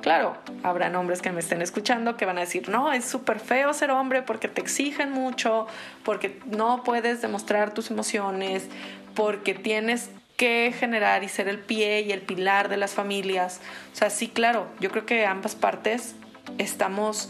Claro, 0.00 0.36
habrán 0.62 0.96
hombres 0.96 1.20
que 1.20 1.30
me 1.30 1.40
estén 1.40 1.60
escuchando 1.60 2.16
que 2.16 2.24
van 2.24 2.38
a 2.38 2.42
decir, 2.42 2.70
no, 2.70 2.90
es 2.92 3.04
súper 3.04 3.38
feo 3.38 3.74
ser 3.74 3.90
hombre 3.90 4.22
porque 4.22 4.48
te 4.48 4.62
exigen 4.62 5.12
mucho, 5.12 5.66
porque 6.04 6.40
no 6.46 6.82
puedes 6.84 7.20
demostrar 7.20 7.74
tus 7.74 7.90
emociones, 7.90 8.68
porque 9.14 9.54
tienes 9.54 10.10
que 10.38 10.72
generar 10.74 11.22
y 11.22 11.28
ser 11.28 11.48
el 11.48 11.58
pie 11.58 12.00
y 12.00 12.12
el 12.12 12.22
pilar 12.22 12.70
de 12.70 12.78
las 12.78 12.94
familias. 12.94 13.60
O 13.92 13.96
sea, 13.96 14.08
sí, 14.08 14.28
claro, 14.28 14.68
yo 14.80 14.90
creo 14.90 15.04
que 15.04 15.26
ambas 15.26 15.54
partes 15.54 16.14
estamos 16.56 17.28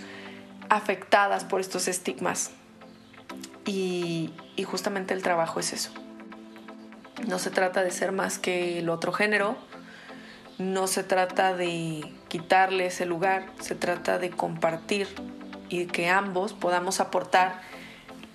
afectadas 0.71 1.45
por 1.45 1.61
estos 1.61 1.89
estigmas. 1.89 2.53
Y, 3.67 4.33
y 4.57 4.65
justamente 4.65 5.13
el 5.13 5.23
trabajo 5.23 5.61
es 5.61 5.75
eso. 5.75 5.93
No 7.29 7.39
se 7.39 7.51
trata 7.51 7.85
de 7.85 7.91
ser 7.91 8.13
más 8.13 8.39
que 8.39 8.79
el 8.79 8.89
otro 8.89 9.13
género, 9.13 9.59
no 10.57 10.87
se 10.87 11.05
trata 11.05 11.55
de 11.55 12.11
quitarle 12.29 12.87
ese 12.87 13.05
lugar, 13.05 13.47
se 13.61 13.75
trata 13.75 14.19
de 14.19 14.31
compartir 14.31 15.09
y 15.69 15.87
que 15.87 16.09
ambos 16.09 16.55
podamos 16.55 17.01
aportar 17.01 17.61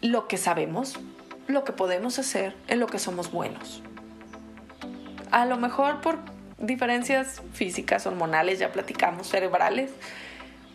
lo 0.02 0.28
que 0.28 0.38
sabemos, 0.38 1.00
lo 1.48 1.64
que 1.64 1.72
podemos 1.72 2.20
hacer, 2.20 2.56
en 2.68 2.80
lo 2.80 2.88
que 2.88 3.00
somos 3.00 3.32
buenos. 3.32 3.82
A 5.32 5.46
lo 5.46 5.58
mejor 5.58 6.02
por 6.02 6.20
diferencias 6.58 7.42
físicas, 7.54 8.06
hormonales, 8.06 8.60
ya 8.60 8.72
platicamos, 8.72 9.28
cerebrales, 9.28 9.92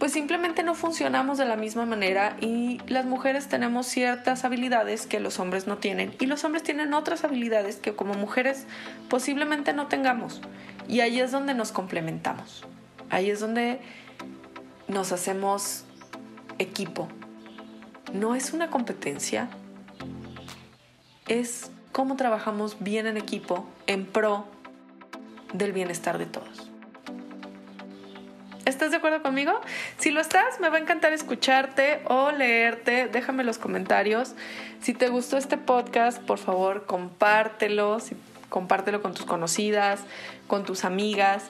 pues 0.00 0.12
simplemente 0.12 0.62
no 0.62 0.74
funcionamos 0.74 1.36
de 1.36 1.44
la 1.44 1.56
misma 1.56 1.84
manera 1.84 2.34
y 2.40 2.80
las 2.88 3.04
mujeres 3.04 3.48
tenemos 3.48 3.86
ciertas 3.86 4.46
habilidades 4.46 5.06
que 5.06 5.20
los 5.20 5.38
hombres 5.38 5.66
no 5.66 5.76
tienen 5.76 6.14
y 6.18 6.24
los 6.24 6.42
hombres 6.42 6.62
tienen 6.62 6.94
otras 6.94 7.22
habilidades 7.22 7.76
que 7.76 7.94
como 7.94 8.14
mujeres 8.14 8.64
posiblemente 9.10 9.74
no 9.74 9.88
tengamos. 9.88 10.40
Y 10.88 11.00
ahí 11.00 11.20
es 11.20 11.32
donde 11.32 11.52
nos 11.52 11.70
complementamos. 11.70 12.64
Ahí 13.10 13.28
es 13.28 13.40
donde 13.40 13.78
nos 14.88 15.12
hacemos 15.12 15.84
equipo. 16.58 17.06
No 18.14 18.34
es 18.34 18.54
una 18.54 18.70
competencia, 18.70 19.50
es 21.28 21.70
cómo 21.92 22.16
trabajamos 22.16 22.78
bien 22.80 23.06
en 23.06 23.18
equipo 23.18 23.68
en 23.86 24.06
pro 24.06 24.46
del 25.52 25.72
bienestar 25.72 26.16
de 26.16 26.24
todos. 26.24 26.69
¿Estás 28.70 28.92
de 28.92 28.98
acuerdo 28.98 29.20
conmigo? 29.20 29.60
Si 29.98 30.12
lo 30.12 30.20
estás, 30.20 30.60
me 30.60 30.68
va 30.68 30.76
a 30.76 30.80
encantar 30.80 31.12
escucharte 31.12 32.02
o 32.04 32.30
leerte. 32.30 33.08
Déjame 33.08 33.42
los 33.42 33.58
comentarios. 33.58 34.36
Si 34.80 34.94
te 34.94 35.08
gustó 35.08 35.36
este 35.36 35.58
podcast, 35.58 36.22
por 36.22 36.38
favor, 36.38 36.86
compártelo. 36.86 37.98
compártelo 38.48 39.02
con 39.02 39.12
tus 39.12 39.26
conocidas, 39.26 40.00
con 40.46 40.64
tus 40.64 40.84
amigas 40.84 41.44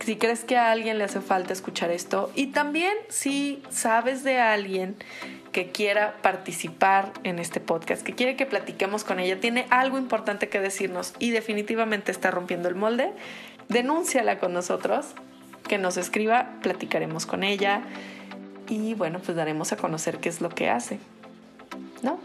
si 0.00 0.16
crees 0.16 0.42
que 0.42 0.56
a 0.56 0.72
alguien 0.72 0.98
le 0.98 1.04
hace 1.04 1.20
falta 1.20 1.52
escuchar 1.52 1.90
esto 1.92 2.32
y 2.34 2.48
también 2.48 2.92
si 3.08 3.62
sabes 3.70 4.24
de 4.24 4.40
alguien 4.40 4.96
que 5.52 5.70
quiera 5.70 6.16
participar 6.22 7.12
en 7.22 7.38
este 7.38 7.60
podcast, 7.60 8.02
que 8.02 8.14
quiere 8.14 8.34
que 8.34 8.44
platiquemos 8.44 9.04
con 9.04 9.20
ella, 9.20 9.38
tiene 9.38 9.66
algo 9.70 9.98
importante 9.98 10.48
que 10.48 10.58
decirnos 10.60 11.14
y 11.20 11.30
definitivamente 11.30 12.10
está 12.10 12.32
rompiendo 12.32 12.68
el 12.68 12.74
molde, 12.74 13.12
denúnciala 13.68 14.40
con 14.40 14.52
nosotros, 14.52 15.14
que 15.72 15.78
nos 15.78 15.96
escriba, 15.96 16.50
platicaremos 16.60 17.24
con 17.24 17.42
ella 17.42 17.80
y 18.68 18.92
bueno, 18.92 19.20
pues 19.24 19.34
daremos 19.34 19.72
a 19.72 19.78
conocer 19.78 20.18
qué 20.18 20.28
es 20.28 20.42
lo 20.42 20.50
que 20.50 20.68
hace. 20.68 20.98
¿No? 22.02 22.20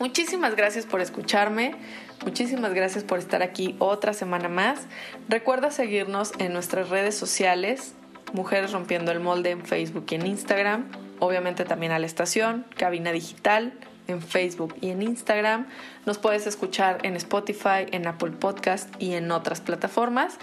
Muchísimas 0.00 0.56
gracias 0.56 0.84
por 0.84 1.00
escucharme. 1.00 1.76
Muchísimas 2.24 2.74
gracias 2.74 3.04
por 3.04 3.20
estar 3.20 3.44
aquí 3.44 3.76
otra 3.78 4.14
semana 4.14 4.48
más. 4.48 4.80
Recuerda 5.28 5.70
seguirnos 5.70 6.32
en 6.40 6.52
nuestras 6.52 6.88
redes 6.88 7.16
sociales, 7.16 7.94
Mujeres 8.32 8.72
Rompiendo 8.72 9.12
el 9.12 9.20
Molde 9.20 9.52
en 9.52 9.64
Facebook 9.64 10.06
y 10.10 10.16
en 10.16 10.26
Instagram. 10.26 10.90
Obviamente 11.20 11.64
también 11.64 11.92
a 11.92 12.00
la 12.00 12.06
estación, 12.06 12.66
Cabina 12.76 13.12
Digital 13.12 13.74
en 14.08 14.20
Facebook 14.20 14.74
y 14.80 14.90
en 14.90 15.02
Instagram. 15.02 15.68
Nos 16.04 16.18
puedes 16.18 16.48
escuchar 16.48 16.98
en 17.04 17.14
Spotify, 17.14 17.86
en 17.92 18.08
Apple 18.08 18.32
Podcast 18.32 18.90
y 18.98 19.14
en 19.14 19.30
otras 19.30 19.60
plataformas. 19.60 20.36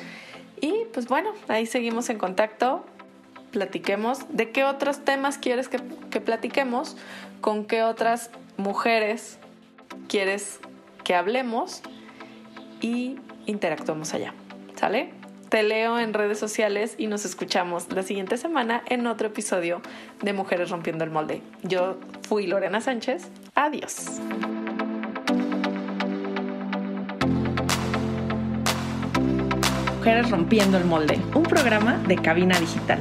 Y 0.61 0.85
pues 0.93 1.07
bueno, 1.07 1.33
ahí 1.47 1.65
seguimos 1.65 2.09
en 2.09 2.17
contacto. 2.17 2.85
Platiquemos 3.51 4.19
de 4.29 4.51
qué 4.51 4.63
otros 4.63 5.03
temas 5.03 5.37
quieres 5.37 5.67
que, 5.67 5.79
que 6.09 6.21
platiquemos, 6.21 6.95
con 7.41 7.65
qué 7.65 7.83
otras 7.83 8.29
mujeres 8.55 9.39
quieres 10.07 10.59
que 11.03 11.15
hablemos 11.15 11.81
y 12.79 13.17
interactuamos 13.45 14.13
allá. 14.13 14.33
¿Sale? 14.75 15.11
Te 15.49 15.63
leo 15.63 15.99
en 15.99 16.13
redes 16.13 16.39
sociales 16.39 16.95
y 16.97 17.07
nos 17.07 17.25
escuchamos 17.25 17.91
la 17.91 18.03
siguiente 18.03 18.37
semana 18.37 18.83
en 18.87 19.05
otro 19.05 19.27
episodio 19.27 19.81
de 20.21 20.31
Mujeres 20.31 20.69
Rompiendo 20.69 21.03
el 21.03 21.11
Molde. 21.11 21.41
Yo 21.63 21.97
fui 22.21 22.47
Lorena 22.47 22.79
Sánchez. 22.79 23.27
Adiós. 23.53 24.21
Rompiendo 30.03 30.79
el 30.79 30.85
Molde, 30.85 31.19
un 31.35 31.43
programa 31.43 31.99
de 32.07 32.15
cabina 32.15 32.59
digital. 32.59 32.99